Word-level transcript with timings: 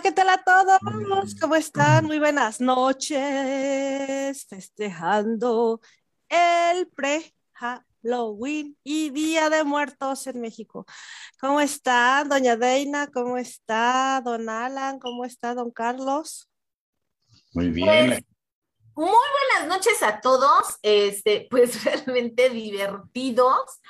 Hola, 0.00 0.08
¿qué 0.08 0.16
tal 0.16 0.30
a 0.30 0.42
todos? 0.42 1.34
¿Cómo 1.38 1.56
están? 1.56 2.06
Muy 2.06 2.18
buenas 2.18 2.58
noches. 2.58 4.46
Festejando 4.48 5.82
el 6.26 6.88
pre-Halloween 6.88 8.78
y 8.82 9.10
Día 9.10 9.50
de 9.50 9.62
Muertos 9.62 10.26
en 10.26 10.40
México. 10.40 10.86
¿Cómo 11.38 11.60
está, 11.60 12.24
doña 12.26 12.56
Deina? 12.56 13.08
¿Cómo 13.08 13.36
está, 13.36 14.22
don 14.24 14.48
Alan? 14.48 14.98
¿Cómo 14.98 15.26
está, 15.26 15.52
don 15.54 15.70
Carlos? 15.70 16.48
Muy 17.52 17.68
bien. 17.68 18.08
Pues, 18.08 18.24
muy 18.94 19.28
buenas 19.58 19.68
noches 19.68 20.02
a 20.02 20.18
todos. 20.22 20.78
Este, 20.80 21.46
pues 21.50 21.84
realmente 21.84 22.48
divertidos 22.48 23.82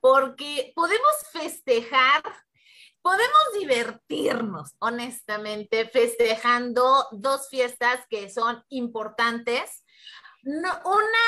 porque 0.00 0.72
podemos 0.74 1.12
festejar 1.30 2.22
podemos 3.02 3.40
divertirnos, 3.58 4.74
honestamente, 4.78 5.88
festejando 5.88 7.06
dos 7.12 7.48
fiestas 7.48 8.00
que 8.08 8.30
son 8.30 8.64
importantes. 8.68 9.84
Una 10.42 11.18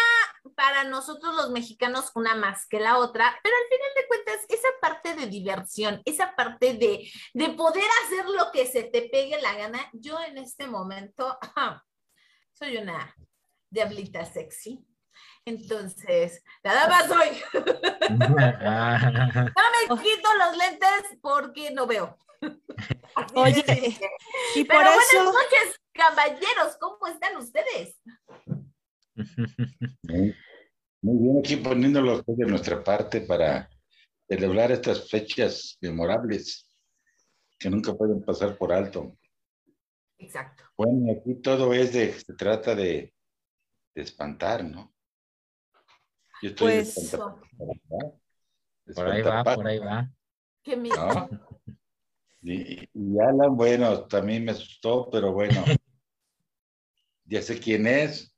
para 0.57 0.85
nosotros 0.85 1.35
los 1.37 1.51
mexicanos, 1.51 2.11
una 2.15 2.35
más 2.35 2.67
que 2.67 2.81
la 2.81 2.99
otra, 2.99 3.39
pero 3.43 3.55
al 3.55 3.69
final 3.69 3.91
de 3.95 4.09
cuentas, 4.09 4.47
esa 4.49 4.69
parte 4.81 5.15
de 5.15 5.27
diversión, 5.27 6.01
esa 6.05 6.35
parte 6.35 6.75
de, 6.75 7.11
de 7.35 7.49
poder 7.51 7.85
hacer 8.05 8.27
lo 8.27 8.51
que 8.53 8.67
se 8.67 8.85
te 8.85 9.09
pegue 9.11 9.41
la 9.41 9.55
gana, 9.57 9.91
yo 9.93 10.19
en 10.23 10.39
este 10.39 10.67
momento 10.67 11.39
soy 12.55 12.79
una 12.79 13.15
diablita 13.71 14.25
sexy. 14.25 14.85
Entonces, 15.45 16.45
nada 16.63 16.89
más 16.89 17.07
soy. 17.09 17.29
no 18.19 18.29
me 18.29 20.03
quito 20.03 20.29
los 20.39 20.57
lentes 20.57 21.19
porque 21.21 21.71
no 21.73 21.87
veo. 21.87 22.17
Oye, 23.35 23.65
y 24.55 24.65
por 24.65 24.77
Pero 24.79 24.91
eso... 24.91 25.25
buenas 25.25 25.35
noches, 25.35 25.81
caballeros, 25.93 26.77
¿cómo 26.81 27.07
están 27.07 27.37
ustedes? 27.37 28.01
Muy 31.03 31.19
bien, 31.19 31.39
aquí 31.39 31.57
poniéndolo 31.57 32.23
de 32.23 32.47
nuestra 32.47 32.83
parte 32.83 33.21
para 33.23 33.69
celebrar 34.29 34.71
estas 34.73 35.09
fechas 35.11 35.77
memorables 35.81 36.69
que 37.59 37.69
nunca 37.69 37.95
pueden 37.95 38.25
pasar 38.25 38.57
por 38.57 38.73
alto. 38.73 39.17
Exacto. 40.19 40.65
Bueno, 40.77 41.13
aquí 41.13 41.35
todo 41.41 41.73
es 41.75 41.93
de, 41.93 42.13
se 42.13 42.33
trata 42.35 42.75
de, 42.75 43.13
de 43.95 44.03
espantar, 44.03 44.65
¿no? 44.65 44.92
Pues, 46.59 47.17
por 48.95 49.09
ahí 49.09 49.23
va, 49.23 49.45
por 49.45 49.67
ahí 49.67 49.79
va. 49.79 50.11
Qué 50.63 50.77
miedo. 50.77 51.29
Y, 52.45 52.89
Alan, 53.21 53.57
bueno, 53.57 54.05
también 54.07 54.45
me 54.45 54.51
asustó, 54.51 55.09
pero 55.13 55.33
bueno, 55.33 55.63
ya 57.25 57.41
sé 57.41 57.61
quién 57.61 57.87
es. 57.87 58.35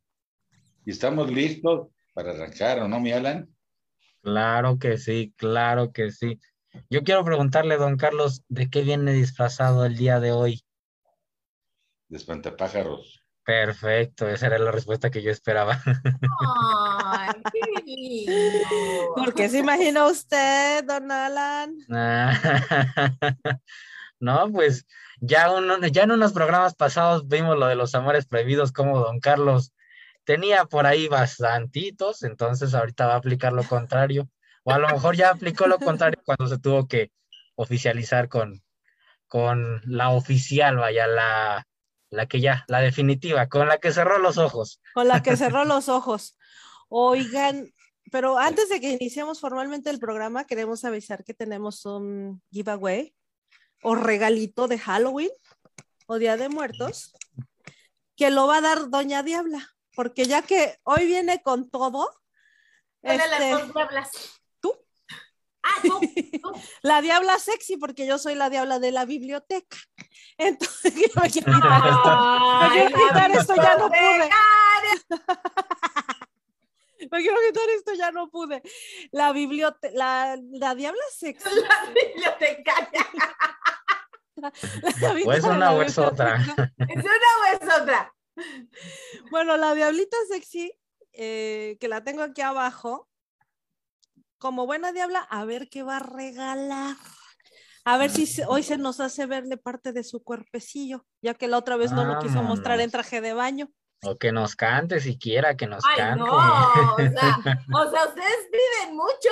Y 0.84 0.90
estamos 0.90 1.32
listos 1.32 1.88
para 2.12 2.32
arrancar, 2.32 2.80
¿o 2.80 2.88
no, 2.88 3.00
mi 3.00 3.12
Alan? 3.12 3.48
Claro 4.20 4.78
que 4.78 4.98
sí, 4.98 5.32
claro 5.38 5.90
que 5.90 6.10
sí. 6.10 6.38
Yo 6.90 7.02
quiero 7.02 7.24
preguntarle, 7.24 7.78
don 7.78 7.96
Carlos, 7.96 8.44
¿de 8.48 8.68
qué 8.68 8.82
viene 8.82 9.14
disfrazado 9.14 9.86
el 9.86 9.96
día 9.96 10.20
de 10.20 10.32
hoy? 10.32 10.62
De 12.08 12.18
espantapájaros. 12.18 13.23
Perfecto, 13.44 14.26
esa 14.26 14.46
era 14.46 14.58
la 14.58 14.70
respuesta 14.70 15.10
que 15.10 15.22
yo 15.22 15.30
esperaba. 15.30 15.78
Ay, 17.06 17.42
qué 17.84 18.26
¿Por 19.14 19.34
qué 19.34 19.50
se 19.50 19.58
imagina 19.58 20.06
usted, 20.06 20.82
don 20.84 21.12
Alan? 21.12 21.76
no, 24.18 24.50
pues 24.50 24.86
ya, 25.20 25.50
uno, 25.50 25.78
ya 25.88 26.04
en 26.04 26.12
unos 26.12 26.32
programas 26.32 26.74
pasados 26.74 27.28
vimos 27.28 27.58
lo 27.58 27.66
de 27.66 27.74
los 27.74 27.94
amores 27.94 28.24
prohibidos, 28.24 28.72
como 28.72 28.98
don 29.00 29.20
Carlos 29.20 29.74
tenía 30.24 30.64
por 30.64 30.86
ahí 30.86 31.08
bastantitos, 31.08 32.22
entonces 32.22 32.74
ahorita 32.74 33.06
va 33.06 33.14
a 33.14 33.18
aplicar 33.18 33.52
lo 33.52 33.64
contrario. 33.64 34.28
O 34.62 34.72
a 34.72 34.78
lo 34.78 34.88
mejor 34.88 35.16
ya 35.16 35.28
aplicó 35.30 35.66
lo 35.66 35.78
contrario 35.78 36.22
cuando 36.24 36.46
se 36.46 36.58
tuvo 36.58 36.88
que 36.88 37.12
oficializar 37.56 38.30
con, 38.30 38.62
con 39.26 39.82
la 39.84 40.08
oficial, 40.08 40.78
vaya, 40.78 41.06
la 41.06 41.66
la 42.14 42.26
que 42.26 42.40
ya, 42.40 42.64
la 42.68 42.80
definitiva, 42.80 43.48
con 43.48 43.68
la 43.68 43.78
que 43.78 43.92
cerró 43.92 44.18
los 44.18 44.38
ojos. 44.38 44.80
Con 44.94 45.08
la 45.08 45.22
que 45.22 45.36
cerró 45.36 45.64
los 45.64 45.88
ojos. 45.88 46.38
Oigan, 46.88 47.72
pero 48.10 48.38
antes 48.38 48.68
de 48.68 48.80
que 48.80 48.90
iniciemos 48.90 49.40
formalmente 49.40 49.90
el 49.90 49.98
programa, 49.98 50.44
queremos 50.44 50.84
avisar 50.84 51.24
que 51.24 51.34
tenemos 51.34 51.84
un 51.86 52.42
giveaway 52.50 53.14
o 53.82 53.94
regalito 53.94 54.68
de 54.68 54.78
Halloween 54.78 55.30
o 56.06 56.18
Día 56.18 56.36
de 56.36 56.48
Muertos 56.48 57.14
que 58.16 58.30
lo 58.30 58.46
va 58.46 58.58
a 58.58 58.60
dar 58.60 58.90
Doña 58.90 59.22
Diabla, 59.22 59.68
porque 59.94 60.24
ya 60.24 60.42
que 60.42 60.78
hoy 60.84 61.06
viene 61.06 61.42
con 61.42 61.68
todo. 61.70 62.08
Este, 63.02 63.28
las 63.28 63.72
diablas. 63.72 64.40
Ah, 65.64 65.80
tú. 65.82 65.98
la 66.82 67.00
diabla 67.00 67.38
sexy, 67.38 67.78
porque 67.78 68.06
yo 68.06 68.18
soy 68.18 68.34
la 68.34 68.50
diabla 68.50 68.78
de 68.78 68.92
la 68.92 69.06
biblioteca. 69.06 69.78
Entonces, 70.38 70.94
yo 70.94 71.08
me 71.20 71.30
quiero 71.30 71.52
quitar, 71.54 73.30
esto, 73.32 73.54
ya 73.56 73.76
no 73.78 73.88
pude. 73.88 74.30
me 77.10 77.22
quiero 77.22 77.38
quitar 77.46 77.70
esto, 77.70 77.94
ya 77.94 78.10
no 78.10 78.30
pude. 78.30 78.62
La 79.10 79.32
biblioteca, 79.32 79.94
la, 79.94 80.38
la 80.52 80.74
diabla 80.74 81.02
sexy. 81.16 81.48
La 81.48 81.92
bibliotecaria. 81.92 83.06
o 85.26 85.32
es 85.32 85.44
una 85.44 85.72
o 85.72 85.80
es 85.82 85.96
otra. 85.96 86.36
Es 86.36 87.04
una 87.04 87.30
o 87.40 87.44
es 87.52 87.80
otra. 87.80 88.14
Bueno, 89.30 89.56
la 89.56 89.74
diablita 89.74 90.16
sexy, 90.28 90.72
eh, 91.12 91.78
que 91.80 91.88
la 91.88 92.04
tengo 92.04 92.22
aquí 92.22 92.42
abajo, 92.42 93.08
como 94.44 94.66
buena 94.66 94.92
diabla, 94.92 95.20
a 95.20 95.46
ver 95.46 95.70
qué 95.70 95.82
va 95.82 95.96
a 95.96 96.00
regalar. 96.00 96.96
A 97.86 97.96
ver 97.96 98.10
si 98.10 98.42
hoy 98.46 98.62
se 98.62 98.76
nos 98.76 99.00
hace 99.00 99.24
verle 99.24 99.56
parte 99.56 99.94
de 99.94 100.04
su 100.04 100.22
cuerpecillo, 100.22 101.06
ya 101.22 101.32
que 101.32 101.48
la 101.48 101.56
otra 101.56 101.78
vez 101.78 101.92
no 101.92 102.04
lo 102.04 102.18
quiso 102.18 102.42
mostrar 102.42 102.78
en 102.80 102.90
traje 102.90 103.22
de 103.22 103.32
baño. 103.32 103.70
O 104.02 104.16
que 104.16 104.32
nos 104.32 104.54
cante 104.54 105.00
siquiera, 105.00 105.56
que 105.56 105.66
nos 105.66 105.82
Ay, 105.86 105.96
cante. 105.96 106.26
No, 106.26 106.36
o 106.36 106.96
sea, 106.98 107.38
o 107.74 107.90
sea, 107.90 108.06
ustedes 108.06 108.50
piden 108.52 108.94
mucho. 108.94 109.30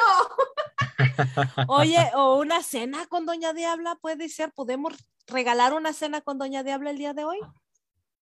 Oye, 1.68 2.10
o 2.14 2.36
una 2.36 2.62
cena 2.62 3.04
con 3.06 3.26
Doña 3.26 3.52
Diabla 3.52 3.96
puede 3.96 4.30
ser, 4.30 4.50
¿podemos 4.54 4.94
regalar 5.26 5.74
una 5.74 5.92
cena 5.92 6.22
con 6.22 6.38
Doña 6.38 6.62
Diabla 6.62 6.88
el 6.88 6.96
día 6.96 7.12
de 7.12 7.24
hoy? 7.24 7.38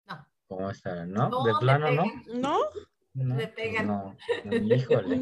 No. 0.05 0.29
¿Cómo 0.49 0.69
está? 0.69 1.07
¿No? 1.07 1.45
¿De 1.45 1.55
plano 1.61 1.91
no? 1.93 2.05
¿No? 2.35 2.59
No, 3.15 3.35
me 3.37 3.47
pegan. 3.47 3.87
No, 3.87 4.17
no, 4.45 4.75
híjole. 4.75 5.17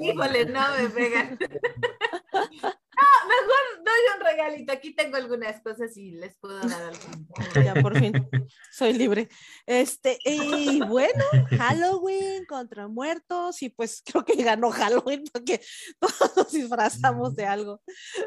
híjole, 0.00 0.46
no 0.46 0.76
me 0.76 0.88
pegan. 0.90 1.38
No, 2.94 3.28
mejor 3.28 3.84
doy 3.84 4.00
un 4.16 4.24
regalito. 4.24 4.72
Aquí 4.72 4.94
tengo 4.94 5.16
algunas 5.16 5.60
cosas 5.62 5.96
y 5.96 6.12
les 6.12 6.36
puedo 6.36 6.60
dar 6.60 6.82
algo. 6.82 7.00
Ya 7.62 7.74
por 7.74 7.98
fin 7.98 8.12
soy 8.70 8.92
libre. 8.92 9.28
Este, 9.66 10.18
y 10.24 10.80
bueno, 10.80 11.24
Halloween 11.58 12.44
contra 12.46 12.88
muertos, 12.88 13.62
y 13.62 13.70
pues 13.70 14.02
creo 14.04 14.24
que 14.24 14.42
ganó 14.42 14.70
Halloween 14.70 15.24
porque 15.32 15.60
todos 15.98 16.36
nos 16.36 16.52
disfrazamos 16.52 17.34
de 17.34 17.46
algo 17.46 17.80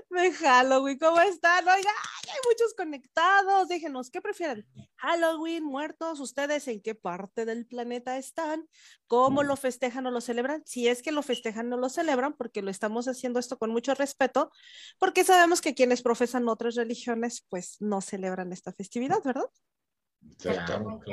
de 0.10 0.32
Halloween. 0.34 0.98
¿Cómo 1.00 1.22
están? 1.22 1.68
Oiga, 1.68 1.92
hay 2.28 2.40
muchos 2.50 2.74
conectados. 2.76 3.68
Déjenos, 3.68 4.10
¿qué 4.10 4.22
prefieren? 4.22 4.66
Halloween, 4.98 5.64
muertos, 5.64 6.20
¿ustedes 6.20 6.68
en 6.68 6.82
qué 6.82 6.96
parte 6.96 7.46
del 7.46 7.66
planeta 7.66 8.18
están? 8.18 8.68
¿Cómo 9.08 9.44
lo 9.44 9.56
festejan 9.56 10.06
o 10.08 10.12
lo 10.12 10.22
celebran? 10.22 10.64
Si 10.66 10.88
es 10.88 11.04
que 11.04 11.12
lo 11.12 11.22
festejan 11.22 11.72
o 11.72 11.78
lo 11.78 11.90
celebran, 11.90 12.34
porque 12.34 12.62
lo 12.62 12.72
estamos 12.72 13.08
haciendo 13.08 13.40
esto 13.40 13.58
con 13.58 13.70
mucho 13.70 13.94
respeto 13.94 14.52
porque 14.98 15.24
sabemos 15.24 15.62
que 15.62 15.76
quienes 15.76 16.02
profesan 16.02 16.50
otras 16.50 16.76
religiones, 16.76 17.46
pues 17.50 17.78
no 17.80 18.02
celebran 18.02 18.52
esta 18.52 18.74
festividad, 18.74 19.24
¿verdad? 19.24 19.50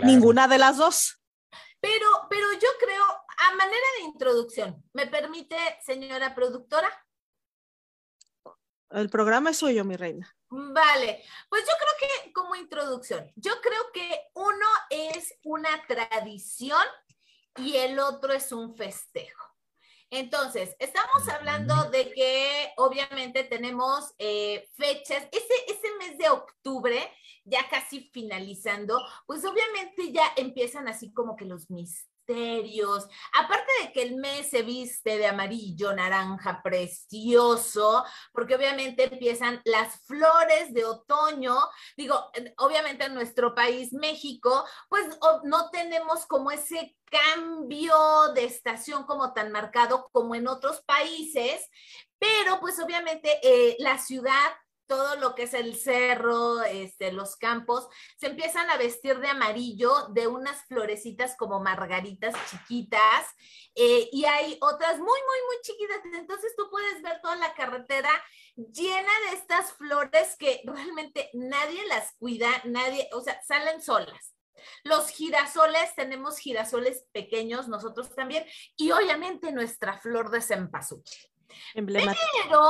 Ninguna 0.03 0.49
de 0.49 0.59
las 0.59 0.79
dos. 0.79 1.21
Pero, 1.81 2.07
pero 2.31 2.53
yo 2.53 2.69
creo, 2.81 3.05
a 3.05 3.55
manera 3.57 3.87
de 3.99 4.05
introducción, 4.05 4.83
¿me 4.95 5.07
permite, 5.07 5.57
señora 5.85 6.35
productora? 6.35 6.89
El 8.91 9.11
programa 9.11 9.51
es 9.51 9.59
suyo, 9.59 9.85
mi 9.85 9.97
reina. 9.97 10.35
Vale, 10.57 11.21
pues 11.49 11.65
yo 11.65 11.73
creo 11.77 12.23
que 12.23 12.33
como 12.33 12.55
introducción, 12.55 13.29
yo 13.35 13.61
creo 13.61 13.91
que 13.93 14.31
uno 14.35 14.67
es 14.89 15.35
una 15.43 15.85
tradición 15.89 16.85
y 17.57 17.77
el 17.77 17.99
otro 17.99 18.33
es 18.33 18.53
un 18.53 18.77
festejo. 18.77 19.45
Entonces, 20.11 20.77
estamos 20.79 21.29
hablando 21.29 21.91
de 21.91 22.13
que 22.13 22.73
obviamente 22.77 23.43
tenemos 23.43 24.15
eh, 24.19 24.71
fechas, 24.77 25.27
ese, 25.33 25.55
ese 25.67 25.89
mes 25.99 26.19
de 26.19 26.29
octubre, 26.29 27.13
ya 27.43 27.69
casi 27.69 28.09
finalizando, 28.13 29.05
pues 29.27 29.45
obviamente 29.45 30.13
ya 30.13 30.35
empiezan 30.37 30.87
así 30.87 31.13
como 31.13 31.35
que 31.35 31.47
los 31.47 31.69
mis 31.69 32.09
misterios. 32.27 33.09
Aparte 33.33 33.71
de 33.83 33.93
que 33.93 34.03
el 34.03 34.17
mes 34.17 34.51
se 34.51 34.63
viste 34.63 35.19
de 35.19 35.27
amarillo, 35.27 35.95
naranja, 35.95 36.63
precioso, 36.63 38.05
porque 38.33 38.55
obviamente 38.55 39.05
empiezan 39.05 39.61
las 39.65 40.05
flores 40.07 40.73
de 40.73 40.85
otoño. 40.85 41.57
Digo, 41.97 42.31
obviamente 42.59 43.05
en 43.05 43.15
nuestro 43.15 43.55
país, 43.55 43.93
México, 43.93 44.65
pues 44.89 45.07
no 45.45 45.71
tenemos 45.71 46.27
como 46.27 46.51
ese 46.51 46.97
cambio 47.05 47.95
de 48.35 48.45
estación 48.45 49.05
como 49.05 49.33
tan 49.33 49.53
marcado 49.53 50.09
como 50.13 50.35
en 50.35 50.49
otros 50.49 50.83
países, 50.83 51.69
pero 52.19 52.59
pues 52.61 52.79
obviamente 52.81 53.39
eh, 53.43 53.77
la 53.79 53.99
ciudad 53.99 54.53
todo 54.87 55.17
lo 55.17 55.35
que 55.35 55.45
es 55.45 55.55
el 55.55 55.77
cerro, 55.77 56.63
este, 56.63 57.13
los 57.13 57.37
campos, 57.37 57.89
se 58.17 58.27
empiezan 58.27 58.69
a 58.71 58.77
vestir 58.77 59.19
de 59.19 59.29
amarillo, 59.29 60.09
de 60.09 60.27
unas 60.27 60.65
florecitas 60.67 61.37
como 61.37 61.61
margaritas 61.61 62.35
chiquitas, 62.51 63.27
eh, 63.75 64.09
y 64.13 64.25
hay 64.25 64.57
otras 64.61 64.99
muy, 64.99 65.07
muy, 65.07 65.39
muy 65.47 65.57
chiquitas. 65.63 65.99
Entonces 66.15 66.55
tú 66.57 66.69
puedes 66.71 67.03
ver 67.03 67.21
toda 67.23 67.37
la 67.37 67.55
carretera 67.55 68.11
llena 68.57 69.13
de 69.31 69.37
estas 69.37 69.73
flores 69.73 70.37
que 70.37 70.63
realmente 70.65 71.31
nadie 71.33 71.87
las 71.87 72.15
cuida, 72.19 72.49
nadie, 72.65 73.09
o 73.13 73.21
sea, 73.21 73.41
salen 73.43 73.83
solas. 73.83 74.35
Los 74.83 75.09
girasoles, 75.11 75.95
tenemos 75.95 76.39
girasoles 76.39 77.05
pequeños, 77.13 77.69
nosotros 77.69 78.15
también, 78.15 78.47
y 78.77 78.93
obviamente 78.93 79.53
nuestra 79.53 79.99
flor 79.99 80.31
de 80.31 80.41
cempasúchil. 80.41 81.31
Pero 81.75 82.63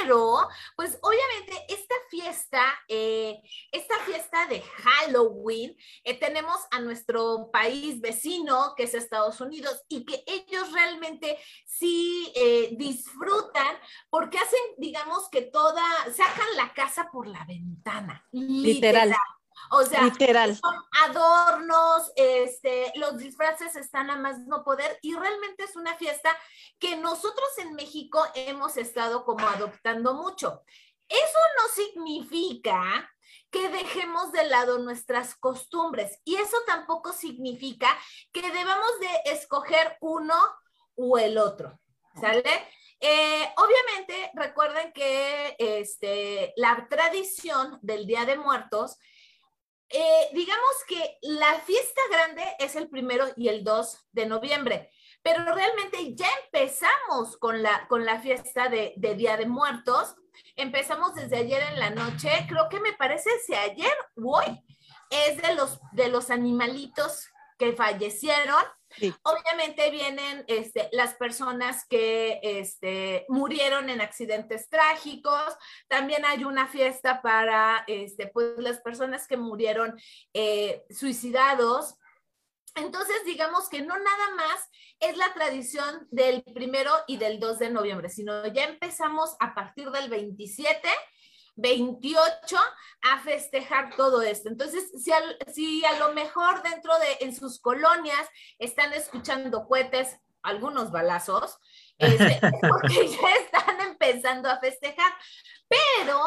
pero, 0.00 0.48
pues 0.76 0.98
obviamente 1.02 1.66
esta 1.68 1.94
fiesta, 2.10 2.62
eh, 2.88 3.40
esta 3.72 3.98
fiesta 4.00 4.46
de 4.46 4.62
Halloween, 4.62 5.76
eh, 6.04 6.18
tenemos 6.18 6.56
a 6.70 6.80
nuestro 6.80 7.50
país 7.52 8.00
vecino, 8.00 8.74
que 8.76 8.84
es 8.84 8.94
Estados 8.94 9.40
Unidos, 9.40 9.84
y 9.88 10.04
que 10.04 10.24
ellos 10.26 10.72
realmente 10.72 11.38
sí 11.66 12.32
eh, 12.34 12.70
disfrutan 12.78 13.76
porque 14.10 14.38
hacen, 14.38 14.60
digamos 14.78 15.28
que 15.30 15.42
toda, 15.42 15.82
sacan 16.14 16.56
la 16.56 16.72
casa 16.72 17.08
por 17.12 17.26
la 17.26 17.44
ventana. 17.44 18.26
literal. 18.32 19.14
O 19.70 19.84
sea, 19.84 20.02
Literal. 20.02 20.56
son 20.56 20.74
adornos, 21.04 22.10
este, 22.16 22.92
los 22.96 23.18
disfraces 23.18 23.76
están 23.76 24.10
a 24.10 24.16
más 24.16 24.38
no 24.40 24.64
poder 24.64 24.98
y 25.02 25.14
realmente 25.14 25.64
es 25.64 25.76
una 25.76 25.94
fiesta 25.96 26.36
que 26.78 26.96
nosotros 26.96 27.48
en 27.58 27.74
México 27.74 28.24
hemos 28.34 28.76
estado 28.76 29.24
como 29.24 29.46
adoptando 29.46 30.14
mucho. 30.14 30.62
Eso 31.08 31.38
no 31.58 31.68
significa 31.74 33.10
que 33.50 33.68
dejemos 33.68 34.32
de 34.32 34.44
lado 34.44 34.78
nuestras 34.78 35.34
costumbres 35.34 36.20
y 36.24 36.36
eso 36.36 36.56
tampoco 36.66 37.12
significa 37.12 37.88
que 38.32 38.42
debamos 38.42 38.90
de 39.00 39.32
escoger 39.32 39.96
uno 40.00 40.34
o 40.96 41.18
el 41.18 41.38
otro, 41.38 41.78
¿sale? 42.20 42.68
Eh, 43.00 43.48
obviamente, 43.56 44.30
recuerden 44.34 44.92
que 44.92 45.54
este, 45.58 46.52
la 46.56 46.88
tradición 46.90 47.78
del 47.80 48.06
Día 48.06 48.24
de 48.24 48.36
Muertos 48.36 48.98
eh, 49.90 50.28
digamos 50.34 50.84
que 50.86 51.18
la 51.22 51.54
fiesta 51.60 52.00
grande 52.10 52.44
es 52.58 52.76
el 52.76 52.88
primero 52.88 53.26
y 53.36 53.48
el 53.48 53.64
2 53.64 54.08
de 54.12 54.26
noviembre, 54.26 54.90
pero 55.22 55.44
realmente 55.44 56.14
ya 56.14 56.28
empezamos 56.44 57.36
con 57.38 57.62
la, 57.62 57.86
con 57.88 58.04
la 58.04 58.20
fiesta 58.20 58.68
de, 58.68 58.94
Día 59.16 59.36
de 59.36 59.46
Muertos. 59.46 60.14
Empezamos 60.56 61.14
desde 61.14 61.38
ayer 61.38 61.62
en 61.72 61.80
la 61.80 61.90
noche, 61.90 62.30
creo 62.48 62.68
que 62.68 62.80
me 62.80 62.92
parece 62.92 63.30
si 63.46 63.54
ayer 63.54 63.92
o 64.16 64.38
hoy, 64.38 64.64
es 65.10 65.40
de 65.40 65.54
los, 65.54 65.80
de 65.92 66.08
los 66.08 66.30
animalitos 66.30 67.28
que 67.58 67.72
fallecieron. 67.72 68.62
Obviamente 69.22 69.90
vienen 69.90 70.44
este, 70.46 70.88
las 70.92 71.14
personas 71.14 71.86
que 71.88 72.40
este, 72.42 73.26
murieron 73.28 73.90
en 73.90 74.00
accidentes 74.00 74.68
trágicos. 74.70 75.56
También 75.88 76.24
hay 76.24 76.44
una 76.44 76.68
fiesta 76.68 77.20
para 77.20 77.84
este, 77.86 78.28
pues, 78.28 78.58
las 78.58 78.80
personas 78.80 79.26
que 79.26 79.36
murieron 79.36 79.98
eh, 80.32 80.84
suicidados. 80.90 81.96
Entonces, 82.76 83.16
digamos 83.26 83.68
que 83.68 83.82
no 83.82 83.98
nada 83.98 84.34
más 84.36 84.68
es 85.00 85.16
la 85.16 85.32
tradición 85.34 86.06
del 86.10 86.42
primero 86.42 86.92
y 87.06 87.16
del 87.16 87.40
2 87.40 87.58
de 87.58 87.70
noviembre, 87.70 88.08
sino 88.08 88.46
ya 88.46 88.64
empezamos 88.64 89.36
a 89.40 89.54
partir 89.54 89.90
del 89.90 90.08
27 90.08 90.88
28 91.58 92.56
a 93.02 93.18
festejar 93.20 93.94
todo 93.96 94.22
esto. 94.22 94.48
Entonces, 94.48 94.90
si 95.02 95.12
a, 95.12 95.20
si 95.52 95.84
a 95.84 95.98
lo 95.98 96.14
mejor 96.14 96.62
dentro 96.62 96.92
de, 96.98 97.26
en 97.26 97.34
sus 97.34 97.60
colonias 97.60 98.28
están 98.58 98.92
escuchando 98.92 99.66
cohetes, 99.66 100.16
algunos 100.42 100.90
balazos, 100.90 101.58
este, 101.98 102.40
porque 102.68 103.08
ya 103.08 103.34
están 103.34 103.80
empezando 103.80 104.48
a 104.48 104.58
festejar. 104.58 105.12
Pero 105.68 106.18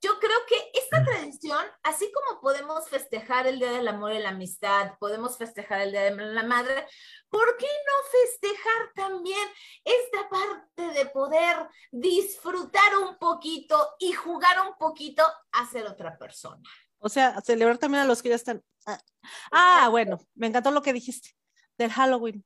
yo 0.00 0.18
creo 0.18 0.38
que 0.48 0.56
esta 0.74 1.04
tradición, 1.04 1.64
así 1.84 2.10
como 2.12 2.40
podemos 2.40 2.88
festejar 2.88 3.46
el 3.46 3.60
Día 3.60 3.70
del 3.70 3.86
Amor 3.86 4.12
y 4.12 4.18
la 4.18 4.30
Amistad, 4.30 4.98
podemos 4.98 5.38
festejar 5.38 5.82
el 5.82 5.92
Día 5.92 6.02
de 6.02 6.16
la 6.16 6.42
Madre, 6.42 6.84
¿por 7.28 7.56
qué 7.56 7.66
no 7.66 8.20
festejar 8.20 8.92
también 8.96 9.48
esta 9.84 10.28
parte 10.28 10.98
de 10.98 11.06
poder 11.06 11.68
disfrutar 11.92 12.96
un 12.98 13.18
poquito 13.18 13.94
y 14.00 14.12
jugar 14.12 14.66
un 14.66 14.76
poquito 14.76 15.22
a 15.52 15.66
ser 15.66 15.86
otra 15.86 16.18
persona? 16.18 16.62
O 16.98 17.08
sea, 17.08 17.40
celebrar 17.40 17.78
también 17.78 18.02
a 18.02 18.06
los 18.06 18.20
que 18.20 18.30
ya 18.30 18.34
están. 18.34 18.62
Ah, 18.84 19.00
ah 19.52 19.88
bueno, 19.90 20.18
me 20.34 20.48
encantó 20.48 20.72
lo 20.72 20.82
que 20.82 20.92
dijiste 20.92 21.36
del 21.76 21.92
Halloween. 21.92 22.44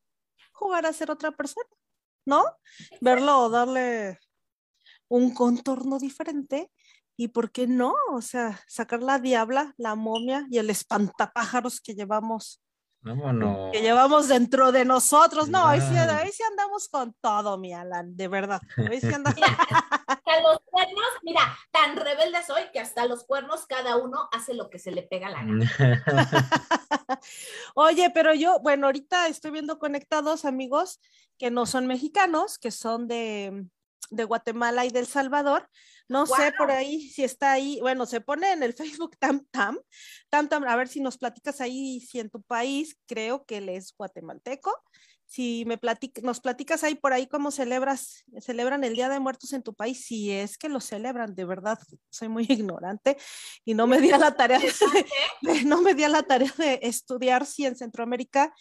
Jugar 0.53 0.85
a 0.85 0.93
ser 0.93 1.11
otra 1.11 1.33
persona, 1.33 1.69
¿no? 2.25 2.45
Verlo 3.01 3.45
o 3.45 3.51
darle 3.51 4.19
un 5.09 5.35
contorno 5.35 5.99
diferente 5.99 6.71
y 7.17 7.29
por 7.29 7.53
qué 7.53 7.67
no, 7.67 7.95
o 8.13 8.23
sea, 8.23 8.61
sacar 8.67 9.03
la 9.03 9.19
diabla, 9.19 9.75
la 9.77 9.95
momia 9.95 10.47
y 10.51 10.59
el 10.59 10.71
espantapájaros 10.71 11.81
que 11.81 11.95
llevamos. 11.95 12.63
Que 13.73 13.81
llevamos 13.81 14.29
dentro 14.29 14.71
de 14.71 14.85
nosotros. 14.85 15.49
No, 15.49 15.67
ahí 15.67 15.81
sí, 15.81 15.95
sí, 16.33 16.43
andamos 16.49 16.89
con 16.89 17.13
todo, 17.21 17.59
mi 17.59 17.73
Alan, 17.73 18.17
de 18.17 18.29
verdad. 18.29 18.61
Ahí 18.77 19.01
sí 19.01 19.13
andamos. 19.13 19.41
Mira, 20.25 20.41
los 20.43 20.61
cuernos, 20.65 21.09
mira, 21.23 21.41
tan 21.71 21.97
rebelde 21.97 22.39
soy 22.47 22.63
que 22.73 22.81
hasta 22.81 23.07
los 23.07 23.25
cuernos 23.25 23.67
cada 23.67 23.97
uno 23.97 24.29
hace 24.33 24.55
lo 24.55 24.71
que 24.71 24.79
se 24.79 24.91
le 24.91 25.03
pega 25.03 25.29
la 25.29 25.45
gana. 25.45 26.11
Oye, 27.75 28.11
pero 28.15 28.33
yo, 28.35 28.59
bueno, 28.61 28.87
ahorita 28.87 29.29
estoy 29.29 29.51
viendo 29.51 29.79
conectados 29.79 30.45
amigos 30.45 31.01
que 31.39 31.51
no 31.51 31.67
son 31.67 31.87
mexicanos, 31.87 32.59
que 32.59 32.71
son 32.71 33.09
de, 33.09 33.67
de 34.11 34.25
Guatemala 34.25 34.85
y 34.85 34.91
del 34.91 35.07
Salvador. 35.07 35.69
No 36.09 36.27
sé 36.27 36.53
por 36.59 36.71
ahí 36.71 37.09
si 37.09 37.25
está 37.25 37.53
ahí, 37.53 37.81
bueno, 37.81 38.05
se 38.07 38.21
pone 38.21 38.53
en 38.53 38.63
el 38.63 38.75
Facebook 38.77 39.17
Tam 39.19 39.47
Tam, 39.51 39.79
Tam 40.31 40.49
Tam, 40.49 40.65
a 40.65 40.77
ver 40.77 40.89
si 40.89 41.01
nos 41.01 41.19
platicas 41.19 41.61
ahí, 41.61 42.01
si 42.01 42.21
en 42.21 42.31
tu 42.31 42.43
país, 42.43 42.97
creo 43.07 43.45
que 43.45 43.59
él 43.59 43.69
es 43.69 43.95
guatemalteco, 43.97 44.73
si 45.33 45.65
me 45.65 45.81
nos 46.23 46.41
platicas 46.41 46.85
ahí 46.85 46.95
por 46.95 47.15
ahí 47.15 47.27
cómo 47.27 47.51
celebras, 47.51 48.23
celebran 48.43 48.85
el 48.85 48.95
Día 48.95 49.09
de 49.09 49.19
Muertos 49.19 49.55
en 49.55 49.63
tu 49.63 49.73
país, 49.73 50.05
si 50.05 50.31
es 50.31 50.59
que 50.59 50.69
lo 50.69 50.79
celebran, 50.79 51.35
de 51.35 51.47
verdad, 51.47 51.79
soy 52.11 52.29
muy 52.29 52.45
ignorante 52.51 53.17
y 53.65 53.73
no 53.73 53.87
me 53.87 53.99
di 53.99 54.11
a 54.11 54.19
la 54.19 54.37
tarea 54.37 54.61
no 55.65 55.81
me 55.81 55.95
di 55.95 56.05
a 56.05 56.11
la 56.11 56.23
tarea 56.23 56.53
de 56.59 56.81
estudiar 56.83 57.47
si 57.47 57.65
en 57.65 57.77
Centroamérica 57.77 58.53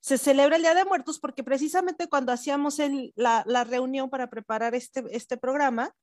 se 0.00 0.18
celebra 0.18 0.56
el 0.56 0.62
Día 0.62 0.74
de 0.74 0.84
Muertos 0.84 1.18
porque 1.18 1.42
precisamente 1.42 2.08
cuando 2.08 2.30
hacíamos 2.30 2.76
la, 3.14 3.64
reunión 3.64 4.10
para 4.10 4.28
preparar 4.28 4.74
este, 4.74 5.04
este 5.10 5.38
programa, 5.38 5.94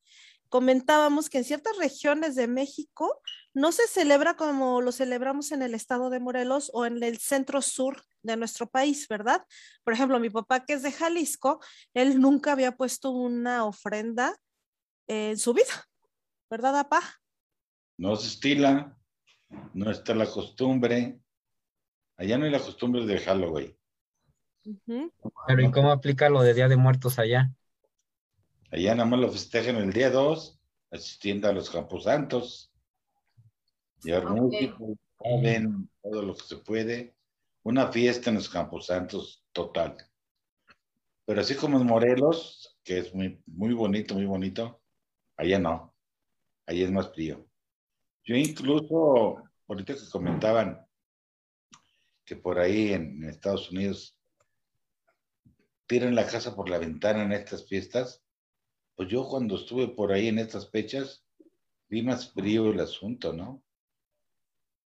comentábamos 0.49 1.29
que 1.29 1.39
en 1.39 1.43
ciertas 1.43 1.77
regiones 1.77 2.35
de 2.35 2.47
México 2.47 3.21
no 3.53 3.71
se 3.71 3.87
celebra 3.87 4.35
como 4.35 4.81
lo 4.81 4.91
celebramos 4.91 5.51
en 5.51 5.61
el 5.61 5.73
estado 5.73 6.09
de 6.09 6.19
Morelos 6.19 6.71
o 6.73 6.85
en 6.85 7.01
el 7.01 7.17
centro 7.19 7.61
sur 7.61 8.01
de 8.21 8.37
nuestro 8.37 8.67
país, 8.67 9.07
¿verdad? 9.07 9.45
Por 9.83 9.93
ejemplo, 9.93 10.19
mi 10.19 10.29
papá 10.29 10.65
que 10.65 10.73
es 10.73 10.83
de 10.83 10.91
Jalisco, 10.91 11.59
él 11.93 12.19
nunca 12.19 12.51
había 12.51 12.75
puesto 12.75 13.11
una 13.11 13.65
ofrenda 13.65 14.35
en 15.07 15.37
su 15.37 15.53
vida, 15.53 15.87
¿verdad, 16.49 16.73
papá? 16.73 17.01
No 17.97 18.15
se 18.15 18.27
estila, 18.27 18.97
no 19.73 19.91
está 19.91 20.13
la 20.15 20.25
costumbre. 20.25 21.19
Allá 22.17 22.37
no 22.37 22.45
hay 22.45 22.51
la 22.51 22.59
costumbre 22.59 23.05
de 23.05 23.19
Halloween. 23.19 23.77
Pero 25.47 25.61
¿y 25.61 25.71
cómo 25.71 25.91
aplica 25.91 26.29
lo 26.29 26.41
de 26.41 26.53
Día 26.53 26.67
de 26.67 26.75
Muertos 26.75 27.19
allá? 27.19 27.51
Allá 28.75 28.93
nada 28.93 29.07
más 29.09 29.21
lo 29.21 29.31
festejan 29.31 29.77
el 29.77 29.93
día 29.93 30.09
2, 30.09 30.59
asistiendo 30.91 31.47
a 31.47 31.53
los 31.53 31.69
Camposantos. 31.69 32.73
Llevar 34.03 34.31
música, 34.31 34.75
ven 35.41 35.89
todo 36.03 36.21
lo 36.21 36.35
que 36.35 36.43
se 36.43 36.57
puede. 36.57 37.15
Una 37.63 37.89
fiesta 37.89 38.31
en 38.31 38.35
los 38.35 38.49
Camposantos 38.49 39.45
total. 39.53 39.95
Pero 41.23 41.39
así 41.39 41.55
como 41.55 41.79
en 41.79 41.85
Morelos, 41.85 42.77
que 42.83 42.97
es 42.97 43.15
muy, 43.15 43.41
muy 43.45 43.73
bonito, 43.73 44.13
muy 44.13 44.25
bonito, 44.25 44.81
allá 45.37 45.57
no. 45.57 45.95
Allá 46.65 46.83
es 46.83 46.91
más 46.91 47.13
frío. 47.13 47.47
Yo 48.25 48.35
incluso, 48.35 49.41
ahorita 49.69 49.93
que 49.93 50.09
comentaban 50.11 50.85
que 52.25 52.35
por 52.35 52.59
ahí 52.59 52.91
en 52.91 53.23
Estados 53.23 53.71
Unidos 53.71 54.19
tiran 55.87 56.13
la 56.13 56.27
casa 56.27 56.53
por 56.53 56.69
la 56.69 56.77
ventana 56.77 57.23
en 57.23 57.31
estas 57.31 57.65
fiestas. 57.65 58.24
Pues 58.95 59.09
yo 59.09 59.27
cuando 59.27 59.57
estuve 59.57 59.89
por 59.89 60.11
ahí 60.11 60.27
en 60.27 60.39
estas 60.39 60.69
fechas, 60.69 61.25
vi 61.89 62.01
más 62.01 62.31
frío 62.31 62.71
el 62.71 62.79
asunto, 62.79 63.33
¿no? 63.33 63.63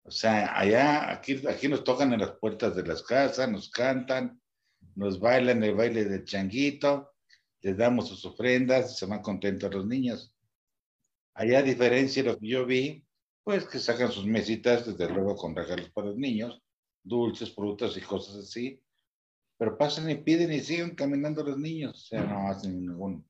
O 0.03 0.11
sea, 0.11 0.57
allá, 0.57 1.11
aquí, 1.11 1.45
aquí 1.47 1.67
nos 1.67 1.83
tocan 1.83 2.13
en 2.13 2.21
las 2.21 2.31
puertas 2.37 2.75
de 2.75 2.85
las 2.85 3.03
casas, 3.03 3.51
nos 3.51 3.69
cantan, 3.69 4.41
nos 4.95 5.19
bailan 5.19 5.63
el 5.63 5.75
baile 5.75 6.05
del 6.05 6.23
changuito, 6.23 7.11
les 7.61 7.75
damos 7.75 8.07
sus 8.07 8.23
ofrendas, 8.23 8.97
se 8.97 9.05
van 9.05 9.21
contentos 9.21 9.73
los 9.73 9.85
niños. 9.85 10.33
Allá, 11.33 11.59
a 11.59 11.63
diferencia 11.63 12.23
de 12.23 12.29
lo 12.29 12.39
que 12.39 12.47
yo 12.47 12.65
vi, 12.65 13.05
pues 13.43 13.65
que 13.65 13.79
sacan 13.79 14.11
sus 14.11 14.25
mesitas, 14.25 14.85
desde 14.85 15.13
luego 15.13 15.35
con 15.35 15.55
regalos 15.55 15.89
para 15.91 16.07
los 16.07 16.17
niños, 16.17 16.61
dulces, 17.03 17.53
frutas 17.53 17.95
y 17.97 18.01
cosas 18.01 18.37
así, 18.37 18.81
pero 19.57 19.77
pasan 19.77 20.09
y 20.09 20.15
piden 20.15 20.53
y 20.53 20.61
siguen 20.61 20.95
caminando 20.95 21.43
los 21.43 21.57
niños, 21.57 22.03
o 22.03 22.07
sea, 22.07 22.23
no 22.23 22.49
hacen 22.49 22.79
ningún, 22.79 23.27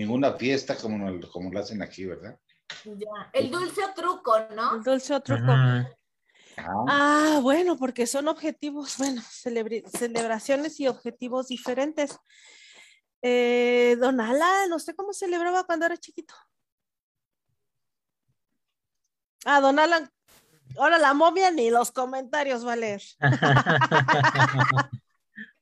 ninguna 0.00 0.32
fiesta 0.34 0.76
como, 0.76 1.20
como 1.30 1.52
lo 1.52 1.60
hacen 1.60 1.82
aquí, 1.82 2.06
¿verdad? 2.06 2.38
Ya, 2.84 3.30
el 3.32 3.50
dulce 3.50 3.84
o 3.84 3.92
truco, 3.94 4.38
¿no? 4.54 4.76
El 4.76 4.82
dulce 4.82 5.14
o 5.14 5.20
truco. 5.20 5.52
Ah, 6.56 7.40
bueno, 7.42 7.76
porque 7.76 8.06
son 8.06 8.28
objetivos, 8.28 8.96
bueno, 8.98 9.22
celebraciones 9.22 10.80
y 10.80 10.88
objetivos 10.88 11.48
diferentes. 11.48 12.18
Eh, 13.22 13.96
don 14.00 14.20
Alan, 14.20 14.72
¿usted 14.72 14.94
cómo 14.96 15.12
celebraba 15.12 15.64
cuando 15.64 15.86
era 15.86 15.96
chiquito? 15.96 16.34
Ah, 19.44 19.60
don 19.60 19.78
Alan, 19.78 20.10
ahora 20.78 20.98
la 20.98 21.12
momia 21.14 21.50
ni 21.50 21.70
los 21.70 21.90
comentarios 21.92 22.66
va 22.66 22.72
a 22.74 22.76
leer. 22.76 23.02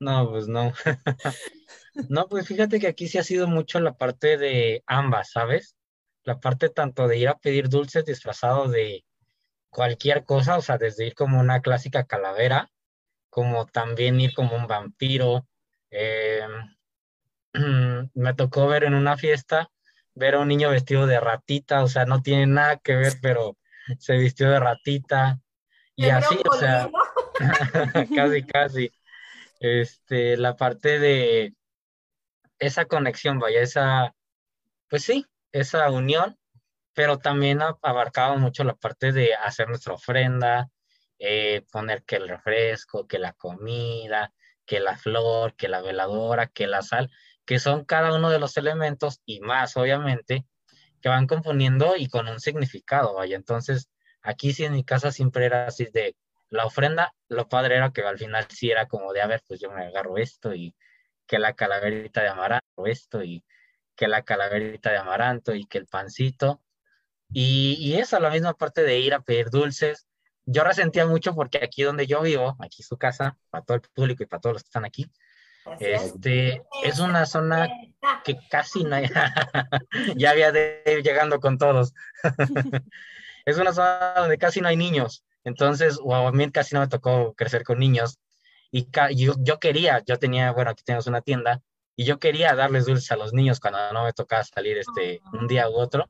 no, 0.01 0.31
pues 0.31 0.47
no. 0.47 0.73
no, 2.09 2.29
pues 2.29 2.47
fíjate 2.47 2.81
que 2.81 2.89
aquí 2.89 3.09
sí 3.09 3.19
ha 3.19 3.25
sido 3.25 3.47
mucho 3.47 3.81
la 3.81 3.97
parte 3.97 4.37
de 4.37 4.83
ambas, 4.87 5.31
¿sabes? 5.33 5.77
La 6.25 6.41
parte 6.41 6.69
tanto 6.69 7.09
de 7.09 7.19
ir 7.19 7.29
a 7.29 7.39
pedir 7.39 7.69
dulces 7.69 8.05
disfrazado 8.05 8.69
de, 8.69 9.05
cualquier 9.71 10.25
cosa, 10.25 10.57
o 10.57 10.63
sea, 10.63 10.79
desde 10.79 11.07
ir 11.07 11.15
como 11.15 11.41
una 11.41 11.61
clásica 11.61 12.05
calavera, 12.05 12.71
como 13.31 13.67
también 13.67 14.21
ir 14.21 14.35
como 14.35 14.57
un 14.57 14.67
vampiro. 14.67 15.47
Eh, 15.91 16.47
me 18.15 18.35
tocó 18.35 18.67
ver 18.67 18.85
en 18.85 18.95
una 18.95 19.17
fiesta, 19.17 19.71
ver 20.15 20.35
a 20.35 20.41
un 20.41 20.49
niño 20.49 20.71
vestido 20.71 21.07
de 21.07 21.21
ratita, 21.21 21.83
o 21.83 21.89
sea, 21.89 22.05
no 22.05 22.23
tiene 22.23 22.47
nada 22.47 22.79
que 22.79 22.97
ver, 22.97 23.15
pero 23.23 23.57
se 23.99 24.17
vistió 24.17 24.51
de 24.51 24.61
ratita. 24.61 25.39
Y 25.97 26.09
así, 26.11 26.39
o 26.49 26.57
sea, 26.57 26.89
casi, 28.15 28.43
casi. 28.45 28.91
Este, 29.61 30.37
la 30.37 30.57
parte 30.57 31.01
de 31.01 31.53
esa 32.59 32.87
conexión, 32.87 33.39
vaya, 33.39 33.61
esa, 33.61 34.15
pues 34.89 35.05
sí, 35.05 35.27
esa 35.53 35.91
unión 35.91 36.39
pero 36.99 37.21
también 37.21 37.61
abarcaba 37.63 38.37
mucho 38.39 38.65
la 38.65 38.75
parte 38.75 39.13
de 39.13 39.33
hacer 39.33 39.69
nuestra 39.69 39.95
ofrenda, 39.95 40.69
eh, 41.21 41.65
poner 41.71 42.03
que 42.03 42.17
el 42.17 42.29
refresco, 42.29 43.07
que 43.07 43.21
la 43.21 43.35
comida, 43.35 44.33
que 44.67 44.81
la 44.81 44.97
flor, 44.97 45.55
que 45.55 45.69
la 45.69 45.81
veladora, 45.81 46.49
que 46.49 46.67
la 46.67 46.83
sal, 46.83 47.09
que 47.45 47.61
son 47.61 47.85
cada 47.85 48.13
uno 48.17 48.31
de 48.31 48.41
los 48.41 48.57
elementos 48.57 49.21
y 49.25 49.39
más, 49.39 49.77
obviamente, 49.77 50.45
que 51.01 51.09
van 51.09 51.29
componiendo 51.29 51.95
y 51.97 52.09
con 52.09 52.27
un 52.27 52.41
significado, 52.41 53.15
vaya. 53.15 53.37
Entonces, 53.37 53.89
aquí 54.21 54.53
sí 54.53 54.65
en 54.65 54.73
mi 54.73 54.83
casa 54.83 55.13
siempre 55.13 55.47
era 55.47 55.69
así 55.69 55.85
de 55.93 56.17
la 56.51 56.67
ofrenda, 56.67 57.15
lo 57.29 57.49
padre 57.49 57.77
era 57.77 57.93
que 57.93 58.03
al 58.03 58.19
final 58.19 58.45
sí 58.51 58.73
era 58.73 58.87
como 58.89 59.13
de, 59.13 59.23
a 59.23 59.29
ver, 59.29 59.41
pues 59.47 59.61
yo 59.61 59.71
me 59.71 59.85
agarro 59.85 60.19
esto 60.19 60.53
y 60.53 60.75
que 61.29 61.39
la 61.39 61.53
calaverita 61.53 62.23
de 62.23 62.29
amaranto, 62.29 62.87
esto 62.87 63.23
y 63.23 63.45
que 63.95 64.09
la 64.09 64.23
calaverita 64.23 64.91
de 64.91 64.99
amaranto 64.99 65.55
y 65.55 65.67
que 65.67 65.79
el 65.79 65.87
pancito, 65.87 66.61
y, 67.31 67.77
y 67.79 67.99
esa, 67.99 68.19
la 68.21 68.31
misma 68.31 68.55
parte 68.55 68.83
de 68.83 68.99
ir 68.99 69.15
a 69.15 69.21
pedir 69.21 69.51
dulces. 69.51 70.07
Yo 70.47 70.65
resentía 70.65 71.07
mucho 71.07 71.35
porque 71.35 71.61
aquí 71.63 71.83
donde 71.83 72.07
yo 72.07 72.23
vivo, 72.23 72.57
aquí 72.61 72.83
su 72.83 72.97
casa, 72.97 73.37
para 73.51 73.65
todo 73.65 73.77
el 73.77 73.83
público 73.83 74.23
y 74.23 74.27
para 74.27 74.41
todos 74.41 74.55
los 74.55 74.63
que 74.63 74.69
están 74.69 74.87
aquí, 74.87 75.11
este, 75.79 76.63
es 76.83 76.99
una 76.99 77.27
zona 77.27 77.69
que 78.25 78.39
casi 78.51 78.85
no 78.85 78.97
hay, 78.97 79.05
ya 80.17 80.31
había 80.31 80.53
de 80.53 80.83
ir 80.87 81.03
llegando 81.03 81.41
con 81.41 81.59
todos. 81.59 81.93
es 83.45 83.59
una 83.59 83.73
zona 83.75 84.15
donde 84.17 84.39
casi 84.39 84.61
no 84.61 84.69
hay 84.69 84.77
niños. 84.77 85.25
Entonces, 85.45 85.99
o 86.03 86.15
a 86.15 86.33
mí 86.33 86.51
casi 86.51 86.75
no 86.75 86.81
me 86.81 86.89
tocó 86.89 87.35
crecer 87.35 87.65
con 87.65 87.79
niños. 87.79 88.19
Y 88.71 88.89
yo, 89.17 89.35
yo 89.39 89.59
quería, 89.59 90.03
yo 90.07 90.19
tenía, 90.19 90.53
bueno, 90.53 90.71
aquí 90.71 90.83
tenemos 90.85 91.07
una 91.07 91.23
tienda, 91.23 91.63
y 91.97 92.05
yo 92.05 92.19
quería 92.19 92.55
darles 92.55 92.87
dulces 92.87 93.11
a 93.11 93.17
los 93.17 93.33
niños 93.33 93.59
cuando 93.59 93.93
no 93.93 94.05
me 94.05 94.13
tocaba 94.13 94.45
salir 94.45 94.79
este, 94.79 95.21
un 95.33 95.49
día 95.49 95.69
u 95.69 95.75
otro 95.75 96.09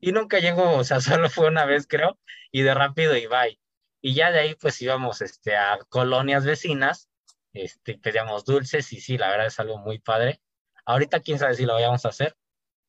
y 0.00 0.12
nunca 0.12 0.38
llegó, 0.38 0.76
o 0.76 0.84
sea, 0.84 1.00
solo 1.00 1.30
fue 1.30 1.48
una 1.48 1.64
vez 1.64 1.86
creo, 1.86 2.18
y 2.50 2.62
de 2.62 2.74
rápido 2.74 3.16
y 3.16 3.26
bye. 3.26 3.60
Y 4.00 4.14
ya 4.14 4.32
de 4.32 4.40
ahí 4.40 4.54
pues 4.54 4.80
íbamos 4.82 5.20
este, 5.20 5.56
a 5.56 5.78
colonias 5.88 6.44
vecinas, 6.44 7.08
este, 7.52 7.98
pedíamos 7.98 8.44
dulces 8.44 8.92
y 8.92 9.00
sí, 9.00 9.18
la 9.18 9.28
verdad 9.28 9.46
es 9.46 9.60
algo 9.60 9.78
muy 9.78 9.98
padre. 9.98 10.40
Ahorita 10.86 11.20
quién 11.20 11.38
sabe 11.38 11.54
si 11.54 11.66
lo 11.66 11.74
vayamos 11.74 12.04
a 12.04 12.08
hacer, 12.08 12.36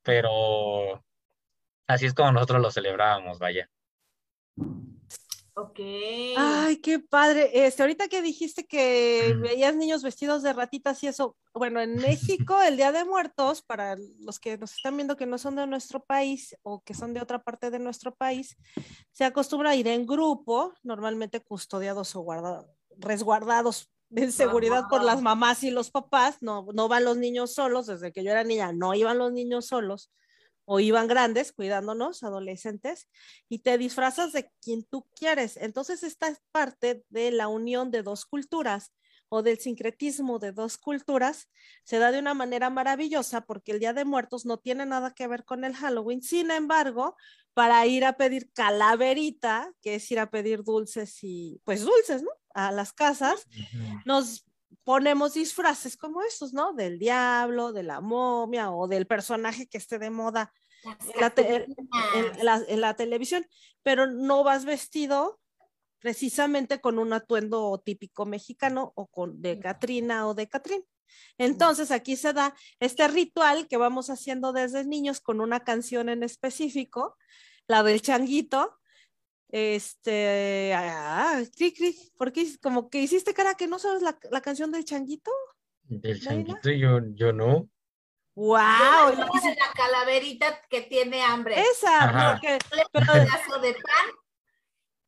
pero 0.03 1.03
así 1.87 2.05
es 2.05 2.13
como 2.13 2.31
nosotros 2.31 2.61
lo 2.61 2.71
celebrábamos, 2.71 3.39
vaya. 3.39 3.69
Ok. 5.61 5.79
Ay, 6.37 6.77
qué 6.77 6.97
padre. 6.97 7.51
Este, 7.53 7.83
ahorita 7.83 8.07
que 8.07 8.23
dijiste 8.23 8.65
que 8.65 9.35
veías 9.39 9.75
niños 9.75 10.01
vestidos 10.01 10.41
de 10.41 10.53
ratitas 10.53 11.03
y 11.03 11.07
eso, 11.07 11.37
bueno, 11.53 11.79
en 11.79 11.95
México 11.97 12.59
el 12.61 12.77
Día 12.77 12.91
de 12.91 13.05
Muertos, 13.05 13.61
para 13.61 13.95
los 14.19 14.39
que 14.39 14.57
nos 14.57 14.73
están 14.73 14.97
viendo 14.97 15.15
que 15.15 15.27
no 15.27 15.37
son 15.37 15.55
de 15.55 15.67
nuestro 15.67 16.03
país 16.03 16.55
o 16.63 16.81
que 16.81 16.95
son 16.95 17.13
de 17.13 17.21
otra 17.21 17.43
parte 17.43 17.69
de 17.69 17.77
nuestro 17.77 18.15
país, 18.15 18.57
se 19.11 19.23
acostumbra 19.23 19.71
a 19.71 19.75
ir 19.75 19.87
en 19.87 20.07
grupo, 20.07 20.73
normalmente 20.81 21.41
custodiados 21.41 22.15
o 22.15 22.21
guardados, 22.21 22.65
resguardados 22.97 23.91
de 24.09 24.31
seguridad 24.31 24.85
por 24.89 25.03
las 25.03 25.21
mamás 25.21 25.63
y 25.63 25.69
los 25.69 25.91
papás, 25.91 26.37
no, 26.41 26.65
no 26.73 26.87
van 26.87 27.05
los 27.05 27.17
niños 27.17 27.53
solos, 27.53 27.85
desde 27.85 28.11
que 28.11 28.23
yo 28.23 28.31
era 28.31 28.43
niña 28.43 28.73
no 28.73 28.95
iban 28.95 29.19
los 29.19 29.31
niños 29.31 29.67
solos 29.67 30.09
o 30.65 30.79
iban 30.79 31.07
grandes 31.07 31.51
cuidándonos, 31.51 32.23
adolescentes, 32.23 33.09
y 33.49 33.59
te 33.59 33.77
disfrazas 33.77 34.31
de 34.31 34.51
quien 34.61 34.83
tú 34.83 35.07
quieres. 35.15 35.57
Entonces, 35.57 36.03
esta 36.03 36.27
es 36.27 36.39
parte 36.51 37.03
de 37.09 37.31
la 37.31 37.47
unión 37.47 37.91
de 37.91 38.03
dos 38.03 38.25
culturas 38.25 38.91
o 39.33 39.41
del 39.41 39.59
sincretismo 39.59 40.39
de 40.39 40.51
dos 40.51 40.77
culturas 40.77 41.49
se 41.85 41.99
da 41.99 42.11
de 42.11 42.19
una 42.19 42.33
manera 42.33 42.69
maravillosa 42.69 43.39
porque 43.41 43.71
el 43.71 43.79
Día 43.79 43.93
de 43.93 44.03
Muertos 44.03 44.45
no 44.45 44.57
tiene 44.57 44.85
nada 44.85 45.13
que 45.13 45.25
ver 45.25 45.45
con 45.45 45.63
el 45.63 45.73
Halloween. 45.73 46.21
Sin 46.21 46.51
embargo, 46.51 47.15
para 47.53 47.85
ir 47.87 48.03
a 48.03 48.17
pedir 48.17 48.51
calaverita, 48.51 49.71
que 49.81 49.95
es 49.95 50.11
ir 50.11 50.19
a 50.19 50.29
pedir 50.29 50.63
dulces 50.63 51.19
y 51.21 51.61
pues 51.63 51.81
dulces, 51.81 52.23
¿no? 52.23 52.29
A 52.53 52.73
las 52.73 52.91
casas, 52.91 53.47
nos 54.03 54.45
ponemos 54.83 55.33
disfraces 55.33 55.97
como 55.97 56.21
estos, 56.21 56.53
¿no? 56.53 56.73
Del 56.73 56.99
diablo, 56.99 57.71
de 57.71 57.83
la 57.83 58.01
momia 58.01 58.71
o 58.71 58.87
del 58.87 59.07
personaje 59.07 59.67
que 59.67 59.77
esté 59.77 59.99
de 59.99 60.09
moda 60.09 60.53
en 60.83 62.81
la, 62.81 62.93
televisión, 62.95 63.45
pero 63.83 64.07
no 64.07 64.43
vas 64.43 64.65
vestido 64.65 65.39
precisamente 65.99 66.81
con 66.81 66.97
un 66.97 67.13
atuendo 67.13 67.79
típico 67.85 68.25
mexicano 68.25 68.91
o 68.95 69.07
con 69.07 69.41
de 69.41 69.59
Catrina 69.59 70.27
o 70.27 70.33
de 70.33 70.47
Catrín. 70.47 70.83
Entonces 71.37 71.91
aquí 71.91 72.15
se 72.15 72.33
da 72.33 72.55
este 72.79 73.07
ritual 73.07 73.67
que 73.67 73.77
vamos 73.77 74.09
haciendo 74.09 74.53
desde 74.53 74.85
niños 74.85 75.21
con 75.21 75.41
una 75.41 75.59
canción 75.59 76.09
en 76.09 76.23
específico, 76.23 77.17
la 77.67 77.83
del 77.83 78.01
changuito, 78.01 78.79
este, 79.51 80.73
ah, 80.73 81.43
porque 82.17 82.47
como 82.61 82.89
que 82.89 83.01
hiciste 83.01 83.33
cara 83.33 83.55
que 83.55 83.67
no 83.67 83.79
sabes 83.79 84.01
la, 84.01 84.41
canción 84.41 84.71
del 84.71 84.85
changuito. 84.85 85.31
Del 85.83 86.21
changuito 86.21 86.71
yo, 86.71 86.99
yo 87.13 87.33
no. 87.33 87.69
¡Wow! 88.35 88.57
la 88.57 89.73
calaverita 89.75 90.61
que 90.69 90.83
tiene 90.83 91.21
hambre. 91.21 91.59
Esa, 91.59 92.31
porque, 92.33 92.59
un 92.93 93.05
pedazo 93.05 93.59
de 93.61 93.73
pan. 93.73 94.15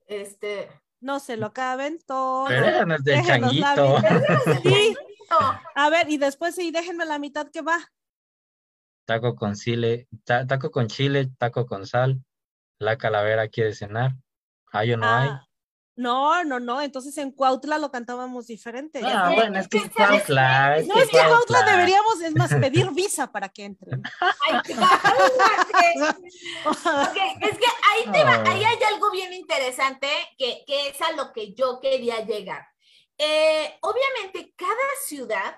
Este. 0.07 0.69
No 0.99 1.21
se 1.21 1.37
lo 1.37 1.47
acaben 1.47 1.99
todo. 2.05 2.47
Pero 2.47 2.85
no 2.85 2.95
es 2.95 3.03
del 3.03 3.25
changuito. 3.25 3.97
Sí. 4.61 4.95
A 5.75 5.89
ver, 5.89 6.09
y 6.09 6.17
después 6.17 6.53
sí, 6.53 6.71
déjenme 6.71 7.05
la 7.05 7.17
mitad 7.17 7.49
que 7.49 7.61
va. 7.61 7.79
Taco 9.05 9.35
con 9.35 9.55
chile, 9.55 10.07
taco 10.25 10.69
con 10.69 10.87
chile, 10.87 11.29
taco 11.37 11.65
con 11.65 11.87
sal. 11.87 12.23
La 12.77 12.97
calavera 12.97 13.47
quiere 13.47 13.73
cenar. 13.73 14.13
¿Hay 14.73 14.91
o 14.93 14.97
no 14.97 15.07
hay? 15.07 15.29
Ah, 15.29 15.47
no, 15.95 16.43
no, 16.43 16.59
no. 16.59 16.81
Entonces 16.81 17.17
en 17.17 17.31
Cuautla 17.31 17.77
lo 17.77 17.91
cantábamos 17.91 18.47
diferente. 18.47 18.99
Ah, 19.03 19.31
bueno, 19.33 19.59
es 19.59 19.69
que 19.69 19.77
en 19.77 19.89
Cuautla. 19.89 20.81
no, 20.85 20.95
es 20.95 21.09
que 21.09 21.19
en 21.19 21.27
Cuautla 21.27 21.63
deberíamos, 21.63 22.21
es 22.21 22.35
más, 22.35 22.53
pedir 22.61 22.91
visa 22.91 23.31
para 23.31 23.47
que 23.49 23.65
entren. 23.65 24.03
Ay, 24.19 24.61
es 27.41 27.57
que 27.57 27.65
ahí, 27.91 28.11
te 28.11 28.23
va, 28.23 28.43
ahí 28.45 28.63
hay 28.63 28.83
algo 28.91 29.11
bien 29.11 29.31
interesante 29.31 30.07
que, 30.37 30.63
que, 30.67 30.89
es 30.89 31.01
a 31.01 31.13
lo 31.13 31.31
que 31.31 31.53
yo 31.53 31.79
quería 31.79 32.25
llegar. 32.25 32.67
Eh, 33.17 33.77
obviamente, 33.81 34.53
cada 34.57 34.75
ciudad 35.05 35.55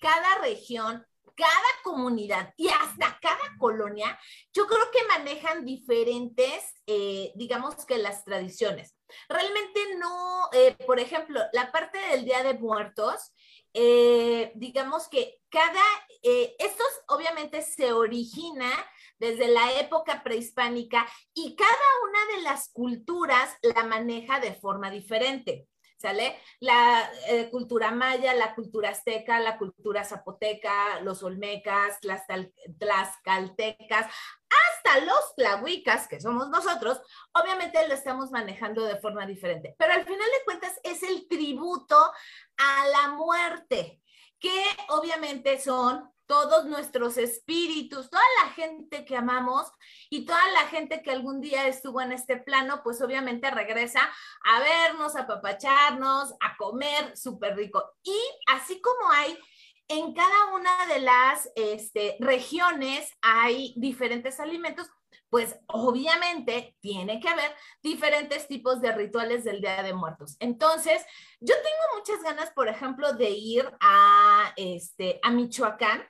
cada 0.00 0.38
región, 0.38 1.06
cada 1.36 1.70
comunidad 1.84 2.52
y 2.56 2.68
hasta 2.68 3.18
cada 3.20 3.56
colonia, 3.58 4.18
yo 4.52 4.66
creo 4.66 4.90
que 4.90 5.06
manejan 5.06 5.64
diferentes, 5.64 6.79
eh, 6.92 7.30
digamos 7.36 7.86
que 7.86 7.98
las 7.98 8.24
tradiciones. 8.24 8.96
Realmente 9.28 9.94
no, 9.96 10.48
eh, 10.52 10.74
por 10.86 10.98
ejemplo, 10.98 11.40
la 11.52 11.70
parte 11.70 11.98
del 12.10 12.24
Día 12.24 12.42
de 12.42 12.54
Muertos, 12.54 13.32
eh, 13.72 14.50
digamos 14.56 15.06
que 15.06 15.38
cada, 15.50 15.84
estos 16.58 16.88
obviamente 17.06 17.62
se 17.62 17.92
origina 17.92 18.68
desde 19.20 19.46
la 19.46 19.72
época 19.78 20.24
prehispánica 20.24 21.06
y 21.32 21.54
cada 21.54 21.68
una 22.08 22.36
de 22.36 22.42
las 22.42 22.70
culturas 22.72 23.56
la 23.62 23.84
maneja 23.84 24.40
de 24.40 24.54
forma 24.54 24.90
diferente. 24.90 25.68
¿sale? 25.96 26.38
La 26.58 27.08
cultura 27.50 27.92
maya, 27.92 28.34
la 28.34 28.54
cultura 28.54 28.88
azteca, 28.88 29.38
la 29.38 29.58
cultura 29.58 30.02
zapoteca, 30.02 31.00
los 31.02 31.22
olmecas, 31.22 31.98
las 32.02 32.22
tlaxcaltecas, 32.78 34.06
hasta 34.50 35.00
los 35.04 35.34
tlahuicas, 35.36 36.08
que 36.08 36.20
somos 36.20 36.48
nosotros, 36.48 37.00
obviamente 37.32 37.86
lo 37.86 37.94
estamos 37.94 38.30
manejando 38.30 38.84
de 38.84 38.96
forma 38.96 39.26
diferente. 39.26 39.74
Pero 39.78 39.92
al 39.92 40.04
final 40.04 40.18
de 40.18 40.44
cuentas 40.44 40.78
es 40.82 41.02
el 41.02 41.28
tributo 41.28 41.96
a 42.56 42.86
la 42.88 43.08
muerte, 43.14 44.02
que 44.38 44.64
obviamente 44.88 45.60
son 45.60 46.10
todos 46.30 46.64
nuestros 46.66 47.18
espíritus, 47.18 48.08
toda 48.08 48.22
la 48.44 48.52
gente 48.52 49.04
que 49.04 49.16
amamos 49.16 49.66
y 50.10 50.24
toda 50.24 50.46
la 50.52 50.68
gente 50.68 51.02
que 51.02 51.10
algún 51.10 51.40
día 51.40 51.66
estuvo 51.66 52.00
en 52.00 52.12
este 52.12 52.36
plano, 52.36 52.82
pues 52.84 53.02
obviamente 53.02 53.50
regresa 53.50 54.00
a 54.44 54.60
vernos, 54.60 55.16
a 55.16 55.26
papacharnos, 55.26 56.32
a 56.38 56.56
comer 56.56 57.16
súper 57.16 57.56
rico. 57.56 57.82
Y 58.04 58.16
así 58.46 58.80
como 58.80 59.10
hay 59.10 59.36
en 59.90 60.14
cada 60.14 60.52
una 60.54 60.86
de 60.86 61.00
las 61.00 61.50
este, 61.56 62.16
regiones 62.20 63.12
hay 63.20 63.74
diferentes 63.76 64.38
alimentos, 64.38 64.88
pues 65.28 65.58
obviamente 65.66 66.76
tiene 66.80 67.18
que 67.18 67.28
haber 67.28 67.54
diferentes 67.82 68.46
tipos 68.46 68.80
de 68.80 68.92
rituales 68.92 69.42
del 69.42 69.60
Día 69.60 69.82
de 69.82 69.92
Muertos. 69.92 70.36
Entonces, 70.38 71.04
yo 71.40 71.54
tengo 71.56 71.98
muchas 71.98 72.22
ganas, 72.22 72.52
por 72.52 72.68
ejemplo, 72.68 73.12
de 73.14 73.30
ir 73.30 73.68
a, 73.80 74.52
este, 74.56 75.18
a 75.24 75.30
Michoacán 75.30 76.08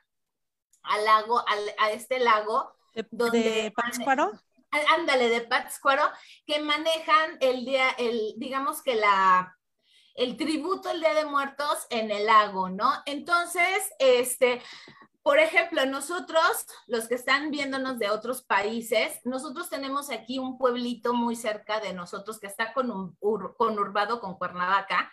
al 0.82 1.04
lago, 1.04 1.42
a 1.78 1.90
este 1.90 2.18
lago. 2.18 2.74
¿De, 2.94 3.06
donde 3.10 3.72
Pátzcuaro? 3.74 4.30
Ándale, 4.98 5.30
de 5.30 5.40
Pátzcuaro, 5.40 6.02
que 6.46 6.60
manejan 6.60 7.38
el 7.40 7.64
día, 7.64 7.90
el, 7.92 8.34
digamos 8.36 8.82
que 8.82 8.94
la, 8.94 9.58
el 10.20 10.36
tributo 10.36 10.90
el 10.90 11.00
Día 11.00 11.14
de 11.14 11.24
Muertos 11.24 11.86
en 11.88 12.10
el 12.10 12.26
lago, 12.26 12.68
¿no? 12.68 12.92
Entonces, 13.06 13.90
este, 13.98 14.60
por 15.22 15.38
ejemplo, 15.38 15.86
nosotros, 15.86 16.66
los 16.86 17.08
que 17.08 17.14
están 17.14 17.50
viéndonos 17.50 17.98
de 17.98 18.10
otros 18.10 18.42
países, 18.42 19.18
nosotros 19.24 19.70
tenemos 19.70 20.10
aquí 20.10 20.38
un 20.38 20.58
pueblito 20.58 21.14
muy 21.14 21.36
cerca 21.36 21.80
de 21.80 21.94
nosotros 21.94 22.38
que 22.38 22.48
está 22.48 22.74
con 22.74 22.90
un, 22.90 23.16
conurbado 23.56 24.20
con 24.20 24.36
Cuernavaca, 24.36 25.10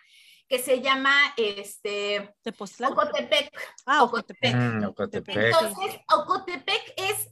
que 0.50 0.60
se 0.60 0.82
llama 0.82 1.14
este 1.38 2.36
Ocotepec. 2.46 3.50
Ah, 3.86 4.04
Ocotepec. 4.04 4.56
Mm, 4.56 4.84
Ocotepec. 4.88 5.38
Entonces, 5.38 6.02
Ocotepec 6.14 6.94
es, 6.98 7.30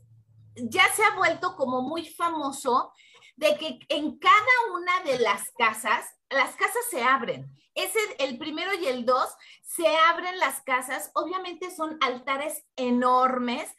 ya 0.55 0.86
se 0.94 1.03
ha 1.03 1.13
vuelto 1.17 1.58
como 1.58 1.82
muy 1.82 2.05
famoso 2.05 2.94
de 3.36 3.58
que 3.58 3.79
en 3.89 4.17
cada 4.17 4.74
una 4.74 5.12
de 5.12 5.20
las 5.20 5.51
casas, 5.58 6.05
las 6.29 6.55
casas 6.55 6.86
se 6.89 7.03
abren. 7.03 7.53
Es 7.75 7.91
el, 8.20 8.38
primero 8.38 8.74
y 8.74 8.88
el 8.88 9.05
dos, 9.05 9.29
se 9.62 9.86
abren 9.88 10.39
las 10.39 10.62
casas. 10.62 11.12
Obviamente 11.13 11.75
son 11.75 11.98
altares 12.01 12.65
enormes, 12.75 13.70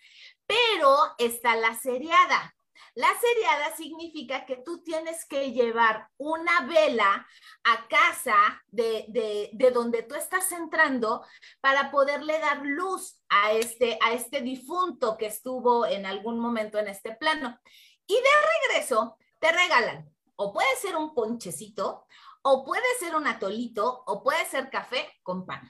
pero 0.46 0.96
está 1.18 1.56
la 1.56 1.74
seriada. 1.74 2.54
La 2.94 3.08
seriada 3.20 3.76
significa 3.76 4.46
que 4.46 4.56
tú 4.56 4.82
tienes 4.82 5.26
que 5.26 5.52
llevar 5.52 6.08
una 6.16 6.62
vela 6.62 7.26
a 7.64 7.88
casa 7.88 8.62
de, 8.68 9.50
donde 9.72 10.02
tú 10.02 10.14
estás 10.14 10.50
entrando 10.52 11.22
para 11.60 11.90
poderle 11.90 12.38
dar 12.38 12.62
luz 12.64 13.20
a 13.28 13.52
este, 13.52 13.98
a 14.02 14.14
este 14.14 14.40
difunto 14.40 15.18
que 15.18 15.26
estuvo 15.26 15.84
en 15.84 16.06
algún 16.06 16.38
momento 16.38 16.78
en 16.78 16.88
este 16.88 17.12
plano. 17.12 17.58
Y 18.06 18.14
de 18.14 18.70
regreso 18.70 19.18
te 19.40 19.52
regalan, 19.52 20.10
o 20.36 20.52
puede 20.52 20.74
ser 20.76 20.96
un 20.96 21.14
ponchecito, 21.14 22.06
o 22.48 22.64
puede 22.64 22.84
ser 23.00 23.16
un 23.16 23.26
atolito, 23.26 24.04
o 24.06 24.22
puede 24.22 24.44
ser 24.46 24.70
café 24.70 25.12
con 25.24 25.44
pan. 25.44 25.68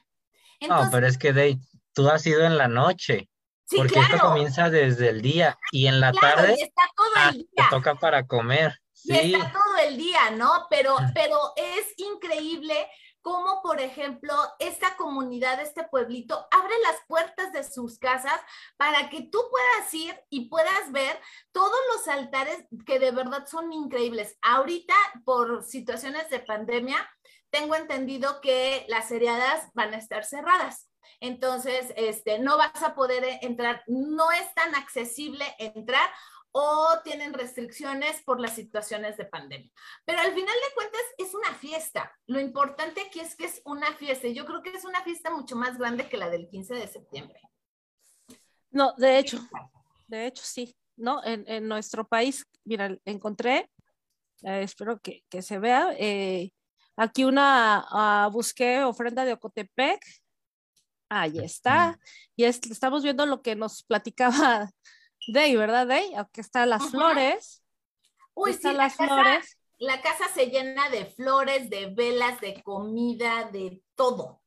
no, 0.69 0.89
pero 0.91 1.07
es 1.07 1.17
que 1.17 1.33
Dave, 1.33 1.59
tú 1.95 2.07
has 2.11 2.27
ido 2.27 2.45
en 2.45 2.59
la 2.59 2.69
noche 2.69 3.31
porque 3.75 3.99
esto 3.99 4.19
comienza 4.19 4.69
desde 4.69 5.09
el 5.09 5.23
día 5.23 5.59
y 5.73 5.87
en 5.87 6.01
la 6.01 6.13
tarde 6.13 6.53
está 6.53 6.83
todo 6.95 7.07
el 7.07 7.13
ah, 7.17 7.33
día. 7.33 7.47
te 7.57 7.63
toca 7.71 7.95
para 7.95 8.27
comer. 8.27 8.79
Sí. 8.93 9.13
Y 9.13 9.35
está 9.35 9.53
todo 9.53 9.79
el 9.89 9.97
día, 9.97 10.31
¿no? 10.33 10.67
Pero, 10.69 10.97
pero 11.15 11.39
es 11.57 11.95
increíble 11.97 12.87
cómo, 13.27 13.61
por 13.61 13.81
ejemplo, 13.81 14.33
esta 14.61 14.97
comunidad, 14.97 15.61
este 15.61 15.83
pueblito, 15.83 16.47
abre 16.53 16.75
las 16.85 16.95
puertas 17.09 17.53
de 17.53 17.65
sus 17.65 17.99
casas 17.99 18.41
para 18.77 19.11
que 19.11 19.23
tú 19.23 19.41
puedas 19.51 19.93
ir 19.95 20.17
y 20.31 20.49
puedas 20.49 20.93
ver 20.93 21.21
todos 21.51 21.77
los 21.93 22.07
altares 22.07 22.65
que 22.87 23.01
de 23.01 23.11
verdad 23.11 23.45
son 23.49 23.73
increíbles. 23.73 24.39
Ahorita, 24.43 24.95
por 25.25 25.65
situaciones 25.65 26.31
de 26.31 26.39
pandemia, 26.39 26.99
tengo 27.51 27.75
entendido 27.75 28.41
que 28.41 28.87
las 28.87 29.09
seriadas 29.09 29.73
van 29.75 29.93
a 29.95 29.99
estar 29.99 30.25
cerradas. 30.25 30.89
Entonces, 31.19 31.93
este, 31.97 32.39
no 32.39 32.57
vas 32.57 32.81
a 32.81 32.95
poder 32.95 33.25
entrar, 33.43 33.83
no 33.89 34.31
es 34.31 34.55
tan 34.55 34.73
accesible 34.77 35.45
entrar 35.59 36.09
o 36.59 36.99
tienen 37.05 37.35
restricciones 37.35 38.23
por 38.23 38.41
las 38.41 38.55
situaciones 38.55 39.19
de 39.19 39.27
pandemia. 39.27 39.71
Pero 40.07 40.21
al 40.21 40.33
final 40.33 40.47
de 40.47 40.75
cuentas 40.75 41.03
es 41.19 41.35
una 41.35 41.53
fiesta. 41.53 42.11
Lo 42.27 42.41
importante 42.41 43.03
aquí 43.03 43.21
es 43.21 43.37
que 43.37 43.45
es 43.45 43.61
una 43.67 43.93
fiesta. 43.97 44.27
Yo 44.29 44.47
creo 44.47 44.63
que 44.63 44.71
es 44.71 44.87
una 44.87 45.03
fiesta 45.03 45.31
mucho 45.31 45.55
más 45.55 45.77
grande 45.77 46.09
que 46.09 46.17
la 46.17 46.31
del 46.31 46.49
15 46.49 46.75
de 46.75 46.89
septiembre. 46.89 47.39
No, 48.71 48.95
de 48.97 49.19
hecho, 49.19 49.39
de 50.07 50.27
hecho 50.27 50.43
sí. 50.47 50.75
No, 50.97 51.21
en, 51.25 51.69
nuestro 51.69 52.09
país, 52.09 52.47
mira, 52.65 52.97
encontré, 53.05 53.71
eh, 54.43 54.63
espero 54.63 54.99
que, 54.99 55.43
se 55.43 55.59
vea, 55.59 55.91
eh, 55.99 56.53
aquí 56.97 57.25
una, 57.25 58.27
uh, 58.27 58.31
busqué 58.33 58.83
ofrenda 58.83 59.27
de 59.27 59.35
Ocotepec, 59.35 60.01
Ahí 61.09 61.39
está. 61.39 61.99
Y 62.35 62.45
estamos 62.45 63.03
viendo 63.05 63.27
lo 63.27 63.41
que 63.41 63.55
nos 63.55 63.85
platicaba 63.85 64.71
Day, 65.27 65.57
¿verdad, 65.57 65.87
Day? 65.87 66.15
Aquí 66.15 66.41
están 66.41 66.71
las 66.71 66.91
flores. 66.91 67.63
Uy, 68.35 68.51
están 68.53 68.77
las 68.77 68.95
flores. 68.95 69.59
La 69.79 70.01
casa 70.01 70.25
se 70.35 70.47
llena 70.47 70.89
de 70.89 71.07
flores, 71.07 71.69
de 71.69 71.87
velas, 71.95 72.41
de 72.41 72.63
comida, 72.63 73.51
de 73.51 73.83
todo. 73.95 74.41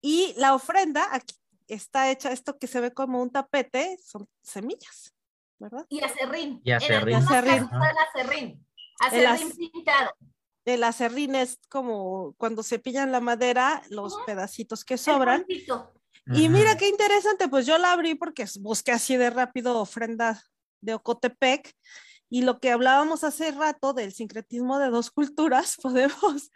Y 0.00 0.34
la 0.36 0.54
ofrenda, 0.54 1.08
aquí 1.12 1.34
está 1.68 2.10
hecha 2.10 2.32
esto 2.32 2.58
que 2.58 2.66
se 2.66 2.80
ve 2.80 2.92
como 2.92 3.20
un 3.20 3.30
tapete, 3.30 3.98
son 4.02 4.28
semillas, 4.42 5.14
¿verdad? 5.58 5.86
Y 5.88 6.02
acerrín. 6.02 6.60
Y 6.64 6.72
acerrín. 6.72 7.16
Acerrín. 7.16 7.70
acerrín. 8.14 8.66
Acerrín 9.00 9.56
pintado 9.56 10.10
el 10.64 10.84
acerrín 10.84 11.34
es 11.34 11.58
como 11.68 12.34
cuando 12.38 12.62
se 12.62 12.78
pillan 12.78 13.12
la 13.12 13.20
madera, 13.20 13.82
los 13.90 14.16
pedacitos 14.26 14.84
que 14.84 14.96
sobran. 14.96 15.44
Y 16.26 16.48
mira 16.48 16.76
qué 16.76 16.88
interesante, 16.88 17.48
pues 17.48 17.66
yo 17.66 17.78
la 17.78 17.92
abrí 17.92 18.14
porque 18.14 18.46
busqué 18.60 18.92
así 18.92 19.16
de 19.16 19.30
rápido 19.30 19.78
ofrenda 19.78 20.40
de 20.80 20.94
Ocotepec 20.94 21.74
y 22.30 22.42
lo 22.42 22.60
que 22.60 22.70
hablábamos 22.70 23.24
hace 23.24 23.50
rato 23.50 23.92
del 23.92 24.12
sincretismo 24.12 24.78
de 24.78 24.88
dos 24.90 25.10
culturas, 25.10 25.76
podemos 25.82 26.50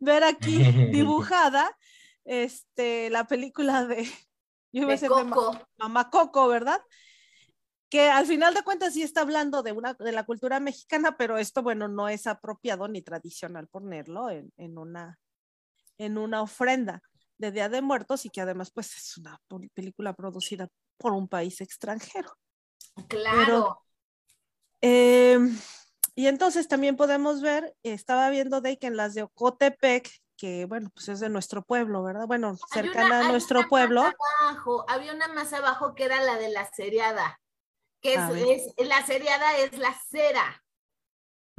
ver 0.00 0.24
aquí 0.24 0.58
dibujada 0.92 1.76
este, 2.24 3.08
la 3.10 3.26
película 3.26 3.86
de, 3.86 4.10
yo 4.72 4.86
de 4.86 5.08
Coco. 5.08 5.58
Mamá 5.78 6.10
Coco, 6.10 6.48
¿verdad? 6.48 6.80
que 7.88 8.10
al 8.10 8.26
final 8.26 8.52
de 8.52 8.62
cuentas 8.62 8.94
sí 8.94 9.02
está 9.02 9.20
hablando 9.20 9.62
de, 9.62 9.72
una, 9.72 9.94
de 9.94 10.12
la 10.12 10.24
cultura 10.24 10.58
mexicana, 10.58 11.16
pero 11.16 11.38
esto, 11.38 11.62
bueno, 11.62 11.86
no 11.86 12.08
es 12.08 12.26
apropiado 12.26 12.88
ni 12.88 13.00
tradicional 13.00 13.68
ponerlo 13.68 14.28
en, 14.28 14.52
en, 14.56 14.76
una, 14.76 15.18
en 15.96 16.18
una 16.18 16.42
ofrenda 16.42 17.00
de 17.38 17.52
Día 17.52 17.68
de 17.68 17.82
Muertos 17.82 18.24
y 18.24 18.30
que 18.30 18.40
además 18.40 18.70
pues 18.70 18.96
es 18.96 19.18
una 19.18 19.40
película 19.74 20.12
producida 20.14 20.68
por 20.98 21.12
un 21.12 21.28
país 21.28 21.60
extranjero. 21.60 22.36
Claro. 23.08 23.82
Em, 24.80 25.58
y 26.14 26.26
entonces 26.26 26.68
también 26.68 26.96
podemos 26.96 27.42
ver, 27.42 27.74
estaba 27.82 28.30
viendo 28.30 28.60
de 28.60 28.78
que 28.78 28.86
en 28.86 28.96
las 28.96 29.14
de 29.14 29.22
Ocotepec, 29.22 30.10
que 30.36 30.66
bueno, 30.66 30.90
pues 30.94 31.08
es 31.08 31.20
de 31.20 31.28
nuestro 31.28 31.62
pueblo, 31.62 32.02
¿verdad? 32.02 32.26
Bueno, 32.26 32.56
cercana 32.72 33.20
a 33.20 33.28
nuestro 33.30 33.68
pueblo. 33.68 34.04
Abajo, 34.40 34.84
había 34.88 35.14
una 35.14 35.28
más 35.28 35.52
abajo 35.52 35.94
que 35.94 36.04
era 36.04 36.22
la 36.22 36.36
de 36.36 36.50
la 36.50 36.70
seriada 36.72 37.40
que 38.00 38.54
es, 38.54 38.74
la 38.86 39.04
seriada 39.04 39.58
es 39.58 39.76
la 39.78 39.94
cera. 40.10 40.64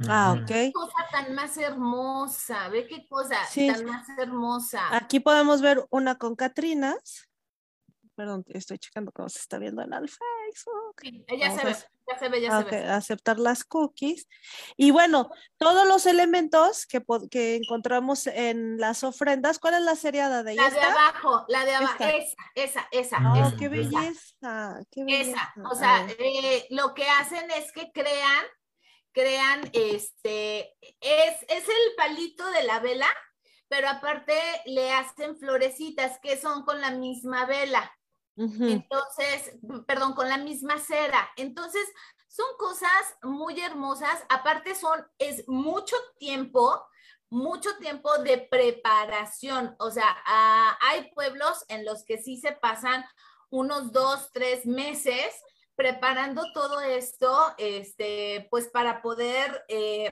Ah, 0.06 0.36
ok. 0.38 0.46
Qué 0.46 0.70
cosa 0.72 0.94
tan 1.10 1.34
más 1.34 1.56
hermosa, 1.56 2.68
ve 2.68 2.86
qué 2.86 3.06
cosa 3.08 3.44
Sí. 3.46 3.66
tan 3.66 3.84
más 3.84 4.06
hermosa. 4.18 4.94
Aquí 4.94 5.18
podemos 5.20 5.60
ver 5.60 5.84
una 5.90 6.16
con 6.16 6.36
Catrinas. 6.36 7.24
Perdón, 8.14 8.44
estoy 8.48 8.78
checando 8.78 9.12
cómo 9.12 9.28
se 9.28 9.38
está 9.38 9.58
viendo 9.58 9.80
en 9.82 9.92
el 9.92 10.08
Facebook. 10.08 10.96
Sí, 11.00 11.24
ya 11.38 11.50
se 11.56 11.64
ve, 11.64 11.76
ya 12.08 12.18
se 12.18 12.28
ve, 12.28 12.40
ya 12.40 12.48
Ah, 12.58 12.64
se 12.64 12.70
ve. 12.70 12.84
aceptar 12.88 13.38
las 13.38 13.62
cookies. 13.64 14.26
Y 14.76 14.90
bueno, 14.90 15.30
todos 15.56 15.86
los 15.86 16.04
elementos 16.04 16.84
que, 16.86 17.00
que 17.30 17.54
encontramos 17.56 18.26
en 18.26 18.76
las 18.78 19.04
ofrendas, 19.04 19.60
¿cuál 19.60 19.74
es 19.74 19.82
la 19.82 19.94
seriada 19.94 20.42
de 20.42 20.56
La 20.56 20.62
de 20.68 20.68
esta? 20.80 20.90
abajo, 20.92 21.44
la 21.48 21.64
de 21.64 21.74
abajo, 21.76 21.94
esa, 22.04 22.36
esa, 22.56 22.88
esa, 22.90 23.16
¡Ay, 23.20 23.40
esa, 23.42 23.56
qué 23.56 23.64
esa. 23.66 23.70
belleza! 23.70 24.80
¡Qué 24.90 25.04
belleza! 25.04 25.30
Esa, 25.30 25.68
o 25.70 25.74
sea, 25.76 26.06
eh, 26.18 26.66
lo 26.70 26.94
que 26.94 27.08
hacen 27.08 27.48
es 27.52 27.70
que 27.70 27.92
crean, 27.92 28.44
crean, 29.12 29.68
este, 29.72 30.76
es, 31.00 31.42
es 31.48 31.68
el 31.68 31.94
palito 31.96 32.48
de 32.50 32.64
la 32.64 32.80
vela, 32.80 33.08
pero 33.68 33.88
aparte 33.88 34.34
le 34.66 34.92
hacen 34.92 35.36
florecitas 35.38 36.18
que 36.20 36.36
son 36.36 36.64
con 36.64 36.80
la 36.80 36.90
misma 36.90 37.46
vela. 37.46 37.94
Entonces, 38.36 39.58
perdón, 39.84 40.14
con 40.14 40.28
la 40.28 40.38
misma 40.38 40.78
cera. 40.78 41.28
Entonces, 41.36 41.82
son 42.28 42.46
cosas 42.56 43.16
muy 43.22 43.60
hermosas. 43.60 44.24
Aparte 44.28 44.76
son, 44.76 45.04
es 45.18 45.48
mucho 45.48 45.96
tiempo, 46.18 46.86
mucho 47.30 47.76
tiempo 47.78 48.16
de 48.18 48.38
preparación. 48.38 49.74
O 49.80 49.90
sea, 49.90 50.16
ah, 50.24 50.78
hay 50.82 51.10
pueblos 51.14 51.64
en 51.66 51.84
los 51.84 52.04
que 52.04 52.18
sí 52.18 52.36
se 52.36 52.52
pasan 52.52 53.04
unos 53.50 53.92
dos, 53.92 54.30
tres 54.32 54.66
meses 54.66 55.34
preparando 55.78 56.42
todo 56.52 56.80
esto, 56.80 57.54
este, 57.56 58.48
pues 58.50 58.66
para 58.66 59.00
poder 59.00 59.64
eh, 59.68 60.10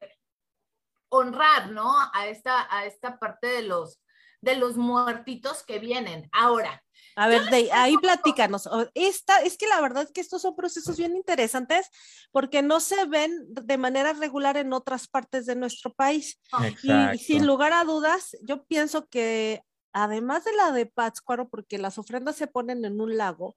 honrar, 1.09 1.72
¿no? 1.72 1.92
A 2.14 2.29
esta, 2.29 2.68
a 2.70 2.87
esta 2.87 3.18
parte 3.18 3.48
de 3.48 3.62
los, 3.62 4.00
de 4.40 4.55
los 4.55 4.76
muertitos 4.76 5.64
que 5.64 5.81
vienen. 5.81 6.29
Ahora, 6.31 6.85
A 7.16 7.26
ver, 7.26 7.42
de 7.46 7.72
ahí 7.72 7.96
platícanos. 7.96 8.68
Esta, 8.94 9.42
es 9.42 9.59
que 9.59 9.66
la 9.66 9.81
verdad 9.81 10.05
es 10.05 10.12
que 10.12 10.20
estos 10.20 10.42
son 10.42 10.55
procesos 10.55 10.98
bien 10.98 11.16
interesantes 11.16 11.90
porque 12.31 12.62
no 12.62 12.79
se 12.79 13.05
ven 13.07 13.33
de 13.48 13.76
manera 13.76 14.12
regular 14.12 14.57
en 14.57 14.72
otras 14.72 15.09
partes 15.09 15.46
de 15.46 15.57
nuestro 15.57 15.92
país. 15.92 16.38
Y 16.61 16.92
Exacto. 16.92 17.18
sin 17.18 17.44
lugar 17.44 17.72
a 17.72 17.83
dudas, 17.83 18.37
yo 18.42 18.64
pienso 18.66 19.09
que 19.09 19.62
además 19.92 20.44
de 20.44 20.52
la 20.52 20.70
de 20.70 20.87
Pátzcuaro, 20.87 21.48
porque 21.48 21.76
las 21.76 21.98
ofrendas 21.98 22.37
se 22.37 22.46
ponen 22.46 22.85
en 22.85 23.00
un 23.00 23.16
lago, 23.16 23.57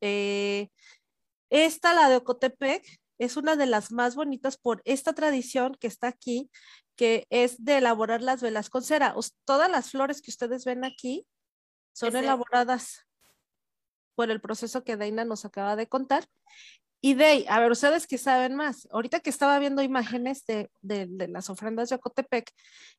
eh, 0.00 0.70
esta, 1.50 1.94
la 1.94 2.08
de 2.08 2.16
Ocotepec, 2.16 2.84
es 3.18 3.36
una 3.36 3.56
de 3.56 3.66
las 3.66 3.90
más 3.90 4.14
bonitas 4.14 4.56
por 4.56 4.80
esta 4.84 5.12
tradición 5.12 5.76
que 5.80 5.88
está 5.88 6.08
aquí, 6.08 6.50
que 6.96 7.26
es 7.30 7.64
de 7.64 7.78
elaborar 7.78 8.22
las 8.22 8.42
velas 8.42 8.70
con 8.70 8.82
cera. 8.82 9.14
Todas 9.44 9.70
las 9.70 9.90
flores 9.90 10.22
que 10.22 10.30
ustedes 10.30 10.64
ven 10.64 10.84
aquí 10.84 11.26
son 11.92 12.14
elaboradas 12.14 13.06
por 14.14 14.30
el 14.30 14.40
proceso 14.40 14.84
que 14.84 14.96
Deina 14.96 15.24
nos 15.24 15.44
acaba 15.44 15.76
de 15.76 15.88
contar. 15.88 16.26
Y 17.00 17.14
Dey, 17.14 17.46
a 17.48 17.60
ver, 17.60 17.70
ustedes 17.70 18.06
que 18.08 18.18
saben 18.18 18.56
más, 18.56 18.88
ahorita 18.90 19.20
que 19.20 19.30
estaba 19.30 19.58
viendo 19.60 19.82
imágenes 19.82 20.44
de, 20.46 20.68
de- 20.80 21.28
las 21.28 21.48
ofrendas 21.48 21.88
de 21.90 21.94
Ocotepec, 21.94 22.50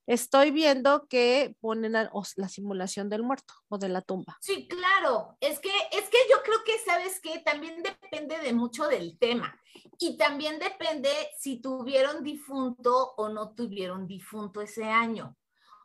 estoy 0.08 0.52
viendo 0.52 1.06
que 1.08 1.54
ponen 1.60 1.98
a- 1.98 2.10
la 2.38 2.48
simulación 2.48 3.10
del 3.10 3.24
muerto 3.24 3.54
o 3.68 3.78
de 3.78 3.90
la 3.90 4.02
tumba. 4.02 4.38
Sí, 4.42 4.68
claro. 4.70 5.38
Es 5.42 5.60
que, 5.60 5.70
es 5.92 6.10
que 6.10 6.18
yo 6.32 6.38
creo 6.44 6.60
que, 6.66 6.78
¿sabes 6.86 7.20
qué? 7.22 7.40
También 7.40 7.84
depende 7.84 8.38
de 8.40 8.54
mucho 8.54 8.88
del 8.88 9.18
tema. 9.20 9.60
Y 10.00 10.18
también 10.18 10.60
depende 10.60 11.10
si 11.38 11.62
tuvieron 11.62 12.24
difunto 12.24 13.14
o 13.18 13.28
no 13.28 13.54
tuvieron 13.54 14.08
difunto 14.08 14.62
ese 14.62 14.86
año. 14.86 15.36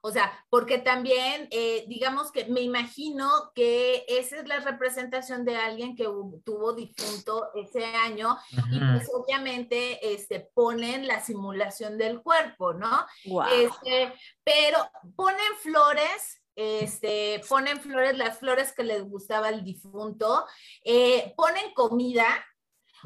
O 0.06 0.10
sea, 0.10 0.30
porque 0.50 0.76
también, 0.76 1.48
eh, 1.50 1.86
digamos 1.88 2.30
que 2.30 2.44
me 2.44 2.60
imagino 2.60 3.50
que 3.54 4.04
esa 4.06 4.36
es 4.36 4.46
la 4.46 4.60
representación 4.60 5.46
de 5.46 5.56
alguien 5.56 5.96
que 5.96 6.04
tuvo 6.44 6.74
difunto 6.74 7.48
ese 7.54 7.86
año 7.86 8.36
y 8.70 8.78
pues 8.80 9.08
obviamente 9.14 10.12
este, 10.12 10.40
ponen 10.52 11.08
la 11.08 11.22
simulación 11.22 11.96
del 11.96 12.20
cuerpo, 12.20 12.74
¿no? 12.74 13.06
Wow. 13.24 13.46
Este, 13.50 14.12
pero 14.44 14.78
ponen 15.16 15.56
flores, 15.62 16.42
este, 16.54 17.40
ponen 17.48 17.80
flores, 17.80 18.18
las 18.18 18.38
flores 18.38 18.74
que 18.74 18.84
les 18.84 19.02
gustaba 19.04 19.48
al 19.48 19.64
difunto, 19.64 20.44
eh, 20.84 21.32
ponen 21.34 21.72
comida, 21.72 22.26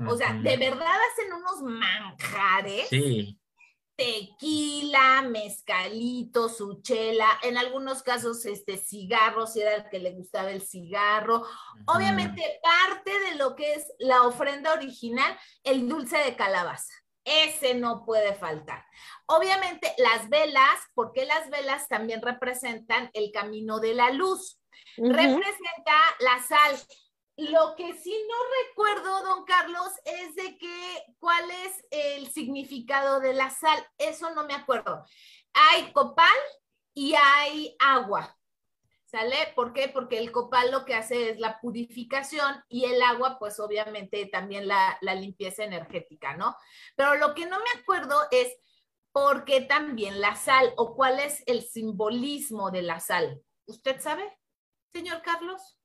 o 0.05 0.17
sea, 0.17 0.33
de 0.33 0.57
verdad 0.57 0.97
hacen 1.13 1.33
unos 1.33 1.63
manjares, 1.63 2.89
Sí, 2.89 3.39
tequila, 3.99 5.23
mezcalito, 5.23 6.49
su 6.49 6.81
chela, 6.83 7.27
en 7.43 7.59
algunos 7.59 8.05
casos, 8.05 8.47
este, 8.47 8.77
cigarros, 8.77 9.53
si 9.53 9.61
era 9.61 9.75
el 9.75 9.89
que 9.89 9.99
le 9.99 10.13
gustaba 10.13 10.53
el 10.53 10.63
cigarro. 10.63 11.45
Obviamente, 11.87 12.61
parte 12.63 13.11
de 13.11 13.35
lo 13.35 13.57
que 13.57 13.75
es 13.75 13.93
la 13.99 14.23
ofrenda 14.23 14.73
original, 14.73 15.37
el 15.65 15.89
dulce 15.89 16.17
de 16.19 16.37
calabaza. 16.37 16.95
Ese 17.25 17.75
no 17.75 18.05
puede 18.07 18.35
faltar. 18.35 18.87
Obviamente, 19.27 19.93
las 19.99 20.29
velas, 20.29 20.79
porque 20.95 21.27
las 21.27 21.51
velas 21.51 21.89
también 21.89 22.23
representan 22.23 23.11
el 23.15 23.33
camino 23.33 23.81
de 23.81 23.95
la 23.95 24.11
luz. 24.13 24.61
Representa 24.97 25.97
la 26.21 26.41
sal. 26.41 26.79
Lo 27.39 27.77
que 27.77 27.95
sí 27.95 28.27
no 28.29 28.35
recuerdo, 28.67 29.23
don 29.23 29.45
Carlos, 29.45 29.93
es 30.05 30.35
de 30.35 30.59
que 30.59 31.05
cuál 31.21 31.49
es 31.49 31.87
el 31.93 32.33
significado 32.33 33.21
de 33.21 33.33
la 33.33 33.49
sal. 33.49 33.79
Eso 33.97 34.35
no 34.35 34.45
me 34.45 34.55
acuerdo. 34.55 35.05
Hay 35.53 35.93
copal 35.93 36.27
y 36.95 37.15
hay 37.15 37.77
agua. 37.79 38.37
¿Sale? 39.05 39.37
¿Por 39.55 39.73
qué? 39.73 39.89
Porque 39.89 40.19
el 40.19 40.33
copal 40.33 40.73
lo 40.73 40.85
que 40.85 40.97
hace 40.97 41.31
es 41.31 41.39
la 41.39 41.61
purificación 41.61 42.61
y 42.69 42.87
el 42.87 43.01
agua, 43.03 43.39
pues 43.39 43.61
obviamente 43.61 44.27
también 44.27 44.67
la, 44.67 44.99
la 45.01 45.15
limpieza 45.15 45.63
energética, 45.63 46.37
¿no? 46.37 46.57
Pero 46.97 47.15
lo 47.15 47.37
que 47.37 47.47
no 47.47 47.59
me 47.61 47.81
acuerdo 47.81 48.21
es 48.33 48.53
por 49.13 49.45
qué 49.45 49.61
también 49.61 50.21
la 50.21 50.35
sal 50.35 50.75
o 50.77 50.97
cuál 50.97 51.21
es 51.21 51.45
el 51.47 51.63
simbolismo 51.63 52.73
de 52.73 52.83
la 52.83 52.99
sal. 52.99 53.41
¿Usted 53.65 54.01
sabe, 54.01 54.37
señor 54.93 55.23
Carlos? 55.23 55.78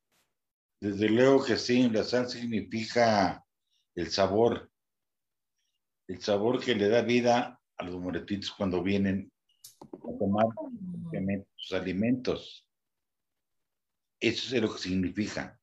Desde 0.84 1.08
luego 1.08 1.46
que 1.46 1.56
sí, 1.56 1.90
la 1.90 2.04
sal 2.04 2.30
significa 2.30 3.42
el 3.96 4.12
sabor, 4.12 4.70
el 6.10 6.22
sabor 6.22 6.62
que 6.62 6.76
le 6.76 6.90
da 6.90 7.02
vida 7.02 7.58
a 7.78 7.84
los 7.86 8.02
moretitos 8.02 8.52
cuando 8.52 8.84
vienen 8.84 9.32
a 9.80 10.18
tomar 10.20 10.48
sus 11.56 11.72
alimentos. 11.72 12.68
Eso 14.20 14.54
es 14.54 14.62
lo 14.62 14.74
que 14.74 14.80
significa. 14.80 15.58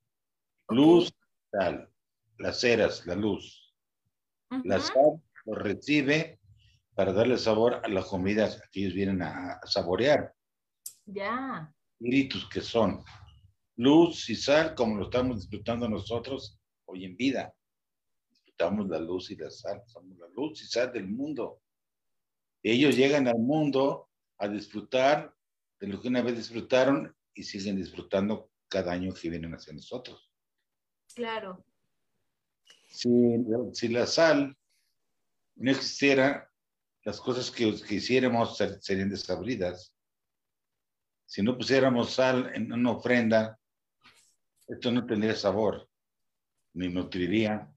Luz, 0.70 1.12
sal, 1.50 1.92
las 2.38 2.58
ceras, 2.58 3.04
la 3.04 3.14
luz. 3.14 3.76
La 4.64 4.80
sal 4.80 5.22
lo 5.44 5.54
recibe 5.54 6.40
para 6.94 7.12
darle 7.12 7.36
sabor 7.36 7.82
a 7.84 7.88
las 7.88 8.06
comidas 8.06 8.62
que 8.72 8.80
ellos 8.80 8.94
vienen 8.94 9.20
a, 9.20 9.58
a 9.62 9.66
saborear. 9.66 10.34
Ya. 11.04 11.70
Espíritus 11.98 12.48
que 12.48 12.62
son 12.62 13.04
luz 13.80 14.28
y 14.28 14.36
sal, 14.36 14.74
como 14.74 14.96
lo 14.96 15.04
estamos 15.04 15.40
disfrutando 15.40 15.88
nosotros 15.88 16.58
hoy 16.84 17.06
en 17.06 17.16
vida. 17.16 17.54
Disfrutamos 18.28 18.88
la 18.88 18.98
luz 18.98 19.30
y 19.30 19.36
la 19.36 19.50
sal, 19.50 19.82
somos 19.86 20.18
la 20.18 20.28
luz 20.28 20.60
y 20.62 20.66
sal 20.66 20.92
del 20.92 21.08
mundo. 21.08 21.62
Ellos 22.62 22.94
llegan 22.94 23.26
al 23.26 23.38
mundo 23.38 24.10
a 24.36 24.48
disfrutar 24.48 25.34
de 25.78 25.86
lo 25.86 26.00
que 26.00 26.08
una 26.08 26.20
vez 26.20 26.36
disfrutaron 26.36 27.16
y 27.32 27.42
siguen 27.42 27.76
disfrutando 27.76 28.50
cada 28.68 28.92
año 28.92 29.14
que 29.14 29.30
vienen 29.30 29.54
hacia 29.54 29.72
nosotros. 29.72 30.30
Claro. 31.14 31.64
Si, 32.90 33.08
si 33.72 33.88
la 33.88 34.06
sal 34.06 34.56
no 35.56 35.70
existiera, 35.70 36.52
las 37.04 37.18
cosas 37.18 37.50
que, 37.50 37.80
que 37.82 37.94
hiciéramos 37.94 38.58
ser- 38.58 38.78
serían 38.82 39.08
desabridas. 39.08 39.94
Si 41.24 41.42
no 41.42 41.56
pusiéramos 41.56 42.10
sal 42.10 42.50
en 42.54 42.72
una 42.72 42.90
ofrenda, 42.90 43.59
esto 44.72 44.90
no 44.92 45.04
tendría 45.06 45.34
sabor, 45.34 45.88
ni 46.74 46.88
nutriría 46.88 47.72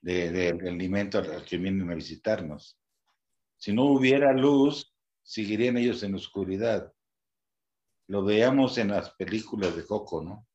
de, 0.00 0.30
de- 0.30 0.52
del 0.52 0.68
alimento 0.68 1.18
al 1.18 1.44
que 1.44 1.56
vienen 1.58 1.90
a 1.90 1.94
visitarnos. 1.94 2.78
Si 3.56 3.72
no 3.72 3.84
hubiera 3.84 4.32
luz, 4.32 4.94
seguirían 5.22 5.76
ellos 5.78 6.02
en 6.02 6.14
oscuridad. 6.14 6.92
Lo 8.08 8.22
veamos 8.24 8.76
en 8.78 8.88
las 8.88 9.10
películas 9.14 9.74
de 9.74 9.86
Coco, 9.86 10.22
¿no? 10.22 10.46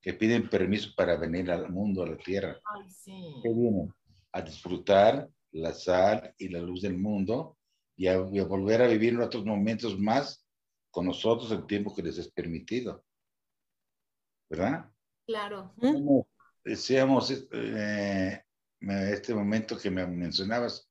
Que 0.00 0.14
piden 0.14 0.48
permiso 0.48 0.90
para 0.96 1.16
venir 1.16 1.50
al 1.50 1.70
mundo, 1.70 2.02
a 2.04 2.06
la 2.06 2.16
tierra. 2.16 2.60
Ay, 2.64 2.88
sí. 2.88 3.34
¿Qué 3.42 3.48
vienen? 3.52 3.92
A 4.32 4.42
disfrutar 4.42 5.28
la 5.52 5.72
sal 5.72 6.32
y 6.38 6.48
la 6.48 6.60
luz 6.60 6.82
del 6.82 6.96
mundo 6.96 7.58
y 7.96 8.06
a, 8.06 8.14
y 8.32 8.38
a 8.38 8.44
volver 8.44 8.82
a 8.82 8.86
vivir 8.86 9.14
en 9.14 9.22
otros 9.22 9.44
momentos 9.44 9.98
más 9.98 10.46
con 10.92 11.06
nosotros 11.06 11.50
el 11.50 11.66
tiempo 11.66 11.92
que 11.94 12.02
les 12.02 12.16
es 12.18 12.30
permitido. 12.30 13.04
¿Verdad? 14.48 14.90
Claro. 15.30 15.72
Como 15.80 16.26
deseamos 16.64 17.30
eh, 17.52 18.42
este 18.80 19.32
momento 19.32 19.78
que 19.78 19.88
me 19.88 20.04
mencionabas, 20.04 20.90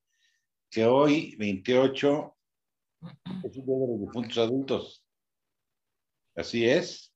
que 0.70 0.86
hoy, 0.86 1.36
28, 1.36 2.38
es 3.44 3.58
el 3.58 3.66
día 3.66 3.76
de 3.76 3.88
los 3.88 4.00
difuntos 4.00 4.38
adultos. 4.38 5.06
Así 6.38 6.70
es. 6.70 7.14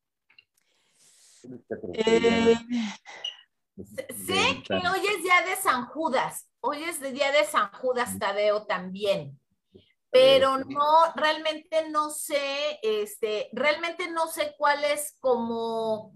Eh, 1.94 2.58
Sé 4.26 4.62
que 4.68 4.74
hoy 4.74 5.08
es 5.08 5.24
día 5.24 5.42
de 5.48 5.56
San 5.62 5.86
Judas. 5.86 6.50
Hoy 6.60 6.84
es 6.84 7.02
el 7.02 7.14
día 7.14 7.32
de 7.32 7.46
San 7.46 7.72
Judas 7.72 8.20
Tadeo 8.20 8.66
también. 8.66 9.40
Pero 10.12 10.58
no, 10.58 11.14
realmente 11.16 11.90
no 11.90 12.10
sé, 12.10 12.80
este, 12.82 13.50
realmente 13.54 14.12
no 14.12 14.28
sé 14.28 14.56
cuál 14.58 14.84
es 14.84 15.16
como 15.22 16.14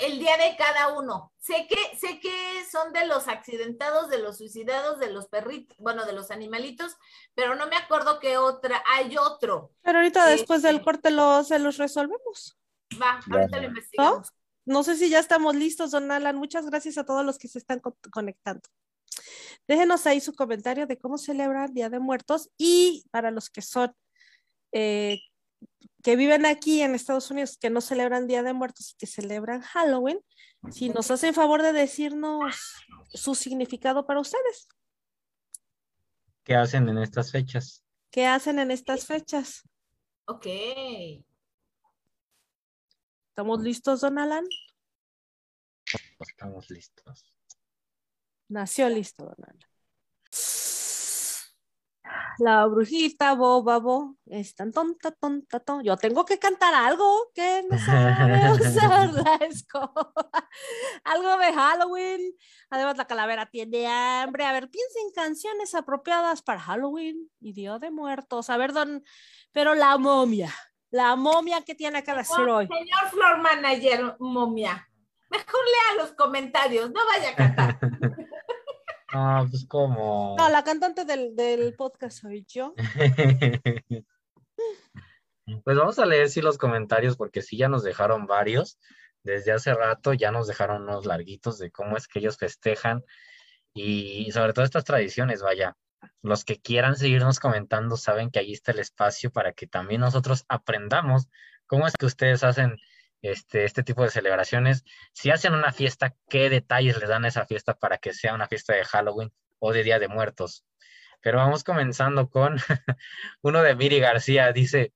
el 0.00 0.18
día 0.18 0.36
de 0.36 0.56
cada 0.56 0.96
uno. 0.98 1.32
Sé 1.38 1.66
que, 1.68 1.96
sé 1.98 2.20
que 2.20 2.64
son 2.70 2.92
de 2.92 3.06
los 3.06 3.28
accidentados, 3.28 4.08
de 4.10 4.18
los 4.18 4.38
suicidados, 4.38 4.98
de 4.98 5.10
los 5.10 5.28
perritos, 5.28 5.76
bueno, 5.78 6.04
de 6.06 6.12
los 6.12 6.30
animalitos, 6.30 6.96
pero 7.34 7.54
no 7.54 7.66
me 7.68 7.76
acuerdo 7.76 8.18
qué 8.20 8.36
otra, 8.38 8.82
hay 8.94 9.16
otro. 9.16 9.72
Pero 9.82 9.98
ahorita 9.98 10.26
después 10.26 10.62
del 10.62 10.76
Este. 10.76 10.84
corte 10.84 11.10
lo, 11.10 11.42
se 11.44 11.58
los 11.58 11.76
resolvemos. 11.78 12.56
Va, 13.00 13.20
ahorita 13.30 13.60
lo 13.60 13.68
investigamos. 13.68 14.28
No 14.64 14.82
sé 14.82 14.96
si 14.96 15.08
ya 15.08 15.18
estamos 15.18 15.54
listos, 15.56 15.92
don 15.92 16.10
Alan. 16.10 16.36
Muchas 16.36 16.66
gracias 16.66 16.98
a 16.98 17.04
todos 17.06 17.24
los 17.24 17.38
que 17.38 17.48
se 17.48 17.58
están 17.58 17.80
co- 17.80 17.96
conectando. 18.12 18.62
Déjenos 19.66 20.06
ahí 20.06 20.20
su 20.20 20.34
comentario 20.34 20.86
de 20.86 20.98
cómo 20.98 21.16
celebran 21.18 21.72
Día 21.72 21.88
de 21.90 21.98
Muertos 21.98 22.50
y 22.58 23.04
para 23.10 23.30
los 23.30 23.48
que 23.50 23.62
son, 23.62 23.94
eh, 24.72 25.20
que 26.02 26.16
viven 26.16 26.46
aquí 26.46 26.82
en 26.82 26.94
Estados 26.94 27.30
Unidos, 27.30 27.58
que 27.58 27.70
no 27.70 27.80
celebran 27.80 28.26
Día 28.26 28.42
de 28.42 28.52
Muertos 28.52 28.92
y 28.92 28.96
que 28.96 29.06
celebran 29.06 29.60
Halloween, 29.60 30.20
si 30.70 30.88
nos 30.88 31.10
hacen 31.10 31.34
favor 31.34 31.62
de 31.62 31.72
decirnos 31.72 32.74
su 33.12 33.34
significado 33.34 34.06
para 34.06 34.20
ustedes. 34.20 34.68
¿Qué 36.44 36.54
hacen 36.54 36.88
en 36.88 36.98
estas 36.98 37.30
fechas? 37.30 37.84
¿Qué 38.10 38.26
hacen 38.26 38.58
en 38.58 38.70
estas 38.70 39.06
fechas? 39.06 39.68
Ok. 40.26 40.46
¿Estamos 43.28 43.60
listos, 43.60 44.00
don 44.00 44.18
Alan? 44.18 44.44
Estamos 46.18 46.70
listos. 46.70 47.34
Nació 48.48 48.88
listo, 48.88 49.24
don 49.24 49.44
Alan. 49.44 49.67
La 52.38 52.66
brujita, 52.66 53.34
boba, 53.34 53.78
bo, 53.78 54.16
es 54.26 54.54
tan 54.54 54.72
tonta, 54.72 55.10
tonta, 55.10 55.58
tonta. 55.58 55.82
Yo 55.82 55.96
tengo 55.96 56.24
que 56.24 56.38
cantar 56.38 56.72
algo 56.72 57.30
que 57.34 57.64
no 57.68 57.78
sabe 57.78 58.52
usar 58.52 59.12
la 59.12 59.34
escoba. 59.46 60.12
Algo 61.04 61.36
de 61.36 61.52
Halloween. 61.52 62.20
Además, 62.70 62.96
la 62.96 63.06
calavera 63.06 63.46
tiene 63.46 63.86
hambre. 63.88 64.44
A 64.44 64.52
ver, 64.52 64.70
piensen 64.70 65.10
canciones 65.14 65.74
apropiadas 65.74 66.42
para 66.42 66.60
Halloween 66.60 67.28
y 67.40 67.52
Día 67.52 67.78
de 67.78 67.90
Muertos. 67.90 68.50
A 68.50 68.56
ver, 68.56 68.72
don, 68.72 69.02
pero 69.52 69.74
la 69.74 69.98
momia. 69.98 70.54
La 70.90 71.16
momia 71.16 71.62
que 71.62 71.74
tiene 71.74 72.02
que 72.02 72.14
decir 72.14 72.40
hoy. 72.48 72.66
Señor 72.66 73.10
Floor 73.10 73.38
Manager, 73.38 74.16
momia, 74.20 74.88
mejor 75.28 75.60
lea 75.64 76.02
los 76.02 76.12
comentarios, 76.12 76.90
no 76.90 77.00
vaya 77.06 77.30
a 77.30 77.34
cantar. 77.34 77.78
No, 79.12 79.46
pues 79.50 79.66
como. 79.66 80.36
No, 80.38 80.48
la 80.48 80.64
cantante 80.64 81.04
del, 81.04 81.34
del 81.34 81.74
podcast 81.74 82.20
soy 82.20 82.44
yo. 82.48 82.74
Pues 85.64 85.78
vamos 85.78 85.98
a 85.98 86.04
leer 86.04 86.28
sí 86.28 86.42
los 86.42 86.58
comentarios 86.58 87.16
porque 87.16 87.40
sí 87.40 87.56
ya 87.56 87.70
nos 87.70 87.82
dejaron 87.82 88.26
varios. 88.26 88.78
Desde 89.22 89.52
hace 89.52 89.72
rato 89.72 90.12
ya 90.12 90.30
nos 90.30 90.46
dejaron 90.46 90.82
unos 90.82 91.06
larguitos 91.06 91.58
de 91.58 91.70
cómo 91.70 91.96
es 91.96 92.06
que 92.06 92.18
ellos 92.18 92.36
festejan 92.36 93.02
y 93.72 94.30
sobre 94.32 94.52
todo 94.52 94.64
estas 94.64 94.84
tradiciones, 94.84 95.42
vaya. 95.42 95.76
Los 96.22 96.44
que 96.44 96.60
quieran 96.60 96.96
seguirnos 96.96 97.40
comentando 97.40 97.96
saben 97.96 98.30
que 98.30 98.40
ahí 98.40 98.52
está 98.52 98.72
el 98.72 98.78
espacio 98.78 99.30
para 99.30 99.52
que 99.52 99.66
también 99.66 100.02
nosotros 100.02 100.44
aprendamos 100.48 101.28
cómo 101.66 101.86
es 101.86 101.94
que 101.94 102.06
ustedes 102.06 102.44
hacen 102.44 102.76
este, 103.22 103.64
este 103.64 103.82
tipo 103.82 104.02
de 104.02 104.10
celebraciones. 104.10 104.84
Si 105.12 105.30
hacen 105.30 105.54
una 105.54 105.72
fiesta, 105.72 106.14
¿qué 106.28 106.50
detalles 106.50 106.98
les 106.98 107.08
dan 107.08 107.24
a 107.24 107.28
esa 107.28 107.46
fiesta 107.46 107.74
para 107.74 107.98
que 107.98 108.14
sea 108.14 108.34
una 108.34 108.48
fiesta 108.48 108.74
de 108.74 108.84
Halloween 108.84 109.32
o 109.58 109.72
de 109.72 109.82
Día 109.82 109.98
de 109.98 110.08
Muertos? 110.08 110.64
Pero 111.20 111.38
vamos 111.38 111.64
comenzando 111.64 112.28
con 112.28 112.56
uno 113.42 113.62
de 113.62 113.74
Miri 113.74 114.00
García. 114.00 114.52
Dice, 114.52 114.92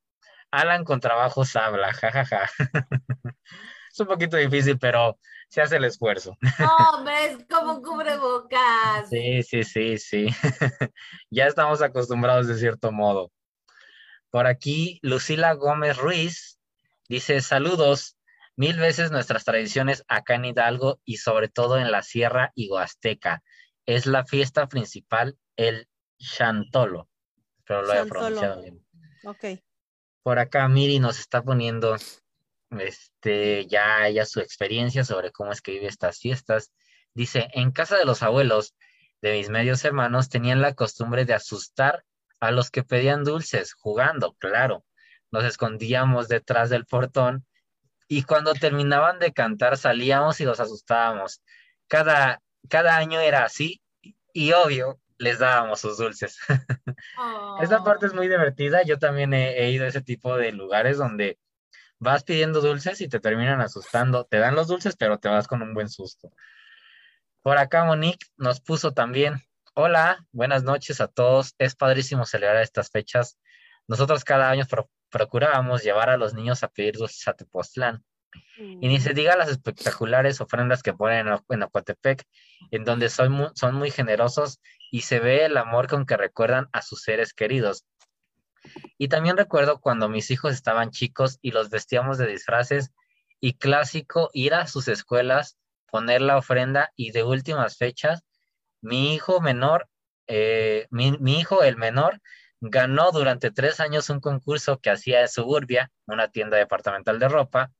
Alan 0.51 0.85
con 0.85 1.01
trabajos 1.01 1.57
habla, 1.57 1.93
jajaja. 1.93 2.49
es 3.93 4.01
un 4.01 4.07
poquito 4.07 4.37
difícil, 4.37 4.79
pero 4.79 5.19
se 5.49 5.61
hace 5.61 5.77
el 5.77 5.85
esfuerzo. 5.85 6.37
Hombre, 6.95 7.27
es 7.27 7.47
como 7.49 7.83
cubrebocas. 7.83 9.09
Sí, 9.11 9.43
sí, 9.43 9.65
sí, 9.65 9.99
sí. 9.99 10.29
ya 11.31 11.47
estamos 11.47 11.83
acostumbrados 11.83 12.47
de 12.47 12.57
cierto 12.57 12.93
modo. 12.93 13.33
Por 14.31 14.47
aquí, 14.47 14.99
Lucila 15.03 15.53
Gómez 15.53 15.99
Ruiz 15.99 16.59
dice, 17.13 17.41
saludos, 17.43 18.17
mil 18.57 18.79
veces 18.79 19.11
nuestras 19.11 19.45
tradiciones 19.45 20.03
acá 20.09 20.35
en 20.35 20.47
Hidalgo 20.47 21.01
y 21.05 21.19
sobre 21.19 21.49
todo 21.49 21.79
en 21.79 21.91
la 21.91 22.03
Sierra 22.03 22.53
y 22.55 22.71
Huasteca. 22.71 23.43
Es 23.85 24.07
la 24.07 24.25
fiesta 24.25 24.67
principal, 24.67 25.37
el 25.57 25.89
Chantolo. 26.19 27.09
Pero 27.65 27.83
lo 27.83 27.93
he 27.93 28.07
pronunciado 28.07 28.63
bien. 28.63 28.85
Ok. 29.25 29.61
Por 30.23 30.39
acá 30.39 30.67
Miri 30.69 31.01
nos 31.01 31.19
está 31.19 31.43
poniendo 31.43 31.97
este, 32.71 33.67
ya 33.67 34.07
ella 34.07 34.25
su 34.25 34.41
experiencia 34.41 35.05
sobre 35.05 35.33
cómo 35.33 35.53
es 35.53 35.61
que 35.61 35.73
vive 35.73 35.89
estas 35.89 36.19
fiestas. 36.19 36.73
Dice, 37.13 37.49
en 37.53 37.73
casa 37.73 37.99
de 37.99 38.07
los 38.07 38.23
abuelos 38.23 38.75
de 39.21 39.33
mis 39.33 39.51
medios 39.51 39.85
hermanos 39.85 40.31
tenían 40.31 40.63
la 40.63 40.75
costumbre 40.75 41.27
de 41.27 41.35
asustar 41.35 42.05
a 42.41 42.51
los 42.51 42.71
que 42.71 42.83
pedían 42.83 43.23
dulces, 43.23 43.75
jugando, 43.75 44.35
claro. 44.39 44.85
Nos 45.33 45.45
escondíamos 45.45 46.29
detrás 46.29 46.71
del 46.71 46.87
portón 46.87 47.45
y 48.07 48.23
cuando 48.23 48.53
terminaban 48.55 49.19
de 49.19 49.33
cantar 49.33 49.77
salíamos 49.77 50.41
y 50.41 50.45
los 50.45 50.61
asustábamos. 50.61 51.43
Cada, 51.89 52.41
cada 52.69 52.97
año 52.97 53.19
era 53.19 53.45
así 53.45 53.83
y 54.33 54.53
obvio 54.53 55.01
les 55.19 55.39
dábamos 55.39 55.81
sus 55.81 55.99
dulces. 55.99 56.39
Esta 57.61 57.83
parte 57.83 58.07
es 58.07 58.15
muy 58.15 58.29
divertida. 58.29 58.83
Yo 58.83 58.99
también 58.99 59.33
he, 59.33 59.59
he 59.59 59.71
ido 59.71 59.85
a 59.85 59.89
ese 59.89 60.03
tipo 60.03 60.37
de 60.37 60.53
lugares 60.53 60.99
donde 60.99 61.39
vas 61.99 62.25
pidiendo 62.25 62.61
dulces 62.61 63.01
y 63.01 63.09
te 63.09 63.21
terminan 63.21 63.61
asustando. 63.61 64.25
Te 64.25 64.39
dan 64.39 64.55
los 64.55 64.69
dulces, 64.69 64.97
pero 64.97 65.19
te 65.19 65.29
vas 65.29 65.47
con 65.47 65.63
un 65.63 65.73
buen 65.73 65.89
susto. 65.89 66.31
Por 67.43 67.59
acá 67.59 67.85
Monique 67.85 68.27
nos 68.37 68.61
puso 68.61 68.93
también, 68.93 69.43
hola, 69.75 70.27
buenas 70.33 70.65
noches 70.65 71.01
a 71.01 71.09
todos. 71.09 71.55
Es 71.59 71.75
padrísimo 71.75 72.27
celebrar 72.27 72.63
estas 72.63 72.91
fechas. 72.91 73.39
Nosotros 73.93 74.25
cada 74.25 74.49
año 74.49 74.65
pro- 74.65 74.89
procurábamos 75.11 75.83
llevar 75.83 76.09
a 76.09 76.17
los 76.17 76.33
niños 76.33 76.63
a 76.63 76.69
pedir 76.69 76.97
dulces 76.97 77.29
a 77.29 77.35
Tepoztlán. 77.35 78.03
Y 78.57 78.89
ni 78.89 78.99
se 78.99 79.13
diga 79.13 79.37
las 79.37 79.51
espectaculares 79.51 80.41
ofrendas 80.41 80.83
que 80.83 80.95
ponen 80.95 81.27
en, 81.51 81.63
Ocotepec, 81.63 82.25
en 82.71 82.85
donde 82.85 83.11
son 83.11 83.33
muy, 83.33 83.49
son 83.55 83.75
muy 83.75 83.91
generosos 83.91 84.61
y 84.91 85.03
se 85.03 85.21
ve 85.21 85.45
el 85.45 85.59
amor 85.59 85.89
con 85.89 86.07
que 86.07 86.17
recuerdan 86.17 86.71
a 86.73 86.81
sus 86.81 87.03
seres 87.03 87.35
queridos. 87.35 87.85
Y 88.97 89.09
también 89.09 89.37
recuerdo 89.37 89.79
cuando 89.79 90.09
mis 90.09 90.31
hijos 90.31 90.55
estaban 90.55 90.91
chicos 90.91 91.39
y 91.43 91.51
los 91.51 91.69
vestíamos 91.69 92.17
de 92.17 92.29
disfraces 92.29 92.93
y 93.41 93.59
clásico 93.59 94.31
ir 94.33 94.55
a 94.55 94.67
sus 94.67 94.89
escuelas, 94.89 95.59
poner 95.91 96.23
la 96.23 96.39
ofrenda 96.39 96.93
y 96.97 97.11
de 97.11 97.25
últimas 97.25 97.77
fechas, 97.77 98.23
mi 98.81 99.13
hijo 99.13 99.43
menor, 99.43 99.87
eh, 100.29 100.87
mi, 100.89 101.13
mi 101.19 101.39
hijo 101.41 101.63
el 101.63 101.77
menor, 101.77 102.23
ganó 102.65 103.11
durante 103.11 103.51
tres 103.51 103.81
años 103.81 104.09
un 104.09 104.21
concurso 104.21 104.79
que 104.79 104.91
hacía 104.91 105.21
en 105.21 105.29
Suburbia, 105.29 105.91
una 106.07 106.29
tienda 106.31 106.57
departamental 106.57 107.19
de 107.19 107.29
ropa, 107.29 107.73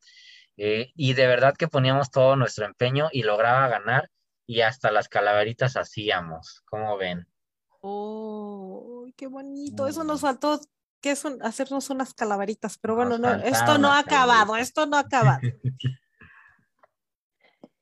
eh, 0.57 0.91
y 0.97 1.15
de 1.15 1.27
verdad 1.29 1.55
que 1.57 1.69
poníamos 1.69 2.11
todo 2.11 2.35
nuestro 2.37 2.67
empeño 2.67 3.09
y 3.13 3.23
lograba 3.23 3.69
ganar 3.69 4.11
y 4.45 4.63
hasta 4.63 4.91
las 4.91 5.09
calaveritas 5.09 5.77
hacíamos, 5.77 6.63
como 6.67 6.97
ven. 6.97 7.27
Oh, 7.81 9.07
qué 9.17 9.29
bonito. 9.29 9.87
Eso 9.87 10.03
Mm. 10.03 10.07
nos 10.09 10.21
faltó, 10.21 10.61
que 11.01 11.13
es 11.13 11.25
un- 11.25 11.41
hacernos 11.43 11.89
unas 11.91 12.13
calaveritas, 12.13 12.77
pero 12.79 12.97
bueno, 12.97 13.19
no, 13.19 13.33
esto 13.35 13.79
no 13.79 13.93
ha 13.93 13.99
acabado, 14.01 14.57
esto 14.57 14.87
no 14.87 14.97
ha 14.97 15.01
acabado. 15.01 15.41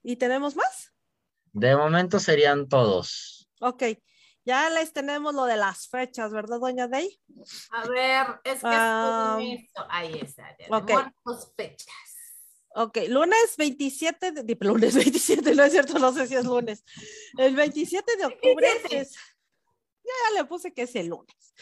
¿Y 0.03 0.17
tenemos 0.17 0.55
más? 0.55 0.93
De 1.53 1.75
momento 1.77 2.19
serían 2.21 2.69
todos. 2.69 3.49
Ok, 3.61 3.83
ya 4.45 4.71
les 4.71 4.93
tenemos 4.93 5.35
lo 5.35 5.45
de 5.45 5.57
las 5.57 5.89
fechas, 5.89 6.33
¿verdad, 6.33 6.61
doña 6.61 6.89
Day? 6.89 7.21
A 7.71 7.89
ver, 7.89 8.27
es 8.45 8.61
que 8.61 8.61
Ah, 8.65 9.39
es 9.41 9.61
esto. 9.61 9.87
Ahí 9.89 10.15
está. 10.21 10.55
Día 10.59 10.69
de 10.69 10.77
ok. 10.77 10.91
Muertos, 10.91 11.53
fechas. 11.57 11.95
Ok, 12.75 12.99
lunes 13.09 13.57
27 13.59 14.33
de, 14.33 14.59
lunes 14.61 14.95
27, 14.95 15.55
no 15.55 15.65
es 15.65 15.73
cierto, 15.73 15.99
no 15.99 16.13
sé 16.13 16.27
si 16.27 16.37
es 16.37 16.45
lunes. 16.45 16.85
El 17.37 17.57
27 17.57 18.17
de 18.17 18.27
octubre 18.27 18.69
27. 18.69 19.01
es, 19.01 19.13
ya, 19.13 20.13
ya 20.29 20.43
le 20.43 20.45
puse 20.45 20.73
que 20.73 20.83
es 20.83 20.95
el 20.95 21.09
lunes. 21.09 21.55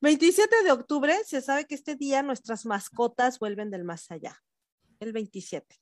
27 0.00 0.62
de 0.62 0.72
octubre 0.72 1.14
se 1.24 1.40
sabe 1.42 1.66
que 1.66 1.74
este 1.74 1.94
día 1.94 2.22
nuestras 2.22 2.64
mascotas 2.66 3.38
vuelven 3.38 3.70
del 3.70 3.84
más 3.84 4.10
allá. 4.10 4.42
El 4.98 5.12
27. 5.12 5.78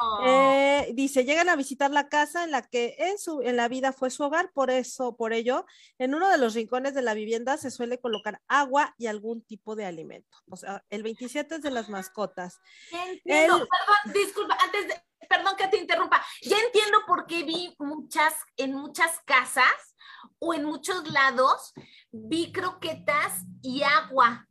Oh. 0.00 0.20
Eh, 0.26 0.90
dice, 0.94 1.24
llegan 1.24 1.48
a 1.48 1.56
visitar 1.56 1.90
la 1.90 2.08
casa 2.08 2.44
en 2.44 2.50
la 2.50 2.62
que 2.62 2.94
en, 2.98 3.18
su, 3.18 3.40
en 3.42 3.56
la 3.56 3.68
vida 3.68 3.92
fue 3.92 4.10
su 4.10 4.24
hogar, 4.24 4.50
por 4.52 4.70
eso, 4.70 5.16
por 5.16 5.32
ello, 5.32 5.64
en 5.98 6.14
uno 6.14 6.28
de 6.28 6.38
los 6.38 6.54
rincones 6.54 6.94
de 6.94 7.02
la 7.02 7.14
vivienda 7.14 7.56
se 7.56 7.70
suele 7.70 7.98
colocar 7.98 8.40
agua 8.46 8.94
y 8.98 9.06
algún 9.06 9.42
tipo 9.42 9.74
de 9.74 9.86
alimento. 9.86 10.36
O 10.50 10.56
sea, 10.56 10.84
el 10.90 11.02
27 11.02 11.56
es 11.56 11.62
de 11.62 11.70
las 11.70 11.88
mascotas. 11.88 12.60
Ya 12.92 13.06
entiendo, 13.08 13.56
El- 13.56 13.68
perdón, 13.68 14.22
disculpa, 14.24 14.58
antes 14.62 14.88
de, 14.88 15.02
perdón 15.28 15.56
que 15.56 15.68
te 15.68 15.78
interrumpa, 15.78 16.24
ya 16.42 16.58
entiendo 16.58 16.98
por 17.06 17.26
qué 17.26 17.42
vi 17.44 17.74
muchas, 17.78 18.34
en 18.56 18.74
muchas 18.74 19.18
casas 19.24 19.96
o 20.38 20.52
en 20.54 20.64
muchos 20.64 21.10
lados, 21.10 21.72
vi 22.12 22.52
croquetas 22.52 23.44
y 23.62 23.82
agua. 23.82 24.45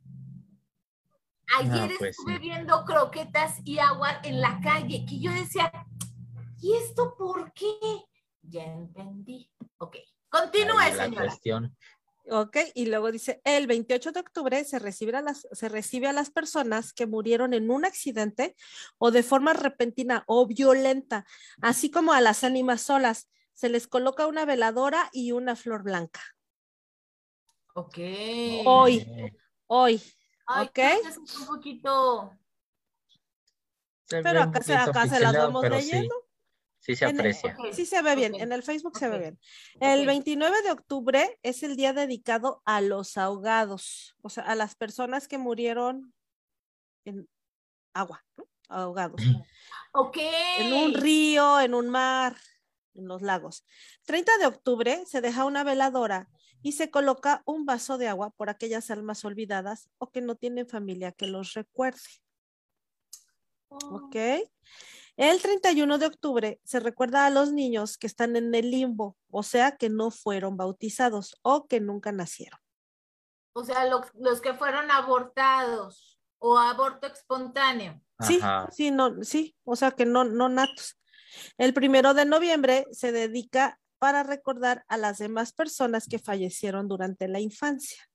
Ayer 1.58 1.94
pues 1.98 2.10
estuve 2.10 2.34
sí. 2.34 2.40
viendo 2.40 2.84
croquetas 2.84 3.60
y 3.64 3.78
agua 3.78 4.20
en 4.24 4.40
la 4.40 4.60
calle, 4.60 5.04
que 5.08 5.20
yo 5.20 5.30
decía, 5.30 5.72
¿y 6.60 6.74
esto 6.74 7.14
por 7.16 7.52
qué? 7.52 7.76
Ya 8.42 8.64
entendí. 8.64 9.50
Ok, 9.78 9.96
continúe, 10.28 10.82
señora. 10.96 11.26
cuestión. 11.26 11.76
Ok, 12.28 12.56
y 12.74 12.86
luego 12.86 13.12
dice, 13.12 13.40
el 13.44 13.68
28 13.68 14.10
de 14.10 14.20
octubre 14.20 14.64
se 14.64 14.80
recibe, 14.80 15.16
a 15.16 15.22
las, 15.22 15.46
se 15.52 15.68
recibe 15.68 16.08
a 16.08 16.12
las 16.12 16.30
personas 16.30 16.92
que 16.92 17.06
murieron 17.06 17.54
en 17.54 17.70
un 17.70 17.84
accidente 17.84 18.56
o 18.98 19.12
de 19.12 19.22
forma 19.22 19.52
repentina 19.52 20.24
o 20.26 20.46
violenta, 20.46 21.24
así 21.62 21.88
como 21.88 22.12
a 22.12 22.20
las 22.20 22.42
ánimas 22.42 22.82
solas. 22.82 23.30
Se 23.54 23.68
les 23.68 23.86
coloca 23.86 24.26
una 24.26 24.44
veladora 24.44 25.08
y 25.12 25.32
una 25.32 25.54
flor 25.54 25.84
blanca. 25.84 26.20
Ok. 27.74 27.98
Hoy, 28.64 29.32
hoy. 29.66 30.02
Ay, 30.46 30.66
ok. 30.68 30.78
es 30.78 31.16
un 31.18 31.46
poquito... 31.46 32.32
se 34.04 34.22
Pero 34.22 34.42
acá, 34.42 34.62
se, 34.62 34.72
poquito 34.74 34.90
acá 34.90 35.08
se 35.08 35.20
las 35.20 35.36
vamos 35.36 35.62
pero 35.62 35.80
sí, 35.80 35.86
leyendo. 35.90 36.14
sí 36.78 36.94
se 36.96 37.04
En 37.06 37.10
el- 37.12 37.20
aprecia. 37.20 37.56
Ok. 37.58 37.72
Sí 37.72 37.86
se 37.86 38.02
ve 38.02 38.14
bien, 38.16 38.34
Ok. 38.34 38.40
en 38.40 38.52
el 38.52 38.62
Facebook 38.62 38.96
se 38.98 39.08
ve 39.08 39.18
bien. 39.18 39.40
El 39.80 40.00
Ok. 40.00 40.06
29 40.06 40.62
de 40.62 40.70
octubre 40.70 41.38
es 41.42 41.62
el 41.62 41.76
día 41.76 41.92
dedicado 41.92 42.62
a 42.64 42.80
los 42.80 43.16
ahogados, 43.16 44.16
o 44.22 44.28
sea, 44.30 44.44
a 44.44 44.54
las 44.54 44.74
personas 44.76 45.26
que 45.28 45.38
murieron 45.38 46.14
en 47.04 47.28
agua, 47.92 48.24
¿no? 48.36 48.46
ahogados, 48.68 49.16
Ok. 49.92 50.16
en 50.58 50.72
un 50.72 50.94
río, 50.94 51.60
en 51.60 51.72
un 51.74 51.88
mar, 51.88 52.36
en 52.94 53.08
los 53.08 53.22
lagos. 53.22 53.64
30 54.04 54.36
de 54.38 54.46
octubre 54.46 55.04
se 55.06 55.20
deja 55.20 55.44
una 55.44 55.64
veladora 55.64 56.28
y 56.66 56.72
se 56.72 56.90
coloca 56.90 57.42
un 57.46 57.64
vaso 57.64 57.96
de 57.96 58.08
agua 58.08 58.30
por 58.30 58.50
aquellas 58.50 58.90
almas 58.90 59.24
olvidadas 59.24 59.88
o 59.98 60.10
que 60.10 60.20
no 60.20 60.34
tienen 60.34 60.66
familia 60.66 61.12
que 61.12 61.28
los 61.28 61.52
recuerde. 61.54 62.00
¿Ok? 63.68 64.16
El 65.16 65.40
31 65.40 65.98
de 65.98 66.06
octubre 66.06 66.60
se 66.64 66.80
recuerda 66.80 67.24
a 67.24 67.30
los 67.30 67.52
niños 67.52 67.96
que 67.96 68.08
están 68.08 68.34
en 68.34 68.52
el 68.52 68.72
limbo, 68.72 69.16
o 69.30 69.44
sea, 69.44 69.76
que 69.76 69.88
no 69.90 70.10
fueron 70.10 70.56
bautizados 70.56 71.38
o 71.42 71.68
que 71.68 71.78
nunca 71.78 72.10
nacieron. 72.10 72.58
O 73.52 73.62
sea, 73.62 73.86
lo- 73.86 74.02
los 74.14 74.40
que 74.40 74.52
fueron 74.52 74.90
abortados 74.90 76.18
o 76.40 76.58
aborto 76.58 77.06
espontáneo. 77.06 78.02
Sí, 78.18 78.40
Ajá. 78.42 78.68
sí, 78.72 78.90
no, 78.90 79.22
sí, 79.22 79.54
o 79.62 79.76
sea, 79.76 79.92
que 79.92 80.04
no, 80.04 80.24
no 80.24 80.48
natos. 80.48 80.98
El 81.58 81.72
primero 81.74 82.12
de 82.12 82.24
noviembre 82.24 82.86
se 82.90 83.12
dedica 83.12 83.78
para 83.98 84.22
recordar 84.22 84.84
a 84.88 84.96
las 84.96 85.18
demás 85.18 85.52
personas 85.52 86.06
que 86.08 86.18
fallecieron 86.18 86.88
durante 86.88 87.28
la 87.28 87.40
infancia. 87.40 88.08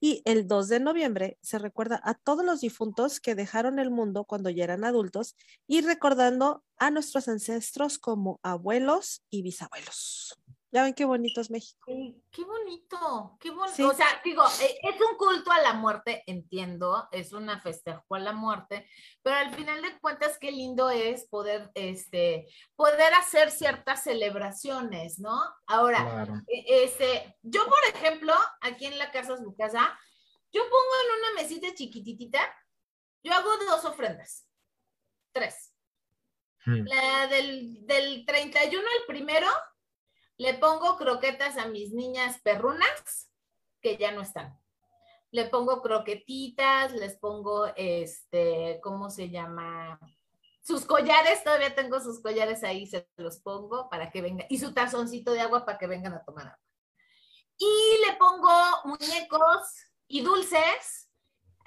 Y 0.00 0.22
el 0.24 0.46
2 0.46 0.68
de 0.68 0.80
noviembre 0.80 1.38
se 1.42 1.58
recuerda 1.58 2.00
a 2.04 2.14
todos 2.14 2.44
los 2.44 2.60
difuntos 2.60 3.20
que 3.20 3.34
dejaron 3.34 3.78
el 3.78 3.90
mundo 3.90 4.24
cuando 4.24 4.50
ya 4.50 4.64
eran 4.64 4.84
adultos 4.84 5.36
y 5.66 5.80
recordando 5.80 6.64
a 6.76 6.90
nuestros 6.90 7.28
ancestros 7.28 7.98
como 7.98 8.40
abuelos 8.42 9.22
y 9.30 9.42
bisabuelos. 9.42 10.40
Ya 10.72 10.84
ven 10.84 10.94
qué 10.94 11.04
bonito 11.04 11.40
es 11.40 11.50
México. 11.50 11.84
Qué 12.30 12.44
bonito, 12.44 13.36
qué 13.40 13.50
bonito. 13.50 13.74
Sí. 13.74 13.82
O 13.82 13.92
sea, 13.92 14.06
digo, 14.24 14.44
eh, 14.62 14.78
es 14.82 15.00
un 15.00 15.16
culto 15.16 15.50
a 15.50 15.60
la 15.60 15.72
muerte, 15.72 16.22
entiendo, 16.28 17.08
es 17.10 17.32
una 17.32 17.60
festejo 17.60 18.14
a 18.14 18.20
la 18.20 18.32
muerte, 18.32 18.88
pero 19.20 19.34
al 19.36 19.52
final 19.52 19.82
de 19.82 19.98
cuentas, 19.98 20.38
qué 20.38 20.52
lindo 20.52 20.88
es 20.88 21.26
poder, 21.28 21.72
este, 21.74 22.46
poder 22.76 23.12
hacer 23.14 23.50
ciertas 23.50 24.04
celebraciones, 24.04 25.18
¿no? 25.18 25.42
Ahora, 25.66 26.02
Claro. 26.04 26.34
E- 26.46 26.84
Este, 26.84 27.36
yo, 27.42 27.64
por 27.66 27.80
ejemplo, 27.92 28.32
aquí 28.60 28.86
en 28.86 28.96
la 28.98 29.10
casa, 29.10 29.36
su 29.36 29.56
casa, 29.56 29.98
yo 30.52 30.62
pongo 30.62 30.94
en 31.04 31.18
una 31.32 31.42
mesita 31.42 31.74
chiquititita, 31.74 32.38
yo 33.24 33.32
hago 33.34 33.56
dos 33.58 33.84
ofrendas, 33.84 34.46
tres. 35.32 35.74
Mm. 36.64 36.84
La 36.86 37.26
del, 37.26 37.86
del 37.86 38.24
31 38.24 38.86
al 38.86 39.06
primero, 39.06 39.48
le 40.40 40.54
pongo 40.54 40.96
croquetas 40.96 41.58
a 41.58 41.66
mis 41.66 41.92
niñas 41.92 42.40
perrunas, 42.42 43.30
que 43.82 43.98
ya 43.98 44.10
no 44.10 44.22
están. 44.22 44.58
Le 45.32 45.44
pongo 45.44 45.82
croquetitas, 45.82 46.92
les 46.92 47.18
pongo, 47.18 47.66
este, 47.76 48.80
¿cómo 48.82 49.10
se 49.10 49.28
llama? 49.28 50.00
Sus 50.62 50.86
collares, 50.86 51.44
todavía 51.44 51.74
tengo 51.74 52.00
sus 52.00 52.22
collares 52.22 52.64
ahí, 52.64 52.86
se 52.86 53.06
los 53.18 53.40
pongo 53.40 53.90
para 53.90 54.10
que 54.10 54.22
vengan, 54.22 54.46
y 54.48 54.56
su 54.56 54.72
tazoncito 54.72 55.32
de 55.32 55.42
agua 55.42 55.66
para 55.66 55.76
que 55.76 55.86
vengan 55.86 56.14
a 56.14 56.24
tomar 56.24 56.46
agua. 56.46 56.66
Y 57.58 57.98
le 58.06 58.16
pongo 58.16 58.50
muñecos 58.86 59.60
y 60.08 60.22
dulces, 60.22 61.10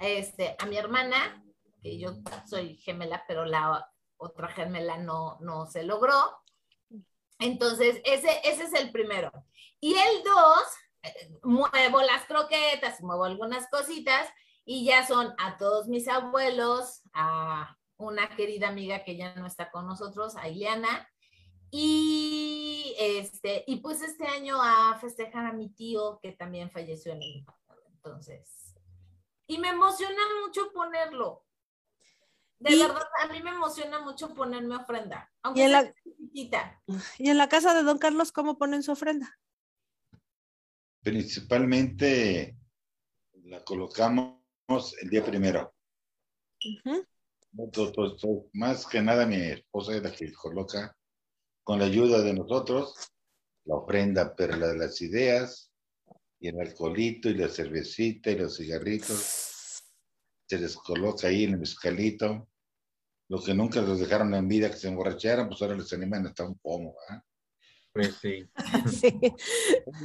este, 0.00 0.56
a 0.58 0.66
mi 0.66 0.76
hermana, 0.76 1.44
que 1.80 1.96
yo 1.96 2.16
soy 2.44 2.76
gemela, 2.78 3.22
pero 3.28 3.44
la 3.44 3.88
otra 4.16 4.48
gemela 4.48 4.98
no, 4.98 5.38
no 5.38 5.66
se 5.66 5.84
logró. 5.84 6.43
Entonces, 7.38 8.00
ese, 8.04 8.40
ese 8.44 8.64
es 8.64 8.72
el 8.74 8.90
primero. 8.90 9.30
Y 9.80 9.94
el 9.94 10.22
dos, 10.24 10.62
eh, 11.02 11.30
muevo 11.42 12.00
las 12.02 12.24
croquetas, 12.26 13.02
muevo 13.02 13.24
algunas 13.24 13.68
cositas 13.68 14.28
y 14.64 14.84
ya 14.84 15.06
son 15.06 15.34
a 15.38 15.56
todos 15.58 15.88
mis 15.88 16.08
abuelos, 16.08 17.02
a 17.12 17.76
una 17.96 18.34
querida 18.36 18.68
amiga 18.68 19.04
que 19.04 19.16
ya 19.16 19.34
no 19.34 19.46
está 19.46 19.70
con 19.70 19.86
nosotros, 19.86 20.36
a 20.36 20.48
Ileana, 20.48 21.08
y 21.70 22.94
este, 22.98 23.64
y 23.66 23.76
pues 23.76 24.00
este 24.00 24.26
año 24.26 24.62
a 24.62 24.96
festejar 25.00 25.46
a 25.46 25.52
mi 25.52 25.70
tío 25.70 26.20
que 26.22 26.32
también 26.32 26.70
falleció 26.70 27.12
en 27.12 27.22
el. 27.22 27.46
Entonces, 27.94 28.74
y 29.46 29.58
me 29.58 29.70
emociona 29.70 30.20
mucho 30.44 30.72
ponerlo. 30.72 31.43
De 32.64 32.72
Y- 32.72 32.78
verdad, 32.78 33.02
a 33.22 33.26
mí 33.30 33.42
me 33.42 33.50
emociona 33.50 34.00
mucho 34.00 34.32
ponerme 34.34 34.76
ofrenda, 34.76 35.30
aunque 35.42 35.64
en 35.64 35.70
sea 35.70 35.82
la- 35.82 35.94
chiquitita. 36.02 36.82
Y 37.18 37.28
en 37.28 37.36
la 37.36 37.46
casa 37.50 37.74
de 37.74 37.82
Don 37.82 37.98
Carlos, 37.98 38.32
¿cómo 38.32 38.56
ponen 38.56 38.82
su 38.82 38.92
ofrenda? 38.92 39.38
Principalmente 41.02 42.56
la 43.44 43.62
colocamos 43.64 44.40
el 45.02 45.10
día 45.10 45.22
primero. 45.22 45.74
Pues, 47.52 48.22
más 48.54 48.86
que 48.86 49.02
nada 49.02 49.26
mi 49.26 49.36
esposa 49.36 49.94
es 49.94 50.02
la 50.02 50.10
que 50.10 50.32
coloca 50.32 50.96
con 51.62 51.78
la 51.78 51.84
ayuda 51.84 52.22
de 52.22 52.32
nosotros 52.32 52.94
la 53.66 53.76
ofrenda, 53.76 54.34
pero 54.34 54.56
la 54.56 54.68
de 54.68 54.78
las 54.78 55.00
ideas 55.02 55.70
y 56.40 56.48
el 56.48 56.58
alcoholito 56.60 57.28
y 57.28 57.34
la 57.34 57.48
cervecita 57.50 58.30
y 58.30 58.38
los 58.38 58.56
cigarritos 58.56 59.82
se 60.46 60.58
les 60.58 60.76
coloca 60.76 61.28
ahí 61.28 61.44
en 61.44 61.52
el 61.52 61.58
mezcalito. 61.60 62.48
Lo 63.28 63.42
que 63.42 63.54
nunca 63.54 63.80
los 63.80 63.98
dejaron 64.00 64.34
en 64.34 64.46
vida 64.48 64.70
que 64.70 64.76
se 64.76 64.88
emborracharan, 64.88 65.48
pues 65.48 65.60
ahora 65.62 65.76
les 65.76 65.92
animan 65.92 66.26
hasta 66.26 66.44
un 66.44 66.58
pomo. 66.58 66.94
¿ah? 67.08 67.22
Pues 67.92 68.16
sí. 68.20 68.48
Sí, 68.86 69.18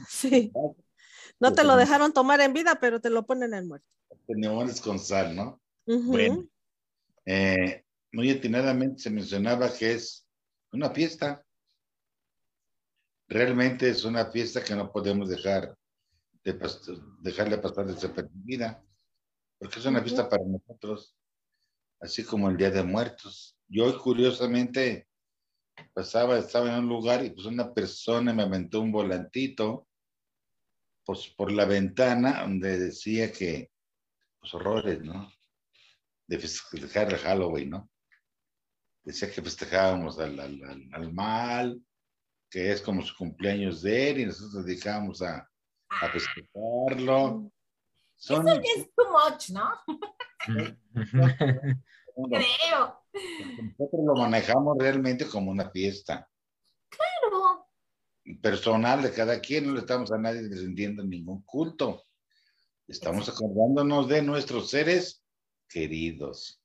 sí. 0.09 0.53
No 1.39 1.53
te 1.53 1.63
lo 1.63 1.75
dejaron 1.75 2.13
tomar 2.13 2.41
en 2.41 2.53
vida, 2.53 2.79
pero 2.79 2.99
te 2.99 3.09
lo 3.09 3.25
ponen 3.25 3.53
en 3.53 3.67
muerto. 3.67 3.87
Limones 4.27 4.81
con 4.81 4.99
sal, 4.99 5.35
¿no? 5.35 5.61
Ujú. 5.85 6.11
Bueno. 6.11 6.47
Eh, 7.25 7.83
muy 8.11 8.31
atinadamente 8.31 9.03
se 9.03 9.09
mencionaba 9.09 9.71
que 9.71 9.93
es 9.93 10.25
una 10.71 10.89
fiesta. 10.91 11.45
Realmente 13.27 13.89
es 13.89 14.03
una 14.05 14.25
fiesta 14.31 14.63
que 14.63 14.75
no 14.75 14.91
podemos 14.91 15.29
dejar 15.29 15.77
de 16.43 16.59
pas- 16.59 17.17
dejarle 17.21 17.57
pasar 17.59 17.85
desapercibida, 17.85 18.83
porque 19.59 19.79
es 19.79 19.85
una 19.85 19.99
Ujú. 19.99 20.07
fiesta 20.07 20.27
para 20.29 20.43
nosotros, 20.45 21.15
así 21.99 22.23
como 22.23 22.49
el 22.49 22.57
Día 22.57 22.71
de 22.71 22.83
Muertos. 22.83 23.57
Yo 23.67 23.97
curiosamente 24.01 25.07
pasaba, 25.93 26.37
estaba 26.37 26.69
en 26.69 26.83
un 26.83 26.89
lugar 26.89 27.23
y 27.23 27.29
pues 27.31 27.45
una 27.45 27.73
persona 27.73 28.33
me 28.33 28.43
aventó 28.43 28.81
un 28.81 28.91
volantito 28.91 29.87
pues, 31.05 31.27
por 31.29 31.51
la 31.51 31.65
ventana 31.65 32.41
donde 32.41 32.77
decía 32.79 33.31
que, 33.31 33.71
pues 34.39 34.53
horrores, 34.53 35.01
¿no? 35.01 35.31
De 36.27 36.37
festejar 36.39 37.11
el 37.11 37.19
Halloween, 37.19 37.69
¿no? 37.71 37.91
Decía 39.03 39.31
que 39.31 39.41
festejábamos 39.41 40.19
al, 40.19 40.39
al, 40.39 40.63
al- 40.63 40.89
al 40.93 41.13
mal, 41.13 41.81
que 42.49 42.71
es 42.71 42.81
como 42.81 43.01
su 43.01 43.15
cumpleaños 43.15 43.81
de 43.81 44.09
él 44.11 44.19
y 44.19 44.25
nosotros 44.25 44.53
nos 44.55 44.65
dedicábamos 44.65 45.21
a, 45.21 45.49
a 45.89 46.09
festejarlo. 46.11 47.51
Son, 48.15 48.45
Es 48.63 48.89
too 48.95 49.05
much, 49.11 49.49
¿no? 49.51 49.69
Creo. 52.15 53.03
Nosotros 53.77 54.01
lo 54.05 54.15
manejamos 54.15 54.77
realmente 54.77 55.25
como 55.27 55.51
una 55.51 55.69
fiesta 55.69 56.29
Claro. 56.89 57.67
personal 58.41 59.01
de 59.01 59.11
cada 59.11 59.39
quien, 59.39 59.67
no 59.67 59.73
le 59.73 59.79
estamos 59.79 60.11
a 60.11 60.17
nadie 60.17 60.41
rindiendo 60.41 61.03
ningún 61.03 61.43
culto. 61.43 62.05
Estamos 62.87 63.29
acordándonos 63.29 64.07
de 64.07 64.21
nuestros 64.21 64.69
seres 64.69 65.23
queridos. 65.67 66.61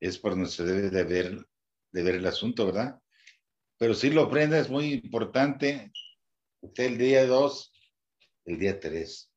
Es 0.00 0.18
por 0.18 0.32
donde 0.32 0.48
se 0.48 0.64
debe 0.64 0.90
de 0.90 1.04
ver, 1.04 1.46
de 1.92 2.02
ver 2.02 2.14
el 2.16 2.26
asunto, 2.26 2.66
¿verdad? 2.66 3.00
Pero 3.76 3.94
sí 3.94 4.10
lo 4.10 4.26
ofrenda 4.26 4.58
es 4.58 4.68
muy 4.70 4.94
importante. 4.94 5.92
Usted 6.60 6.84
el 6.84 6.98
día 6.98 7.26
2, 7.26 7.72
el 8.46 8.58
día 8.58 8.80
3, 8.80 9.30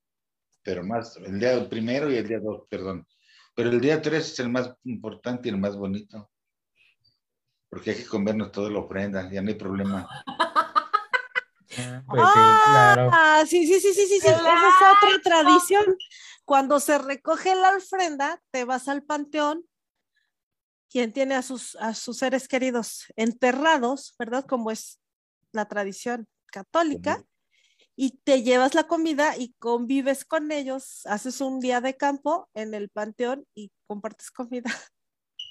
pero 0.62 0.82
más, 0.82 1.16
el 1.16 1.38
día 1.38 1.68
primero 1.68 2.10
y 2.10 2.16
el 2.16 2.26
día 2.26 2.40
2, 2.40 2.66
perdón. 2.68 3.06
Pero 3.54 3.70
el 3.70 3.80
día 3.80 4.00
3 4.00 4.32
es 4.32 4.38
el 4.40 4.48
más 4.48 4.74
importante 4.84 5.48
y 5.48 5.52
el 5.52 5.58
más 5.58 5.76
bonito. 5.76 6.30
Porque 7.68 7.90
hay 7.90 7.96
que 7.96 8.06
comernos 8.06 8.52
toda 8.52 8.70
la 8.70 8.78
ofrenda, 8.78 9.30
ya 9.30 9.42
no 9.42 9.48
hay 9.48 9.54
problema. 9.54 10.08
Ah, 11.78 12.02
Pues 12.06 12.22
sí, 12.34 12.40
claro. 12.70 13.10
Ah, 13.12 13.44
sí, 13.46 13.66
sí, 13.66 13.80
sí, 13.80 13.94
sí, 13.94 14.06
sí, 14.06 14.20
sí. 14.20 14.28
Esa 14.28 14.68
es 14.68 14.74
otra 14.96 15.22
tradición. 15.22 15.96
Cuando 16.44 16.80
se 16.80 16.98
recoge 16.98 17.54
la 17.54 17.76
ofrenda, 17.76 18.42
te 18.50 18.64
vas 18.64 18.88
al 18.88 19.02
panteón. 19.02 19.64
Quien 20.90 21.12
tiene 21.12 21.34
a 21.34 21.42
sus, 21.42 21.76
a 21.76 21.94
sus 21.94 22.18
seres 22.18 22.48
queridos 22.48 23.06
enterrados, 23.16 24.14
¿verdad? 24.18 24.44
Como 24.44 24.70
es 24.70 25.00
la 25.52 25.66
tradición 25.66 26.28
católica. 26.46 27.24
Y 27.94 28.18
te 28.24 28.42
llevas 28.42 28.74
la 28.74 28.84
comida 28.84 29.36
y 29.36 29.54
convives 29.58 30.24
con 30.24 30.50
ellos, 30.50 31.02
haces 31.06 31.40
un 31.40 31.60
día 31.60 31.80
de 31.80 31.96
campo 31.96 32.48
en 32.54 32.74
el 32.74 32.88
panteón 32.88 33.46
y 33.54 33.70
compartes 33.86 34.30
comida. 34.30 34.64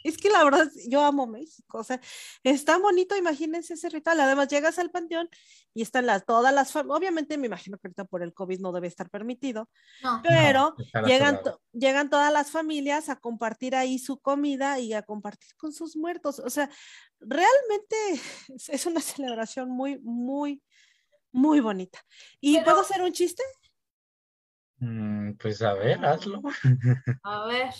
Es 0.04 0.18
que 0.18 0.30
la 0.30 0.44
verdad, 0.44 0.68
yo 0.88 1.04
amo 1.04 1.28
México, 1.28 1.78
o 1.78 1.84
sea, 1.84 2.00
es 2.44 2.66
tan 2.66 2.82
bonito, 2.82 3.16
imagínense 3.16 3.76
ese 3.76 3.89
ritual. 3.89 4.20
Además, 4.20 4.48
llegas 4.48 4.80
al 4.80 4.89
panteón 4.89 5.30
y 5.74 5.84
están 5.84 6.06
las, 6.06 6.26
todas 6.26 6.54
las 6.54 6.72
familias, 6.72 6.98
obviamente 6.98 7.38
me 7.38 7.48
imagino 7.48 7.78
que 7.78 7.88
ahorita 7.88 8.06
por 8.06 8.24
el 8.24 8.34
COVID 8.34 8.60
no 8.60 8.72
debe 8.72 8.88
estar 8.88 9.10
permitido, 9.10 9.70
No. 10.02 10.22
pero 10.24 10.76
estará 10.80 11.08
llegan, 11.08 11.39
llegan 11.72 12.10
todas 12.10 12.34
las 12.34 12.50
familias 12.52 13.10
a 13.10 13.18
compartir 13.18 13.76
ahí 13.76 14.00
su 14.00 14.20
comida 14.20 14.80
y 14.80 14.94
a 14.94 15.04
compartir 15.04 15.56
con 15.56 15.72
sus 15.72 15.96
muertos. 15.96 16.39
O 16.39 16.50
sea, 16.50 16.70
realmente 17.20 17.96
es 18.70 18.86
una 18.86 19.02
celebración 19.02 19.70
muy, 19.70 20.00
muy, 20.00 20.64
muy 21.32 21.60
bonita. 21.60 22.00
¿Y 22.40 22.54
Pero- 22.56 22.66
puedo 22.66 22.82
hacer 22.82 23.02
un 23.02 23.12
chiste? 23.14 23.44
Mm, 24.78 25.34
Pues 25.34 25.62
a 25.62 25.74
ver, 25.74 26.04
hazlo. 26.06 26.42
A 27.24 27.46
ver. 27.48 27.74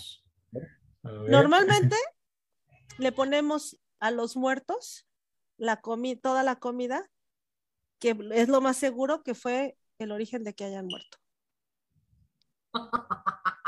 A 1.04 1.10
ver. 1.10 1.30
Normalmente 1.30 1.96
le 2.98 3.12
ponemos 3.12 3.78
a 4.00 4.10
los 4.10 4.36
muertos 4.36 5.06
la 5.58 5.80
comi 5.80 6.16
toda 6.16 6.42
la 6.42 6.56
comida, 6.56 7.08
que 8.00 8.16
es 8.32 8.48
lo 8.48 8.60
más 8.60 8.76
seguro 8.76 9.22
que 9.22 9.34
fue 9.34 9.76
el 9.98 10.10
origen 10.12 10.42
de 10.44 10.54
que 10.54 10.64
hayan 10.64 10.86
muerto. 10.86 11.18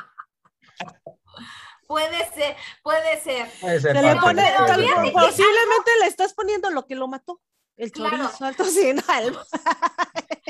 Puede 1.86 2.26
ser, 2.32 2.56
puede 2.82 3.20
ser. 3.20 3.46
Puede 3.60 3.78
le 3.92 4.16
pone, 4.16 4.42
tal- 4.66 5.12
posiblemente 5.12 5.90
le 6.00 6.06
estás 6.06 6.32
poniendo 6.32 6.70
lo 6.70 6.86
que 6.86 6.94
lo 6.94 7.06
mató, 7.08 7.42
el 7.76 7.92
Claro. 7.92 8.16
chorizo, 8.16 8.46
el 8.46 8.56
tocino, 8.56 9.02
el- 9.20 9.38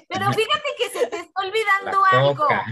Pero 0.08 0.32
fíjate 0.32 0.68
que 0.78 0.88
se 0.90 1.06
te 1.08 1.16
está 1.20 1.40
olvidando 1.42 2.04
algo. 2.10 2.46
Ah, 2.50 2.64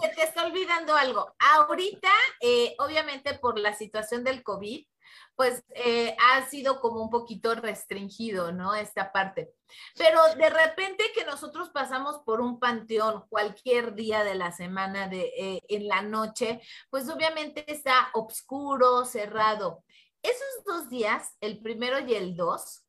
Se 0.00 0.08
te 0.14 0.22
está 0.22 0.46
olvidando 0.46 0.94
algo. 0.96 1.34
Ahorita, 1.38 2.10
eh, 2.40 2.74
obviamente 2.78 3.34
por 3.38 3.58
la 3.58 3.74
situación 3.74 4.24
del 4.24 4.42
COVID, 4.42 4.86
pues 5.34 5.62
eh, 5.74 6.16
ha 6.18 6.46
sido 6.48 6.80
como 6.80 7.02
un 7.02 7.10
poquito 7.10 7.54
restringido, 7.54 8.52
¿no? 8.52 8.74
Esta 8.74 9.12
parte. 9.12 9.52
Pero 9.98 10.18
de 10.36 10.48
repente 10.48 11.04
que 11.14 11.26
nosotros 11.26 11.68
pasamos 11.68 12.20
por 12.24 12.40
un 12.40 12.58
panteón 12.58 13.24
cualquier 13.28 13.94
día 13.94 14.24
de 14.24 14.34
la 14.34 14.52
semana, 14.52 15.08
de, 15.08 15.32
eh, 15.36 15.62
en 15.68 15.88
la 15.88 16.00
noche, 16.00 16.62
pues 16.88 17.08
obviamente 17.10 17.70
está 17.70 18.08
oscuro, 18.14 19.04
cerrado. 19.04 19.84
Esos 20.22 20.64
dos 20.64 20.88
días, 20.88 21.36
el 21.42 21.60
primero 21.60 21.98
y 22.00 22.14
el 22.14 22.34
dos, 22.34 22.85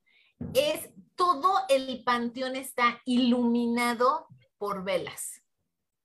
es 0.54 0.90
todo 1.16 1.60
el 1.70 2.04
panteón 2.04 2.56
está 2.56 3.02
iluminado 3.06 4.28
por 4.58 4.84
velas, 4.84 5.42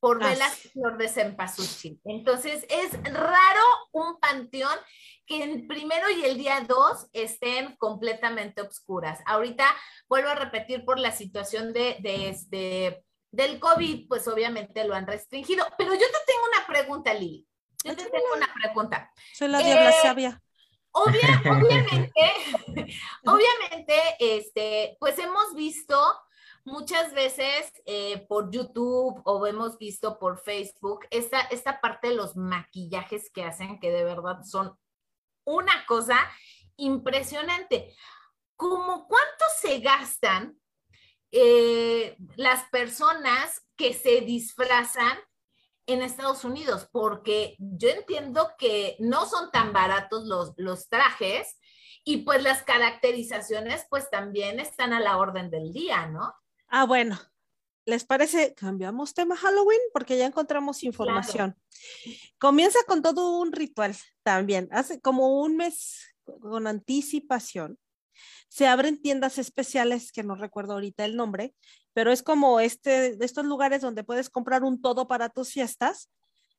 por 0.01 0.23
Ah, 0.23 0.29
velas 0.29 0.55
flor 0.73 0.97
de 0.99 1.09
cempasúchil. 1.09 2.01
Entonces 2.05 2.67
es 2.69 2.93
raro 3.13 3.63
un 3.93 4.19
panteón 4.19 4.77
que 5.27 5.43
en 5.45 5.69
primero 5.69 6.11
y 6.11 6.25
el 6.25 6.37
día 6.39 6.65
dos 6.67 7.07
estén 7.13 7.77
completamente 7.77 8.61
obscuras. 8.63 9.21
Ahorita 9.27 9.67
vuelvo 10.09 10.31
a 10.31 10.35
repetir 10.35 10.85
por 10.85 10.99
la 10.99 11.13
situación 11.13 11.73
de, 11.73 11.97
de 12.01 12.29
este 12.31 13.05
del 13.31 13.59
COVID, 13.61 14.09
pues 14.09 14.29
obviamente 14.29 14.85
lo 14.85 14.95
han 14.95 15.07
restringido. 15.07 15.65
Pero 15.79 15.95
yo 15.95 16.01
te 16.01 16.19
tengo 16.27 16.43
una 16.55 16.67
pregunta, 16.67 17.15
Lili. 17.15 17.47
Yo 17.85 17.97
te 17.97 18.05
tengo 18.05 18.27
una 18.37 18.53
pregunta. 18.63 19.11
soy 19.35 19.49
la 19.49 19.59
diabla 19.59 19.91
Eh, 19.91 19.95
sabia. 20.03 20.43
Obvia- 20.93 21.41
obviamente, 21.65 22.33
obviamente, 23.25 24.01
este, 24.19 24.97
pues 25.01 25.19
hemos 25.19 25.55
visto 25.55 25.97
muchas 26.65 27.13
veces 27.13 27.73
eh, 27.87 28.25
por 28.29 28.51
YouTube 28.51 29.21
o 29.25 29.47
hemos 29.47 29.79
visto 29.79 30.19
por 30.19 30.39
Facebook 30.39 31.07
esta, 31.11 31.41
esta 31.41 31.81
parte 31.81 32.09
de 32.09 32.15
los 32.15 32.37
maquillajes 32.37 33.31
que 33.31 33.45
hacen, 33.45 33.81
que 33.81 33.91
de 33.91 34.05
verdad 34.05 34.43
son 34.45 34.79
una 35.45 35.85
cosa 35.87 36.19
impresionante. 36.77 37.95
¿Cómo 38.57 39.09
cuánto 39.09 39.45
se 39.61 39.81
gastan 39.81 40.57
eh, 41.33 42.17
las 42.37 42.69
personas 42.69 43.67
que 43.77 43.95
se 43.95 44.21
disfrazan 44.21 45.19
en 45.87 46.03
Estados 46.03 46.45
Unidos, 46.45 46.89
porque 46.93 47.57
yo 47.59 47.89
entiendo 47.89 48.51
que 48.59 48.97
no 48.99 49.27
son 49.27 49.51
tan 49.51 49.73
baratos 49.73 50.25
los, 50.25 50.53
los 50.57 50.89
trajes 50.89 51.59
y 52.05 52.19
pues 52.19 52.43
las 52.43 52.63
caracterizaciones 52.63 53.87
pues 53.89 54.11
también 54.11 54.61
están 54.61 54.93
a 54.93 55.01
la 55.01 55.17
orden 55.19 55.51
del 55.51 55.73
día, 55.73 56.07
¿no? 56.07 56.35
Ah, 56.69 56.85
bueno. 56.85 57.19
¿Les 57.85 58.05
parece? 58.05 58.55
Cambiamos 58.55 59.13
tema 59.13 59.37
Halloween 59.37 59.81
porque 59.93 60.17
ya 60.17 60.27
encontramos 60.27 60.85
información. 60.85 61.57
Comienza 62.39 62.79
con 62.87 63.03
todo 63.03 63.39
un 63.41 63.51
ritual 63.51 63.97
también. 64.23 64.69
Hace 64.71 65.01
como 65.01 65.43
un 65.43 65.57
mes 65.57 66.15
con 66.41 66.69
anticipación. 66.69 67.79
Se 68.49 68.69
abren 68.69 69.03
tiendas 69.03 69.39
especiales 69.39 70.13
que 70.13 70.23
no 70.23 70.37
recuerdo 70.37 70.75
ahorita 70.75 71.05
el 71.05 71.17
nombre, 71.17 71.55
pero 71.93 72.13
es 72.13 72.23
como 72.23 72.61
este 72.61 73.17
estos 73.25 73.45
lugares 73.45 73.81
donde 73.83 74.05
puedes 74.05 74.31
comprar 74.31 74.65
un 74.65 74.81
todo 74.81 75.07
para 75.09 75.29
tus 75.29 75.53
fiestas. 75.53 76.09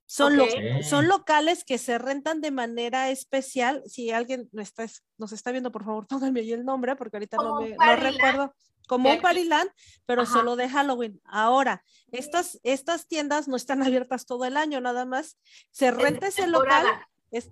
Son, 0.05 0.35
lo- 0.37 0.47
son 0.81 1.07
locales 1.07 1.63
que 1.63 1.77
se 1.77 1.97
rentan 1.97 2.41
de 2.41 2.51
manera 2.51 3.09
especial. 3.09 3.81
Si 3.87 4.11
alguien 4.11 4.49
nos 4.51 4.67
está, 4.67 4.85
nos 5.17 5.31
está 5.31 5.51
viendo, 5.51 5.71
por 5.71 5.85
favor, 5.85 6.05
pónganme 6.07 6.41
ahí 6.41 6.51
el 6.51 6.65
nombre 6.65 6.95
porque 6.95 7.17
ahorita 7.17 7.37
no, 7.37 7.43
Como 7.43 7.61
me, 7.61 7.75
no 7.77 7.95
recuerdo. 7.95 8.53
Como 8.85 9.09
un. 9.13 9.21
Pariland, 9.21 9.69
pero 10.05 10.23
Ajá. 10.23 10.33
solo 10.33 10.57
de 10.57 10.67
Halloween. 10.67 11.21
Ahora, 11.23 11.83
estas, 12.11 12.59
estas 12.63 13.07
tiendas 13.07 13.47
no 13.47 13.55
están 13.55 13.81
abiertas 13.81 14.25
todo 14.25 14.43
el 14.43 14.57
año, 14.57 14.81
nada 14.81 15.05
más. 15.05 15.37
Se 15.71 15.89
renta 15.89 16.27
ese 16.27 16.47
local 16.47 16.85
es 17.31 17.49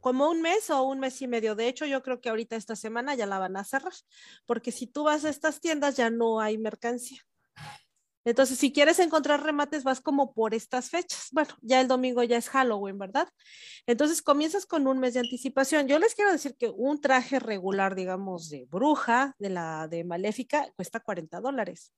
como 0.00 0.28
un 0.28 0.42
mes 0.42 0.70
o 0.70 0.82
un 0.82 1.00
mes 1.00 1.20
y 1.22 1.28
medio. 1.28 1.54
De 1.54 1.68
hecho, 1.68 1.86
yo 1.86 2.02
creo 2.02 2.20
que 2.20 2.28
ahorita 2.28 2.56
esta 2.56 2.76
semana 2.76 3.14
ya 3.14 3.26
la 3.26 3.38
van 3.38 3.56
a 3.56 3.64
cerrar, 3.64 3.92
porque 4.46 4.72
si 4.72 4.86
tú 4.86 5.04
vas 5.04 5.24
a 5.24 5.30
estas 5.30 5.60
tiendas 5.60 5.96
ya 5.96 6.10
no 6.10 6.40
hay 6.40 6.58
mercancía. 6.58 7.20
Entonces, 8.24 8.56
si 8.56 8.72
quieres 8.72 9.00
encontrar 9.00 9.42
remates, 9.42 9.82
vas 9.82 10.00
como 10.00 10.32
por 10.32 10.54
estas 10.54 10.90
fechas. 10.90 11.26
Bueno, 11.32 11.50
ya 11.60 11.80
el 11.80 11.88
domingo 11.88 12.22
ya 12.22 12.36
es 12.36 12.48
Halloween, 12.48 12.96
¿verdad? 12.96 13.28
Entonces, 13.86 14.22
comienzas 14.22 14.64
con 14.64 14.86
un 14.86 15.00
mes 15.00 15.14
de 15.14 15.20
anticipación. 15.20 15.88
Yo 15.88 15.98
les 15.98 16.14
quiero 16.14 16.30
decir 16.30 16.56
que 16.56 16.68
un 16.68 17.00
traje 17.00 17.40
regular, 17.40 17.96
digamos, 17.96 18.48
de 18.48 18.66
bruja, 18.70 19.34
de 19.38 19.50
la 19.50 19.88
de 19.88 20.04
maléfica, 20.04 20.70
cuesta 20.76 21.00
40 21.00 21.40
dólares, 21.40 21.92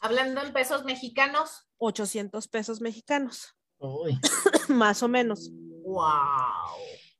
Hablando 0.00 0.42
en 0.42 0.52
pesos 0.52 0.84
mexicanos, 0.84 1.68
800 1.78 2.48
pesos 2.48 2.80
mexicanos, 2.80 3.54
Uy, 3.78 4.18
más 4.68 5.02
o 5.02 5.08
menos. 5.08 5.50
wow. 5.84 6.04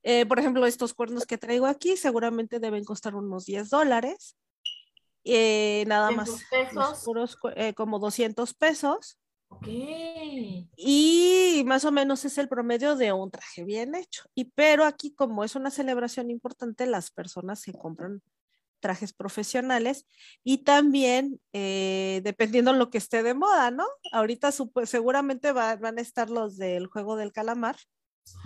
Eh, 0.05 0.27
por 0.27 0.39
ejemplo, 0.39 0.65
estos 0.67 0.95
cuernos 0.95 1.27
que 1.27 1.39
traigo 1.39 1.67
aquí 1.67 1.97
seguramente 1.97 2.61
deben 2.61 2.85
costar 2.85 3.15
unos 3.17 3.47
10 3.47 3.71
dólares. 3.71 4.37
Eh, 5.25 5.85
nada 5.87 6.11
¿En 6.11 6.17
más. 6.17 6.31
pesos? 6.51 7.03
puros 7.05 7.39
eh, 7.57 7.73
como 7.75 7.99
200 7.99 8.53
pesos. 8.55 9.19
Ok. 9.49 9.67
Y 10.77 11.63
más 11.67 11.85
o 11.85 11.93
menos 11.93 12.25
es 12.25 12.39
el 12.39 12.49
promedio 12.49 12.97
de 12.97 13.13
un 13.13 13.31
traje 13.31 13.65
bien 13.65 13.95
hecho. 13.95 14.25
Y 14.35 14.45
pero 14.47 14.85
aquí, 14.85 15.15
como 15.15 15.45
es 15.45 15.55
una 15.55 15.71
celebración 15.71 16.31
importante, 16.31 16.87
las 16.87 17.11
personas 17.11 17.61
se 17.61 17.73
compran 17.73 18.23
trajes 18.81 19.15
profesionales 19.15 20.05
y 20.43 20.59
también 20.59 21.41
eh, 21.55 22.21
dependiendo 22.23 22.75
lo 22.75 22.91
que 22.91 22.99
esté 22.99 23.23
de 23.23 23.33
moda, 23.33 23.71
¿no? 23.71 23.87
Ahorita 24.13 24.53
seguramente 24.53 25.53
va- 25.53 25.77
van 25.77 25.99
a 25.99 26.03
estar 26.03 26.29
los 26.29 26.59
del 26.59 26.87
juego 26.89 27.17
del 27.17 27.33
calamar 27.33 27.77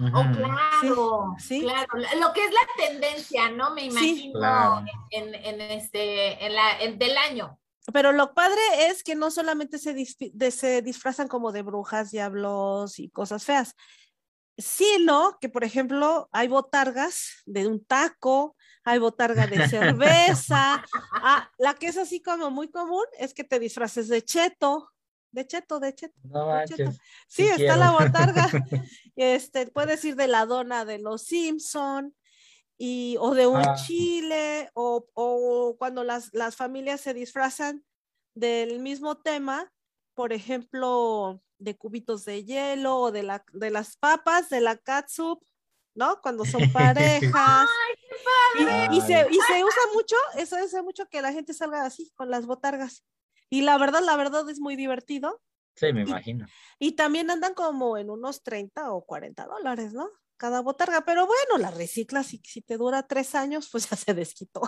Oh, 0.01 0.25
claro, 0.33 1.35
Sí, 1.39 1.47
sí. 1.49 1.61
claro. 1.63 1.89
Lo 2.21 2.33
que 2.33 2.45
es 2.45 2.51
la 2.53 2.87
tendencia, 2.89 3.51
¿no? 3.51 3.71
Me 3.75 3.83
Sí. 3.83 3.89
imagino 3.91 4.39
Claro. 4.39 4.85
en, 5.11 5.35
en 5.35 5.61
este, 5.61 6.45
en 6.45 6.55
la, 6.55 6.81
en- 6.81 6.99
del 6.99 7.17
año. 7.17 7.59
Pero 7.93 8.13
lo 8.13 8.35
padre 8.35 8.61
es 8.89 9.03
que 9.03 9.15
no 9.15 9.31
solamente 9.31 9.79
se, 9.79 9.95
de- 9.95 10.51
se 10.51 10.83
disfrazan 10.83 11.27
como 11.27 11.53
de 11.53 11.63
brujas, 11.63 12.11
diablos 12.11 12.99
y 12.99 13.09
cosas 13.11 13.45
feas, 13.45 13.75
sino 14.57 15.39
que, 15.41 15.49
por 15.49 15.65
ejemplo, 15.65 16.29
hay 16.33 16.49
botargas 16.49 17.43
de 17.47 17.67
un 17.67 17.85
taco, 17.85 18.57
hay 18.85 18.99
botarga 18.99 19.47
de 19.47 19.69
cerveza. 19.69 20.85
Ah, 21.21 21.51
la 21.59 21.75
que 21.75 21.89
es 21.89 21.97
así 21.97 22.23
como 22.23 22.51
muy 22.51 22.71
común 22.71 23.05
es 23.19 23.35
que 23.35 23.43
te 23.45 23.59
disfraces 23.59 24.07
de 24.09 24.23
cheto, 24.23 24.91
de 25.33 25.47
cheto, 25.47 25.79
de 25.81 25.95
cheto. 25.95 26.15
No 26.25 26.55
de 26.57 26.65
cheto. 26.67 26.93
Sí, 27.27 27.45
sí 27.45 27.51
está 27.63 27.77
la 27.77 27.91
botarga. 27.93 28.47
Este, 29.17 29.67
puedes 29.67 30.05
ir 30.05 30.15
de 30.15 30.29
la 30.29 30.47
dona 30.47 30.85
de 30.85 30.99
los 30.99 31.23
Simpson 31.25 32.15
y, 32.79 33.17
o 33.19 33.35
de 33.35 33.47
un 33.49 33.63
Ah. 33.67 33.75
chile, 33.75 34.71
o, 34.75 35.09
o 35.15 35.77
cuando 35.79 36.05
las, 36.05 36.33
las 36.33 36.55
familias 36.55 37.01
se 37.01 37.15
disfrazan 37.15 37.85
del 38.35 38.79
mismo 38.79 39.17
tema, 39.19 39.73
por 40.15 40.33
ejemplo, 40.33 41.43
de 41.59 41.77
cubitos 41.77 42.25
de 42.25 42.45
hielo 42.45 42.97
o 42.99 43.11
de, 43.11 43.25
la, 43.25 43.45
de 43.53 43.71
las 43.71 43.97
papas, 43.97 44.49
de 44.49 44.61
la 44.61 44.77
catsup, 44.77 45.43
¿no? 45.97 46.21
Cuando 46.23 46.45
son 46.45 46.63
parejas. 46.73 47.69
Y, 48.61 48.97
y 48.97 49.01
se, 49.01 49.27
y 49.29 49.39
se 49.49 49.65
usa 49.65 49.83
mucho, 49.95 50.17
eso 50.37 50.55
se 50.57 50.65
usa 50.65 50.83
mucho 50.83 51.09
que 51.09 51.21
la 51.23 51.33
gente 51.33 51.53
salga 51.53 51.85
así, 51.85 52.13
con 52.15 52.31
las 52.31 52.47
botargas. 52.47 53.05
Y 53.51 53.63
la 53.63 53.79
verdad, 53.79 54.03
la 54.03 54.17
verdad 54.17 54.49
es 54.51 54.61
muy 54.61 54.77
divertido. 54.77 55.41
Sí, 55.75 55.93
me 55.93 56.03
imagino. 56.03 56.47
Y 56.79 56.93
también 56.93 57.31
andan 57.31 57.55
como 57.55 57.97
en 57.97 58.11
unos 58.11 58.43
30 58.43 58.93
o 58.93 59.05
40 59.05 59.47
dólares, 59.47 59.93
¿no? 59.93 60.09
Cada 60.37 60.61
botarga, 60.61 61.01
pero 61.05 61.27
bueno, 61.27 61.59
la 61.59 61.71
reciclas 61.71 62.33
y 62.35 62.41
si 62.45 62.63
te 62.63 62.77
dura 62.77 63.07
tres 63.07 63.35
años, 63.35 63.69
pues 63.73 63.89
ya 63.91 63.97
se 63.97 64.15
desquitó, 64.15 64.61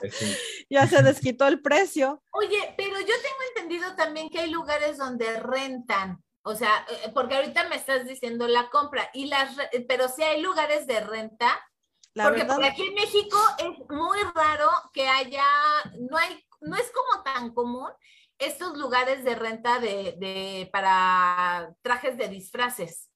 Pues 0.00 0.14
sí. 0.14 0.34
ya 0.70 0.86
se 0.86 1.02
desquitó 1.02 1.46
el 1.46 1.60
precio. 1.60 2.22
Oye, 2.32 2.74
pero 2.76 2.98
yo 3.00 3.06
tengo 3.06 3.42
entendido 3.54 3.94
también 3.96 4.30
que 4.30 4.40
hay 4.40 4.50
lugares 4.50 4.96
donde 4.98 5.40
rentan. 5.40 6.22
O 6.42 6.54
sea, 6.54 6.86
eh, 6.90 7.10
porque 7.14 7.36
ahorita 7.36 7.68
me 7.68 7.76
estás 7.76 8.06
diciendo 8.06 8.46
la 8.48 8.68
compra, 8.70 9.08
y 9.14 9.26
las, 9.26 9.56
re- 9.56 9.70
pero 9.88 10.08
sí 10.08 10.22
hay 10.22 10.40
lugares 10.42 10.86
de 10.86 11.00
renta, 11.00 11.58
La 12.14 12.24
porque 12.24 12.40
verdad, 12.42 12.56
por 12.56 12.64
aquí 12.64 12.82
en 12.86 12.94
México 12.94 13.38
es 13.58 13.78
muy 13.90 14.18
raro 14.34 14.70
que 14.92 15.06
haya, 15.08 15.44
no 16.10 16.16
hay, 16.18 16.42
no 16.64 16.76
es 16.76 16.90
como 16.92 17.22
tan 17.22 17.52
común 17.54 17.88
estos 18.38 18.76
lugares 18.76 19.24
de 19.24 19.34
renta 19.34 19.78
de, 19.78 20.16
de 20.18 20.68
para 20.72 21.74
trajes 21.82 22.16
de 22.16 22.28
disfraces. 22.28 23.10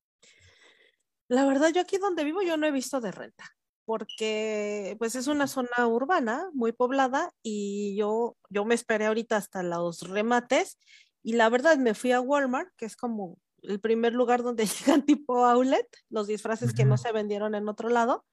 la 1.28 1.44
verdad, 1.44 1.70
yo 1.74 1.80
aquí 1.80 1.98
donde 1.98 2.24
vivo 2.24 2.42
yo 2.42 2.56
no 2.56 2.66
he 2.66 2.70
visto 2.70 3.00
de 3.00 3.12
renta, 3.12 3.44
porque 3.84 4.96
pues 4.98 5.14
es 5.14 5.26
una 5.26 5.46
zona 5.46 5.86
urbana 5.86 6.48
muy 6.52 6.72
poblada 6.72 7.32
y 7.42 7.96
yo, 7.96 8.36
yo 8.48 8.64
me 8.64 8.74
esperé 8.74 9.06
ahorita 9.06 9.36
hasta 9.36 9.62
los 9.62 10.02
remates 10.02 10.78
y 11.22 11.34
la 11.34 11.48
verdad 11.48 11.76
me 11.78 11.94
fui 11.94 12.12
a 12.12 12.20
Walmart, 12.20 12.70
que 12.76 12.86
es 12.86 12.96
como 12.96 13.38
el 13.62 13.80
primer 13.80 14.12
lugar 14.12 14.42
donde 14.42 14.66
llegan 14.66 15.04
tipo 15.04 15.44
outlet, 15.44 15.88
los 16.10 16.26
disfraces 16.26 16.72
que 16.72 16.84
no 16.84 16.96
se 16.96 17.12
vendieron 17.12 17.54
en 17.54 17.68
otro 17.68 17.88
lado. 17.88 18.24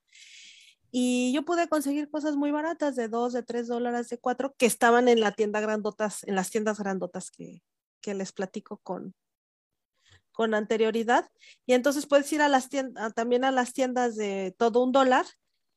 Y 0.98 1.34
yo 1.34 1.44
pude 1.44 1.68
conseguir 1.68 2.10
cosas 2.10 2.38
muy 2.38 2.52
baratas 2.52 2.96
de 2.96 3.10
dos, 3.10 3.34
de 3.34 3.44
tres 3.44 3.68
dólares, 3.68 4.08
de 4.08 4.18
cuatro, 4.18 4.56
que 4.58 4.66
estaban 4.66 5.10
en 5.10 5.20
la 5.20 5.34
tienda 5.34 5.60
grandotas, 5.60 6.24
en 6.24 6.36
las 6.36 6.52
tiendas 6.52 6.80
grandotas 6.80 7.32
que, 7.32 7.62
que 8.00 8.14
les 8.14 8.32
platico 8.32 8.78
con, 8.78 9.14
con 10.32 10.54
anterioridad. 10.54 11.30
Y 11.66 11.74
entonces 11.74 12.06
puedes 12.06 12.32
ir 12.32 12.42
a 12.42 12.48
las 12.48 12.70
tiendas, 12.70 13.14
también 13.14 13.44
a 13.44 13.52
las 13.52 13.74
tiendas 13.74 14.16
de 14.16 14.56
todo 14.58 14.82
un 14.82 14.94
dólar. 14.94 15.26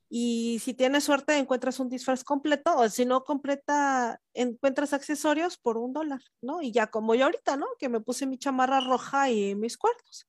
Y 0.09 0.61
si 0.61 0.73
tienes 0.73 1.03
suerte, 1.03 1.37
encuentras 1.37 1.81
un 1.81 1.89
disfraz 1.89 2.23
completo, 2.23 2.77
o 2.77 2.89
si 2.89 3.05
no 3.05 3.25
completa, 3.25 4.21
encuentras 4.35 4.93
accesorios 4.93 5.59
por 5.59 5.79
un 5.79 5.93
dólar, 5.93 6.21
¿no? 6.41 6.63
Y 6.63 6.71
ya 6.71 6.87
como 6.87 7.17
yo 7.17 7.25
ahorita, 7.25 7.57
¿no? 7.57 7.67
Que 7.81 7.89
me 7.89 7.99
puse 8.01 8.25
mi 8.25 8.39
chamarra 8.39 8.79
roja 8.83 9.29
y 9.31 9.57
mis 9.57 9.79
cuernos. 9.79 10.29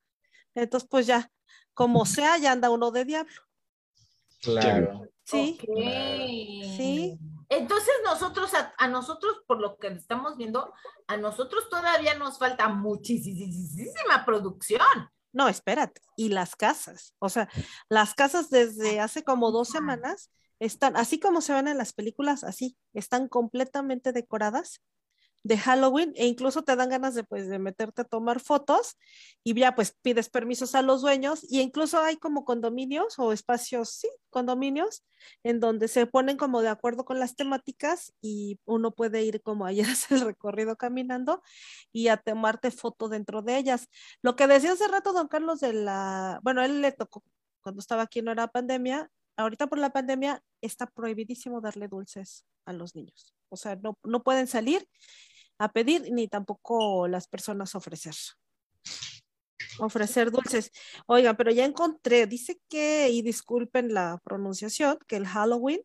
Entonces, 0.56 0.88
pues 0.90 1.06
ya, 1.06 1.30
como 1.74 2.04
sea, 2.06 2.38
ya 2.38 2.50
anda 2.50 2.70
uno 2.70 2.90
de 2.90 3.04
diablo. 3.04 3.49
Claro. 4.40 5.06
Sí. 5.24 5.58
Sí. 6.76 7.18
Entonces 7.48 7.92
nosotros, 8.04 8.54
a, 8.54 8.72
a 8.78 8.88
nosotros, 8.88 9.42
por 9.46 9.60
lo 9.60 9.76
que 9.76 9.88
estamos 9.88 10.36
viendo, 10.36 10.72
a 11.06 11.16
nosotros 11.16 11.68
todavía 11.68 12.14
nos 12.14 12.38
falta 12.38 12.68
muchísima 12.68 14.24
producción. 14.24 14.80
no, 15.32 15.48
espérate. 15.48 16.00
Y 16.16 16.30
las 16.30 16.56
casas, 16.56 17.14
o 17.18 17.28
sea, 17.28 17.48
las 17.88 18.14
casas 18.14 18.50
desde 18.50 19.00
hace 19.00 19.22
como 19.24 19.52
dos 19.52 19.68
semanas 19.68 20.30
están, 20.58 20.96
así 20.96 21.18
como 21.18 21.40
se 21.40 21.52
ven 21.54 21.68
en 21.68 21.78
las 21.78 21.92
películas, 21.92 22.44
así, 22.44 22.76
están 22.92 23.28
completamente 23.28 24.12
decoradas 24.12 24.80
de 25.42 25.56
Halloween 25.56 26.12
e 26.16 26.26
incluso 26.26 26.62
te 26.62 26.76
dan 26.76 26.90
ganas 26.90 27.14
de, 27.14 27.24
pues, 27.24 27.48
de 27.48 27.58
meterte 27.58 28.02
a 28.02 28.04
tomar 28.04 28.40
fotos 28.40 28.96
y 29.42 29.54
ya 29.54 29.74
pues 29.74 29.96
pides 30.02 30.28
permisos 30.28 30.74
a 30.74 30.82
los 30.82 31.00
dueños 31.00 31.44
y 31.48 31.60
incluso 31.60 32.00
hay 32.00 32.16
como 32.16 32.44
condominios 32.44 33.18
o 33.18 33.32
espacios, 33.32 33.90
sí, 33.90 34.08
condominios 34.28 35.04
en 35.42 35.60
donde 35.60 35.88
se 35.88 36.06
ponen 36.06 36.36
como 36.36 36.62
de 36.62 36.68
acuerdo 36.68 37.04
con 37.04 37.18
las 37.18 37.36
temáticas 37.36 38.12
y 38.20 38.58
uno 38.66 38.90
puede 38.92 39.22
ir 39.22 39.42
como 39.42 39.64
ayer 39.64 39.86
hacer 39.90 40.18
el 40.18 40.24
recorrido 40.24 40.76
caminando 40.76 41.42
y 41.92 42.08
a 42.08 42.16
tomarte 42.18 42.70
foto 42.70 43.08
dentro 43.08 43.42
de 43.42 43.56
ellas. 43.56 43.88
Lo 44.22 44.36
que 44.36 44.46
decía 44.46 44.72
hace 44.72 44.88
rato 44.88 45.12
don 45.12 45.28
Carlos 45.28 45.60
de 45.60 45.72
la, 45.72 46.40
bueno, 46.42 46.62
él 46.62 46.82
le 46.82 46.92
tocó 46.92 47.22
cuando 47.62 47.80
estaba 47.80 48.02
aquí 48.02 48.22
no 48.22 48.32
era 48.32 48.48
pandemia, 48.48 49.10
ahorita 49.36 49.66
por 49.66 49.78
la 49.78 49.90
pandemia 49.90 50.42
está 50.60 50.86
prohibidísimo 50.86 51.60
darle 51.60 51.88
dulces 51.88 52.46
a 52.64 52.72
los 52.72 52.94
niños. 52.94 53.34
O 53.48 53.56
sea, 53.56 53.76
no, 53.76 53.98
no 54.02 54.22
pueden 54.22 54.46
salir 54.46 54.86
a 55.60 55.70
pedir 55.70 56.10
ni 56.10 56.26
tampoco 56.26 57.06
las 57.06 57.28
personas 57.28 57.74
ofrecer. 57.74 58.14
Ofrecer 59.78 60.30
dulces. 60.30 60.72
Oigan, 61.06 61.36
pero 61.36 61.50
ya 61.50 61.66
encontré, 61.66 62.26
dice 62.26 62.58
que, 62.70 63.10
y 63.10 63.20
disculpen 63.20 63.92
la 63.92 64.18
pronunciación, 64.24 64.98
que 65.06 65.16
el 65.16 65.26
Halloween 65.26 65.80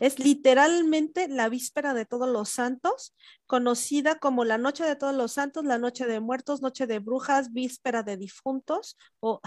es 0.00 0.18
literalmente 0.18 1.28
la 1.28 1.48
víspera 1.48 1.94
de 1.94 2.04
todos 2.04 2.28
los 2.28 2.50
santos, 2.50 3.14
conocida 3.46 4.18
como 4.18 4.44
la 4.44 4.58
noche 4.58 4.84
de 4.84 4.96
todos 4.96 5.14
los 5.14 5.32
santos, 5.32 5.64
la 5.64 5.78
noche 5.78 6.06
de 6.06 6.20
muertos, 6.20 6.60
noche 6.60 6.86
de 6.86 6.98
brujas, 6.98 7.54
víspera 7.54 8.02
de 8.02 8.18
difuntos 8.18 8.98
o 9.20 9.40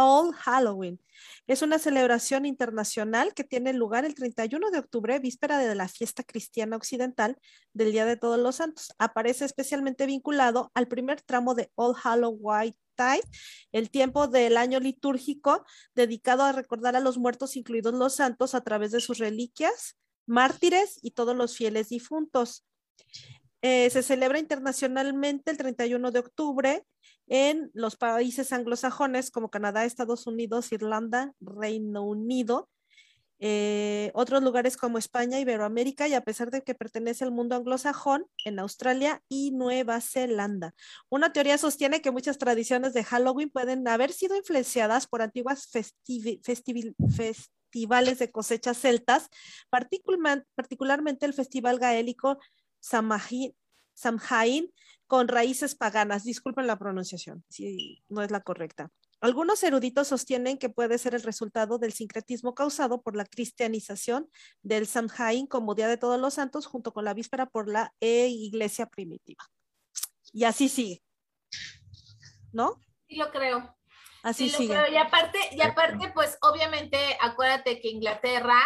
All 0.00 0.32
Halloween. 0.32 1.00
Es 1.46 1.62
una 1.62 1.78
celebración 1.78 2.46
internacional 2.46 3.34
que 3.34 3.42
tiene 3.42 3.72
lugar 3.72 4.04
el 4.04 4.14
31 4.14 4.70
de 4.70 4.78
octubre, 4.78 5.18
víspera 5.18 5.58
de 5.58 5.74
la 5.74 5.88
fiesta 5.88 6.22
cristiana 6.22 6.76
occidental 6.76 7.36
del 7.72 7.90
Día 7.92 8.06
de 8.06 8.16
Todos 8.16 8.38
los 8.38 8.56
Santos. 8.56 8.92
Aparece 8.98 9.44
especialmente 9.44 10.06
vinculado 10.06 10.70
al 10.74 10.86
primer 10.86 11.20
tramo 11.20 11.54
de 11.54 11.72
All 11.74 11.94
Halloween 11.94 12.74
el 13.72 13.90
tiempo 13.90 14.26
del 14.26 14.56
año 14.56 14.80
litúrgico 14.80 15.64
dedicado 15.94 16.42
a 16.42 16.52
recordar 16.52 16.96
a 16.96 17.00
los 17.00 17.18
muertos, 17.18 17.56
incluidos 17.56 17.94
los 17.94 18.16
santos, 18.16 18.54
a 18.54 18.62
través 18.62 18.90
de 18.90 19.00
sus 19.00 19.18
reliquias, 19.18 19.96
mártires 20.26 20.98
y 21.02 21.12
todos 21.12 21.36
los 21.36 21.56
fieles 21.56 21.88
difuntos. 21.88 22.66
Eh, 23.62 23.90
se 23.90 24.02
celebra 24.02 24.38
internacionalmente 24.38 25.50
el 25.50 25.56
31 25.56 26.10
de 26.10 26.18
octubre 26.18 26.86
en 27.28 27.70
los 27.74 27.96
países 27.96 28.52
anglosajones 28.52 29.30
como 29.30 29.50
Canadá, 29.50 29.84
Estados 29.84 30.26
Unidos, 30.26 30.72
Irlanda, 30.72 31.32
Reino 31.40 32.02
Unido, 32.02 32.68
eh, 33.40 34.10
otros 34.14 34.42
lugares 34.42 34.76
como 34.76 34.98
España, 34.98 35.38
Iberoamérica 35.38 36.08
y 36.08 36.14
a 36.14 36.22
pesar 36.22 36.50
de 36.50 36.62
que 36.62 36.74
pertenece 36.74 37.22
al 37.22 37.30
mundo 37.30 37.54
anglosajón, 37.54 38.26
en 38.44 38.58
Australia 38.58 39.22
y 39.28 39.52
Nueva 39.52 40.00
Zelanda. 40.00 40.74
Una 41.08 41.32
teoría 41.32 41.56
sostiene 41.56 42.02
que 42.02 42.10
muchas 42.10 42.38
tradiciones 42.38 42.94
de 42.94 43.04
Halloween 43.04 43.50
pueden 43.50 43.86
haber 43.86 44.12
sido 44.12 44.36
influenciadas 44.36 45.06
por 45.06 45.22
antiguas 45.22 45.70
festivales 46.42 48.18
de 48.18 48.30
cosechas 48.32 48.78
celtas, 48.78 49.28
particular 49.70 50.44
particularmente 50.56 51.24
el 51.24 51.34
festival 51.34 51.78
gaélico 51.78 52.38
Samhain 52.80 53.54
con 55.08 55.26
raíces 55.26 55.74
paganas. 55.74 56.22
Disculpen 56.22 56.68
la 56.68 56.78
pronunciación, 56.78 57.42
si 57.48 58.04
no 58.08 58.22
es 58.22 58.30
la 58.30 58.42
correcta. 58.42 58.92
Algunos 59.20 59.64
eruditos 59.64 60.06
sostienen 60.06 60.58
que 60.58 60.68
puede 60.68 60.96
ser 60.96 61.14
el 61.16 61.22
resultado 61.22 61.78
del 61.78 61.92
sincretismo 61.92 62.54
causado 62.54 63.02
por 63.02 63.16
la 63.16 63.24
cristianización 63.24 64.30
del 64.62 64.86
Samhain 64.86 65.48
como 65.48 65.74
Día 65.74 65.88
de 65.88 65.96
Todos 65.96 66.20
los 66.20 66.34
Santos 66.34 66.66
junto 66.66 66.92
con 66.92 67.04
la 67.04 67.14
víspera 67.14 67.46
por 67.46 67.68
la 67.68 67.92
e 67.98 68.28
iglesia 68.28 68.86
primitiva. 68.86 69.42
Y 70.32 70.44
así 70.44 70.68
sigue. 70.68 71.02
¿No? 72.52 72.80
Sí 73.08 73.16
lo 73.16 73.32
creo. 73.32 73.76
Así 74.22 74.46
sí 74.46 74.52
lo 74.52 74.58
sigue. 74.58 74.74
creo. 74.74 74.92
Y 74.92 74.96
aparte, 74.98 75.38
y 75.50 75.62
aparte, 75.62 76.12
pues 76.14 76.38
obviamente, 76.42 76.98
acuérdate 77.20 77.80
que 77.80 77.88
Inglaterra 77.88 78.60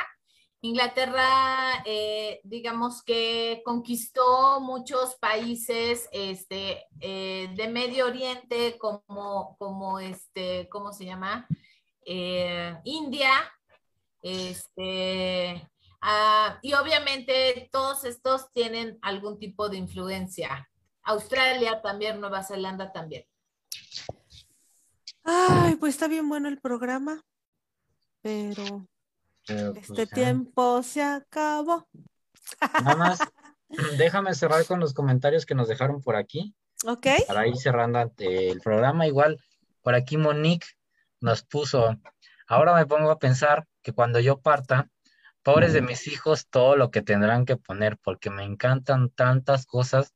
Inglaterra, 0.64 1.82
eh, 1.84 2.40
digamos 2.44 3.02
que 3.02 3.62
conquistó 3.64 4.60
muchos 4.60 5.16
países 5.16 6.08
este, 6.12 6.86
eh, 7.00 7.50
de 7.56 7.66
Medio 7.66 8.06
Oriente, 8.06 8.78
como, 8.78 9.56
como 9.58 9.98
este, 9.98 10.68
¿cómo 10.68 10.92
se 10.92 11.04
llama? 11.04 11.48
Eh, 12.06 12.78
India, 12.84 13.32
este, 14.22 15.68
ah, 16.00 16.60
y 16.62 16.74
obviamente 16.74 17.68
todos 17.72 18.04
estos 18.04 18.52
tienen 18.52 19.00
algún 19.02 19.40
tipo 19.40 19.68
de 19.68 19.78
influencia. 19.78 20.70
Australia 21.02 21.82
también, 21.82 22.20
Nueva 22.20 22.44
Zelanda 22.44 22.92
también. 22.92 23.26
Ay, 25.24 25.74
pues 25.74 25.94
está 25.94 26.06
bien 26.06 26.28
bueno 26.28 26.48
el 26.48 26.60
programa, 26.60 27.20
pero 28.20 28.86
Pero, 29.46 29.74
pues, 29.74 29.90
este 29.90 30.06
ya. 30.06 30.14
tiempo 30.14 30.82
se 30.82 31.02
acabó. 31.02 31.88
Nada 32.60 32.96
más, 32.96 33.18
déjame 33.98 34.34
cerrar 34.34 34.64
con 34.66 34.80
los 34.80 34.94
comentarios 34.94 35.46
que 35.46 35.54
nos 35.54 35.68
dejaron 35.68 36.02
por 36.02 36.16
aquí. 36.16 36.54
¿Ok? 36.84 37.06
para 37.28 37.46
ir 37.46 37.56
cerrando 37.56 37.98
ante 37.98 38.50
el 38.50 38.60
programa. 38.60 39.06
Igual, 39.06 39.40
por 39.82 39.94
aquí 39.94 40.16
Monique 40.16 40.66
nos 41.20 41.42
puso, 41.44 41.96
ahora 42.48 42.74
me 42.74 42.86
pongo 42.86 43.10
a 43.10 43.18
pensar 43.18 43.66
que 43.82 43.92
cuando 43.92 44.18
yo 44.18 44.40
parta, 44.40 44.90
pobres 45.42 45.72
de 45.72 45.82
mis 45.82 46.08
hijos, 46.08 46.48
todo 46.48 46.76
lo 46.76 46.90
que 46.90 47.02
tendrán 47.02 47.44
que 47.44 47.56
poner, 47.56 47.98
porque 47.98 48.30
me 48.30 48.44
encantan 48.44 49.10
tantas 49.10 49.66
cosas 49.66 50.12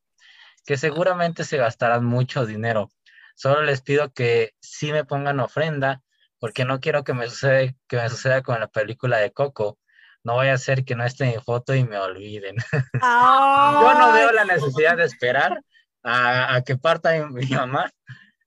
que 0.64 0.76
seguramente 0.76 1.44
se 1.44 1.56
gastarán 1.56 2.04
mucho 2.04 2.46
dinero. 2.46 2.90
Solo 3.36 3.62
les 3.62 3.82
pido 3.82 4.12
que 4.12 4.54
sí 4.60 4.92
me 4.92 5.04
pongan 5.04 5.40
ofrenda, 5.40 6.02
porque 6.39 6.64
no 6.64 6.80
quiero 6.80 7.05
que 7.05 7.14
me 7.14 7.28
suceda, 7.28 7.72
que 7.89 7.97
me 7.97 8.09
suceda 8.09 8.43
con 8.43 8.61
la 8.61 8.68
película 8.68 9.18
de 9.18 9.32
Coco. 9.32 9.78
No 10.22 10.37
vaya 10.37 10.55
a 10.55 10.59
ser 10.59 10.84
que 10.84 10.97
no 10.97 11.05
esté 11.05 11.32
en 11.32 11.43
foto 11.43 11.74
y 11.74 11.84
me 11.84 11.99
olviden. 11.99 12.57
Yo 13.03 13.95
no 13.99 14.12
veo 14.12 14.32
la 14.32 14.45
necesidad 14.45 14.97
de 14.97 15.05
esperar 15.05 15.61
a, 16.03 16.55
a 16.57 16.62
que 16.62 16.76
parta 16.76 17.12
mi, 17.12 17.45
mi 17.45 17.47
mamá, 17.47 17.91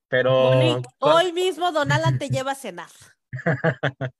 pero 0.08 0.82
hoy 1.00 1.32
mismo 1.32 1.72
Don 1.72 1.92
Alan 1.92 2.18
te 2.18 2.30
lleva 2.30 2.52
a 2.52 2.56
cenar. 2.56 2.90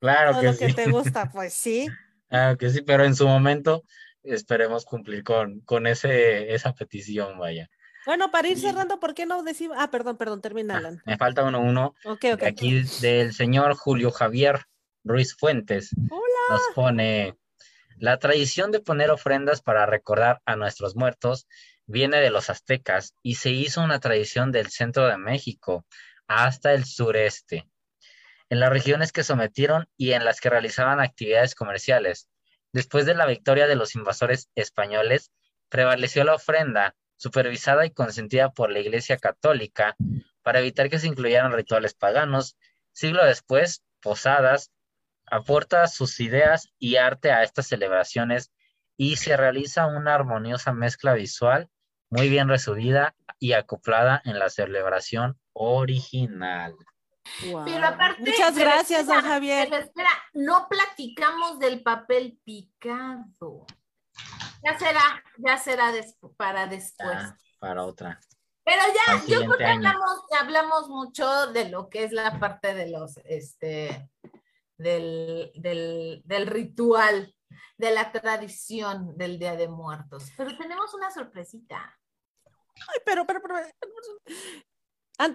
claro 0.00 0.32
Todo 0.32 0.40
que 0.40 0.46
lo 0.46 0.56
que 0.56 0.72
te 0.72 0.90
gusta, 0.90 1.30
pues 1.30 1.52
sí. 1.54 1.88
claro 2.28 2.56
que 2.56 2.70
sí, 2.70 2.82
pero 2.82 3.04
en 3.04 3.14
su 3.14 3.28
momento 3.28 3.82
esperemos 4.22 4.84
cumplir 4.84 5.22
con, 5.22 5.60
con 5.60 5.86
ese, 5.86 6.54
esa 6.54 6.72
petición, 6.72 7.38
vaya. 7.38 7.68
Bueno, 8.06 8.30
para 8.30 8.48
ir 8.48 8.58
cerrando, 8.58 9.00
¿por 9.00 9.14
qué 9.14 9.26
no 9.26 9.42
decimos? 9.42 9.76
Ah, 9.80 9.90
perdón, 9.90 10.16
perdón, 10.16 10.40
termina, 10.40 10.74
Ah, 10.74 10.78
Alan. 10.78 11.02
me 11.06 11.16
falta 11.16 11.42
uno, 11.42 11.60
uno, 11.60 11.94
Ok, 12.04 12.24
ok. 12.34 12.40
de 12.40 12.46
aquí 12.46 12.82
del 13.00 13.32
señor 13.32 13.74
Julio 13.74 14.10
Javier 14.10 14.66
Ruiz 15.04 15.34
Fuentes. 15.36 15.90
Hola. 16.10 16.22
Nos 16.50 16.62
pone, 16.74 17.36
la 17.98 18.18
tradición 18.18 18.70
de 18.72 18.80
poner 18.80 19.10
ofrendas 19.10 19.62
para 19.62 19.86
recordar 19.86 20.40
a 20.44 20.56
nuestros 20.56 20.96
muertos 20.96 21.46
viene 21.86 22.18
de 22.20 22.30
los 22.30 22.50
aztecas 22.50 23.14
y 23.22 23.36
se 23.36 23.50
hizo 23.50 23.82
una 23.82 24.00
tradición 24.00 24.52
del 24.52 24.68
centro 24.70 25.06
de 25.06 25.16
México 25.18 25.84
hasta 26.26 26.72
el 26.72 26.84
sureste, 26.86 27.68
en 28.50 28.60
las 28.60 28.70
regiones 28.70 29.12
que 29.12 29.22
sometieron 29.24 29.88
y 29.96 30.12
en 30.12 30.24
las 30.24 30.40
que 30.40 30.50
realizaban 30.50 31.00
actividades 31.00 31.54
comerciales. 31.54 32.28
Después 32.72 33.06
de 33.06 33.14
la 33.14 33.26
victoria 33.26 33.66
de 33.66 33.76
los 33.76 33.94
invasores 33.94 34.48
españoles, 34.54 35.30
prevaleció 35.68 36.24
la 36.24 36.34
ofrenda, 36.34 36.94
supervisada 37.24 37.86
y 37.86 37.90
consentida 37.90 38.50
por 38.50 38.70
la 38.70 38.80
Iglesia 38.80 39.16
Católica, 39.16 39.96
para 40.42 40.58
evitar 40.58 40.90
que 40.90 40.98
se 40.98 41.06
incluyeran 41.06 41.54
rituales 41.54 41.94
paganos. 41.94 42.58
Siglo 42.92 43.24
después, 43.24 43.82
Posadas 44.02 44.70
aporta 45.24 45.86
sus 45.86 46.20
ideas 46.20 46.68
y 46.78 46.96
arte 46.96 47.32
a 47.32 47.42
estas 47.42 47.66
celebraciones 47.66 48.52
y 48.98 49.16
se 49.16 49.38
realiza 49.38 49.86
una 49.86 50.14
armoniosa 50.14 50.74
mezcla 50.74 51.14
visual 51.14 51.70
muy 52.10 52.28
bien 52.28 52.46
resumida 52.46 53.16
y 53.38 53.54
acoplada 53.54 54.20
en 54.26 54.38
la 54.38 54.50
celebración 54.50 55.38
original. 55.54 56.74
Guau. 57.46 57.64
Pero 57.64 57.86
aparte. 57.86 58.20
Muchas 58.20 58.52
pero 58.52 58.70
gracias, 58.70 59.06
don 59.06 59.22
Javier. 59.22 59.68
pero 59.70 59.82
espera, 59.82 60.10
no 60.34 60.68
platicamos 60.68 61.58
del 61.58 61.82
papel 61.82 62.38
picado. 62.44 63.64
Ya 64.64 64.78
será, 64.78 65.24
ya 65.38 65.58
será 65.58 65.92
para 66.36 66.66
después. 66.66 67.16
Ah, 67.20 67.36
para 67.58 67.84
otra. 67.84 68.18
Pero 68.64 68.80
ya, 68.86 69.26
yo 69.26 69.40
creo 69.40 69.58
que 69.58 69.64
hablamos, 69.66 70.20
hablamos 70.40 70.88
mucho 70.88 71.52
de 71.52 71.68
lo 71.68 71.90
que 71.90 72.04
es 72.04 72.12
la 72.12 72.38
parte 72.40 72.72
de 72.72 72.88
los, 72.88 73.18
este, 73.24 74.10
del, 74.78 75.52
del, 75.54 76.22
del 76.24 76.46
ritual, 76.46 77.34
de 77.76 77.90
la 77.90 78.10
tradición 78.10 79.16
del 79.18 79.38
Día 79.38 79.54
de 79.56 79.68
Muertos. 79.68 80.30
Pero 80.36 80.56
tenemos 80.56 80.94
una 80.94 81.10
sorpresita. 81.10 81.98
Ay, 82.88 83.00
pero, 83.04 83.26
pero, 83.26 83.40
pero. 83.42 83.54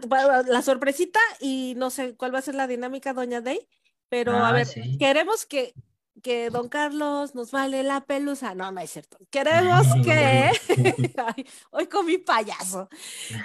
Pa- 0.10 0.42
La 0.44 0.62
sorpresita 0.62 1.20
y 1.40 1.74
no 1.78 1.90
sé 1.90 2.16
cuál 2.18 2.34
va 2.34 2.40
a 2.40 2.42
ser 2.44 2.56
la 2.56 2.68
dinámica, 2.68 3.14
doña 3.14 3.42
Day, 3.42 3.68
pero 4.10 4.34
a 4.34 4.50
Ah, 4.50 4.54
ver, 4.54 4.66
sí. 4.66 4.98
queremos 4.98 5.46
que, 5.46 5.74
que 6.22 6.50
don 6.50 6.70
Carlos 6.70 7.36
nos 7.36 7.52
vale 7.52 7.84
la 7.84 8.02
pelusa. 8.02 8.56
No, 8.56 8.72
no 8.72 8.82
es 8.82 8.92
cierto. 8.92 9.18
Queremos 9.30 9.88
que. 10.04 10.52
Ay, 11.18 11.48
hoy 11.72 11.88
comí 11.88 12.18
payaso. 12.18 12.90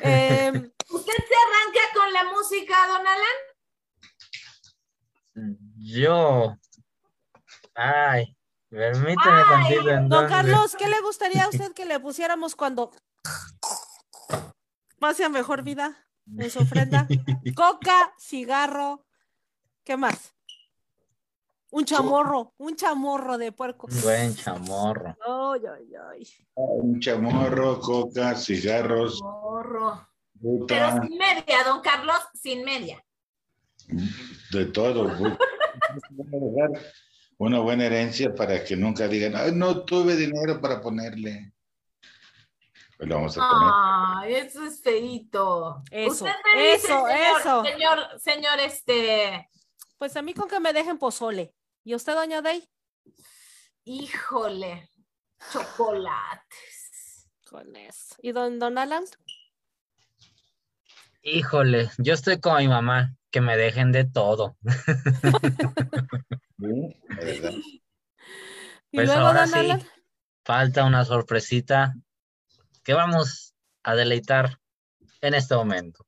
Em, 0.00 0.70
¿Usted 0.90 1.14
se 1.14 1.34
arranca 1.34 1.80
con 1.94 2.12
la 2.12 2.24
música, 2.24 2.86
don 2.88 3.06
Alan? 3.06 3.36
Yo. 5.76 6.56
Ay, 7.74 8.36
permíteme 8.68 9.16
Ay, 9.18 9.44
tantito 9.48 10.08
don. 10.08 10.28
Carlos, 10.28 10.76
¿qué 10.76 10.88
le 10.88 11.00
gustaría 11.00 11.44
a 11.44 11.48
usted 11.48 11.72
que 11.72 11.84
le 11.84 11.98
pusiéramos 11.98 12.54
cuando 12.54 12.92
pase 14.98 15.24
a 15.24 15.28
mejor 15.28 15.62
vida 15.62 16.06
en 16.36 16.50
su 16.50 16.60
ofrenda? 16.60 17.06
Coca, 17.56 18.14
cigarro, 18.18 19.04
¿qué 19.82 19.96
más? 19.96 20.33
Un 21.76 21.84
chamorro, 21.84 22.54
un 22.58 22.76
chamorro 22.76 23.36
de 23.36 23.50
puerco. 23.50 23.88
Un 23.90 24.02
buen 24.02 24.36
chamorro. 24.36 25.16
Ay, 25.26 25.60
ay, 25.66 25.92
ay. 26.12 26.28
Un 26.54 27.00
chamorro, 27.00 27.80
coca, 27.80 28.36
cigarros, 28.36 29.20
Morro. 29.20 30.08
Pero 30.68 31.02
sin 31.02 31.18
media, 31.18 31.64
don 31.66 31.80
Carlos, 31.80 32.20
sin 32.32 32.64
media. 32.64 33.04
de 34.52 34.66
todo. 34.66 35.10
Una 37.38 37.58
buena 37.58 37.86
herencia 37.86 38.32
para 38.32 38.62
que 38.62 38.76
nunca 38.76 39.08
digan, 39.08 39.34
Ay, 39.34 39.50
no 39.50 39.84
tuve 39.84 40.14
dinero 40.14 40.60
para 40.60 40.80
ponerle. 40.80 41.54
Pues 42.96 43.08
lo 43.08 43.16
vamos 43.16 43.36
a 43.36 43.40
poner. 43.50 43.72
Ay, 43.74 44.34
eso 44.46 44.64
es 44.64 44.80
feito. 44.80 45.82
Eso, 45.90 46.12
Usted 46.12 46.36
me 46.44 46.70
dice, 46.70 46.86
eso, 46.86 47.04
señor, 47.08 47.38
eso. 47.40 47.64
Señor, 47.64 48.20
señor, 48.20 48.60
este, 48.60 49.50
Pues 49.98 50.16
a 50.16 50.22
mí 50.22 50.34
con 50.34 50.48
que 50.48 50.60
me 50.60 50.72
dejen 50.72 50.98
pozole. 50.98 51.52
¿Y 51.84 51.94
usted, 51.94 52.14
doña 52.14 52.40
Day? 52.40 52.66
híjole, 53.84 54.88
chocolates. 55.52 57.28
Con 57.50 57.76
eso. 57.76 58.16
¿Y 58.22 58.32
don, 58.32 58.58
don 58.58 58.78
Alan? 58.78 59.04
Híjole, 61.22 61.90
yo 61.98 62.14
estoy 62.14 62.40
con 62.40 62.56
mi 62.58 62.68
mamá, 62.68 63.14
que 63.30 63.40
me 63.40 63.56
dejen 63.56 63.92
de 63.92 64.04
todo. 64.04 64.56
Sí, 66.56 66.96
la 67.08 67.24
verdad. 67.24 67.52
¿Y 68.92 68.96
Pues 68.96 69.06
luego, 69.08 69.26
ahora 69.26 69.40
don 69.40 69.48
sí, 69.50 69.58
Alan? 69.58 69.82
falta 70.44 70.84
una 70.84 71.04
sorpresita 71.04 71.94
que 72.84 72.94
vamos 72.94 73.54
a 73.82 73.94
deleitar 73.94 74.60
en 75.20 75.34
este 75.34 75.54
momento. 75.56 76.03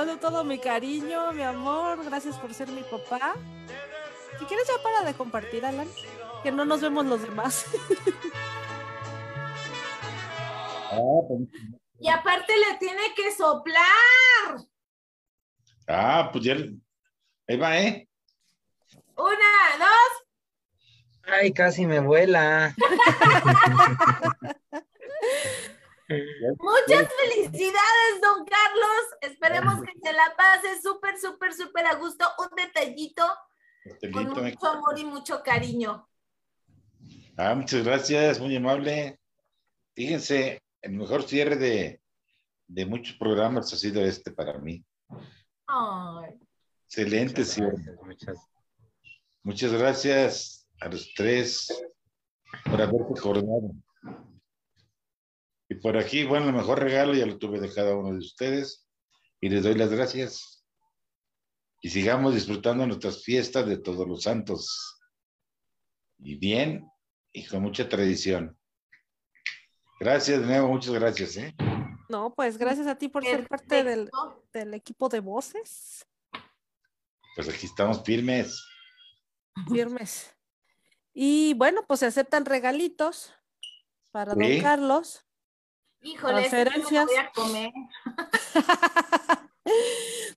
Mando 0.00 0.18
todo 0.18 0.44
mi 0.44 0.58
cariño, 0.58 1.32
mi 1.32 1.42
amor. 1.42 2.02
Gracias 2.02 2.38
por 2.38 2.54
ser 2.54 2.68
mi 2.68 2.82
papá. 2.82 3.34
Si 4.38 4.46
quieres 4.46 4.66
ya 4.66 4.82
para 4.82 5.04
de 5.04 5.12
compartir, 5.14 5.66
Alan, 5.66 5.88
que 6.42 6.50
no 6.50 6.64
nos 6.64 6.80
vemos 6.80 7.04
los 7.06 7.22
demás. 7.22 7.66
Ah, 10.92 11.20
pues, 11.28 11.42
Y 12.00 12.08
aparte 12.08 12.52
le 12.52 12.76
tiene 12.78 13.14
que 13.14 13.30
soplar. 13.30 14.58
ah, 15.86 16.28
pues 16.32 16.44
ya. 16.44 16.56
Ahí 17.46 17.56
va, 17.56 17.78
¿eh? 17.78 18.08
Una, 19.16 19.78
dos. 19.78 21.32
Ay, 21.32 21.52
casi 21.52 21.86
me 21.86 22.00
vuela. 22.00 22.74
Muchas 26.10 27.08
felicidades, 27.22 28.20
don 28.20 28.44
Carlos. 28.44 29.02
Esperemos 29.22 29.82
que 29.82 29.92
se 30.02 30.12
la 30.12 30.34
pase 30.36 30.80
súper, 30.82 31.18
súper, 31.18 31.54
súper 31.54 31.86
a 31.86 31.94
gusto. 31.94 32.26
Un 32.38 32.56
detallito 32.56 33.24
con 34.12 34.28
mucho 34.30 34.66
amor 34.68 34.98
y 34.98 35.04
mucho 35.04 35.42
cariño. 35.42 36.08
Ah, 37.36 37.54
muchas 37.54 37.84
gracias, 37.84 38.40
muy 38.40 38.56
amable. 38.56 39.18
Fíjense, 39.94 40.62
el 40.82 40.92
mejor 40.92 41.22
cierre 41.22 41.56
de, 41.56 42.00
de 42.66 42.86
muchos 42.86 43.16
programas 43.16 43.72
ha 43.72 43.76
sido 43.76 44.04
este 44.04 44.30
para 44.32 44.58
mí. 44.58 44.84
Ay, 45.66 46.38
Excelente 46.86 47.40
Muchas 47.42 47.54
cierre. 47.54 47.76
gracias, 47.76 48.02
muchas. 48.02 48.38
Muchas 49.42 49.72
gracias 49.72 50.66
a 50.80 50.88
los 50.88 51.14
tres 51.14 51.68
por 52.64 52.82
haberse 52.82 53.22
coordinado. 53.22 53.70
Y 55.70 55.76
por 55.76 55.96
aquí, 55.96 56.24
bueno, 56.24 56.46
el 56.48 56.52
mejor 56.52 56.80
regalo 56.80 57.14
ya 57.14 57.24
lo 57.24 57.38
tuve 57.38 57.60
de 57.60 57.72
cada 57.72 57.94
uno 57.96 58.10
de 58.12 58.18
ustedes 58.18 58.88
y 59.40 59.48
les 59.48 59.62
doy 59.62 59.76
las 59.76 59.88
gracias. 59.90 60.66
Y 61.80 61.90
sigamos 61.90 62.34
disfrutando 62.34 62.84
nuestras 62.84 63.22
fiestas 63.22 63.66
de 63.66 63.78
todos 63.78 64.06
los 64.06 64.24
santos. 64.24 64.98
Y 66.18 66.34
bien, 66.34 66.90
y 67.32 67.46
con 67.46 67.62
mucha 67.62 67.88
tradición. 67.88 68.58
Gracias 70.00 70.40
de 70.40 70.46
nuevo, 70.46 70.68
muchas 70.68 70.92
gracias. 70.92 71.36
¿eh? 71.36 71.54
No, 72.08 72.34
pues 72.34 72.58
gracias 72.58 72.88
a 72.88 72.98
ti 72.98 73.08
por 73.08 73.24
ser 73.24 73.46
parte 73.46 73.84
del, 73.84 74.10
del 74.52 74.74
equipo 74.74 75.08
de 75.08 75.20
voces 75.20 76.04
Pues 77.36 77.48
aquí 77.48 77.66
estamos 77.66 78.02
firmes. 78.02 78.60
firmes. 79.68 80.34
Y 81.14 81.54
bueno, 81.54 81.84
pues 81.86 82.00
se 82.00 82.06
aceptan 82.06 82.44
regalitos 82.44 83.32
para 84.10 84.34
don. 84.34 84.60
Carlos. 84.60 85.24
Híjole, 86.02 86.48
Transferencias. 86.48 87.06
voy 87.06 87.16
a 87.16 87.30
comer. 87.32 87.72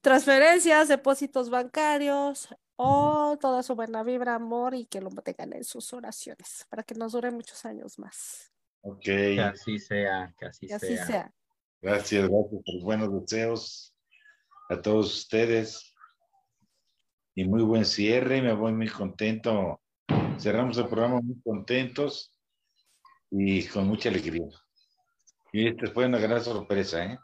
Transferencias, 0.02 0.88
depósitos 0.90 1.50
bancarios 1.50 2.50
o 2.76 3.38
toda 3.40 3.64
su 3.64 3.76
buena 3.76 4.04
vibra, 4.04 4.36
amor 4.36 4.74
y 4.76 4.86
que 4.86 5.00
lo 5.00 5.10
tengan 5.10 5.54
en 5.54 5.64
sus 5.64 5.94
oraciones 5.94 6.66
para 6.70 6.84
que 6.84 6.96
nos 6.96 7.14
dure 7.14 7.32
muchos 7.32 7.64
años 7.66 7.98
más. 7.98 8.52
Ok. 8.82 9.04
Que 9.04 9.40
así 9.40 9.80
sea, 9.80 10.34
que 10.38 10.46
así 10.48 10.68
sea. 10.68 10.80
sea. 10.80 11.34
Gracias, 11.82 12.30
gracias 12.30 12.62
por 12.66 12.76
los 12.76 12.84
buenos 12.84 13.22
deseos 13.22 13.94
a 14.70 14.82
todos 14.82 15.14
ustedes. 15.14 15.94
Y 17.36 17.46
muy 17.46 17.64
buen 17.64 17.86
cierre, 17.86 18.42
me 18.42 18.54
voy 18.54 18.74
muy 18.74 18.90
contento. 18.90 19.82
Cerramos 20.38 20.78
el 20.78 20.88
programa 20.88 21.20
muy 21.22 21.42
contentos 21.42 22.38
y 23.32 23.66
con 23.68 23.88
mucha 23.88 24.10
alegría. 24.10 24.46
Y 25.54 25.68
esta 25.68 25.90
fue 25.92 26.08
una 26.08 26.18
gran 26.18 26.44
sorpresa, 26.44 27.06
¿eh? 27.06 27.20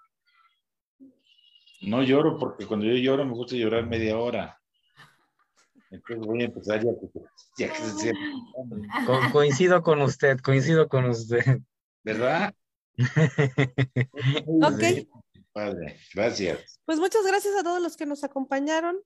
No 1.82 2.04
lloro 2.04 2.38
porque 2.38 2.66
cuando 2.68 2.86
yo 2.86 2.94
lloro 2.94 3.26
me 3.26 3.34
gusta 3.34 3.56
llorar 3.56 3.86
media 3.88 4.18
hora. 4.18 4.58
Entonces 5.90 6.20
voy 6.26 6.44
a 6.44 6.46
empezar 6.46 6.84
ya 6.84 6.92
que, 6.92 7.20
ya 7.58 7.74
que 7.74 7.80
se 7.80 7.92
cierre. 7.98 8.20
Co- 9.08 9.20
coincido 9.32 9.82
con 9.82 10.02
usted, 10.02 10.40
coincido 10.42 10.88
con 10.88 11.06
usted. 11.06 11.60
¿Verdad? 12.04 12.54
Ok. 14.62 14.84
Padre, 15.52 15.98
gracias. 16.14 16.80
Pues 16.86 17.00
muchas 17.00 17.26
gracias 17.26 17.56
a 17.58 17.64
todos 17.64 17.82
los 17.82 17.98
que 17.98 18.06
nos 18.06 18.24
acompañaron. 18.24 18.98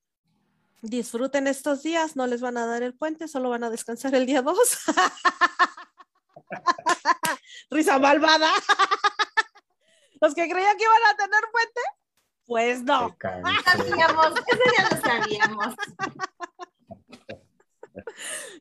Disfruten 0.82 1.48
estos 1.48 1.82
días, 1.84 2.18
no 2.18 2.28
les 2.28 2.42
van 2.42 2.58
a 2.58 2.66
dar 2.66 2.84
el 2.84 2.94
puente, 2.94 3.30
solo 3.30 3.50
van 3.50 3.64
a 3.64 3.70
descansar 3.70 4.14
el 4.16 4.26
día 4.26 4.42
2. 4.42 4.58
Risa 7.70 8.00
malvada. 8.00 8.52
Los 10.22 10.34
que 10.34 10.50
creían 10.50 10.78
que 10.78 10.84
iban 10.84 11.04
a 11.12 11.18
tener 11.18 11.44
puente, 11.52 11.82
pues 12.46 12.84
no. 12.84 13.16
Sabíamos, 13.66 14.34
eso 14.48 14.64
ya 14.78 14.90
lo 14.90 15.02
sabíamos. 15.02 15.76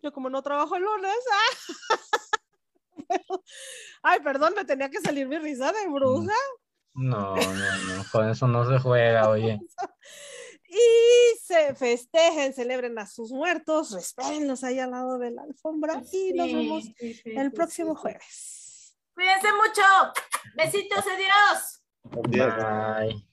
Yo 0.03 0.13
como 0.13 0.29
no 0.31 0.43
trabajo 0.43 0.77
el 0.77 0.83
lunes. 0.83 1.17
ah. 1.33 1.99
Ay, 4.03 4.21
perdón, 4.21 4.55
me 4.57 4.65
tenía 4.65 4.91
que 4.91 5.01
salir 5.01 5.27
mi 5.27 5.39
risa 5.39 5.73
de 5.73 5.89
bruja. 5.89 6.35
No, 6.95 7.37
no, 7.37 7.37
no, 7.37 8.05
con 8.11 8.29
eso 8.29 8.47
no 8.47 8.69
se 8.69 8.79
juega, 8.79 9.29
oye. 9.29 9.59
Y 10.73 11.39
se 11.39 11.75
festejen, 11.75 12.55
celebren 12.55 12.99
a 12.99 13.07
sus 13.07 13.31
muertos, 13.31 13.93
respérenlos 13.93 14.65
ahí 14.65 14.79
al 14.79 14.93
lado 14.93 15.19
de 15.19 15.31
la 15.31 15.43
alfombra 15.43 16.03
y 16.11 16.33
nos 16.33 16.47
vemos 16.47 16.85
sí, 16.97 17.13
sí, 17.13 17.31
el 17.31 17.51
sí, 17.51 17.55
próximo 17.55 17.95
sí. 17.95 18.01
jueves. 18.01 18.97
Cuídense 19.15 19.49
mucho. 19.53 19.83
Besitos, 20.57 21.05
adiós. 21.07 21.83
Gracias. 22.31 23.07
Bye. 23.07 23.32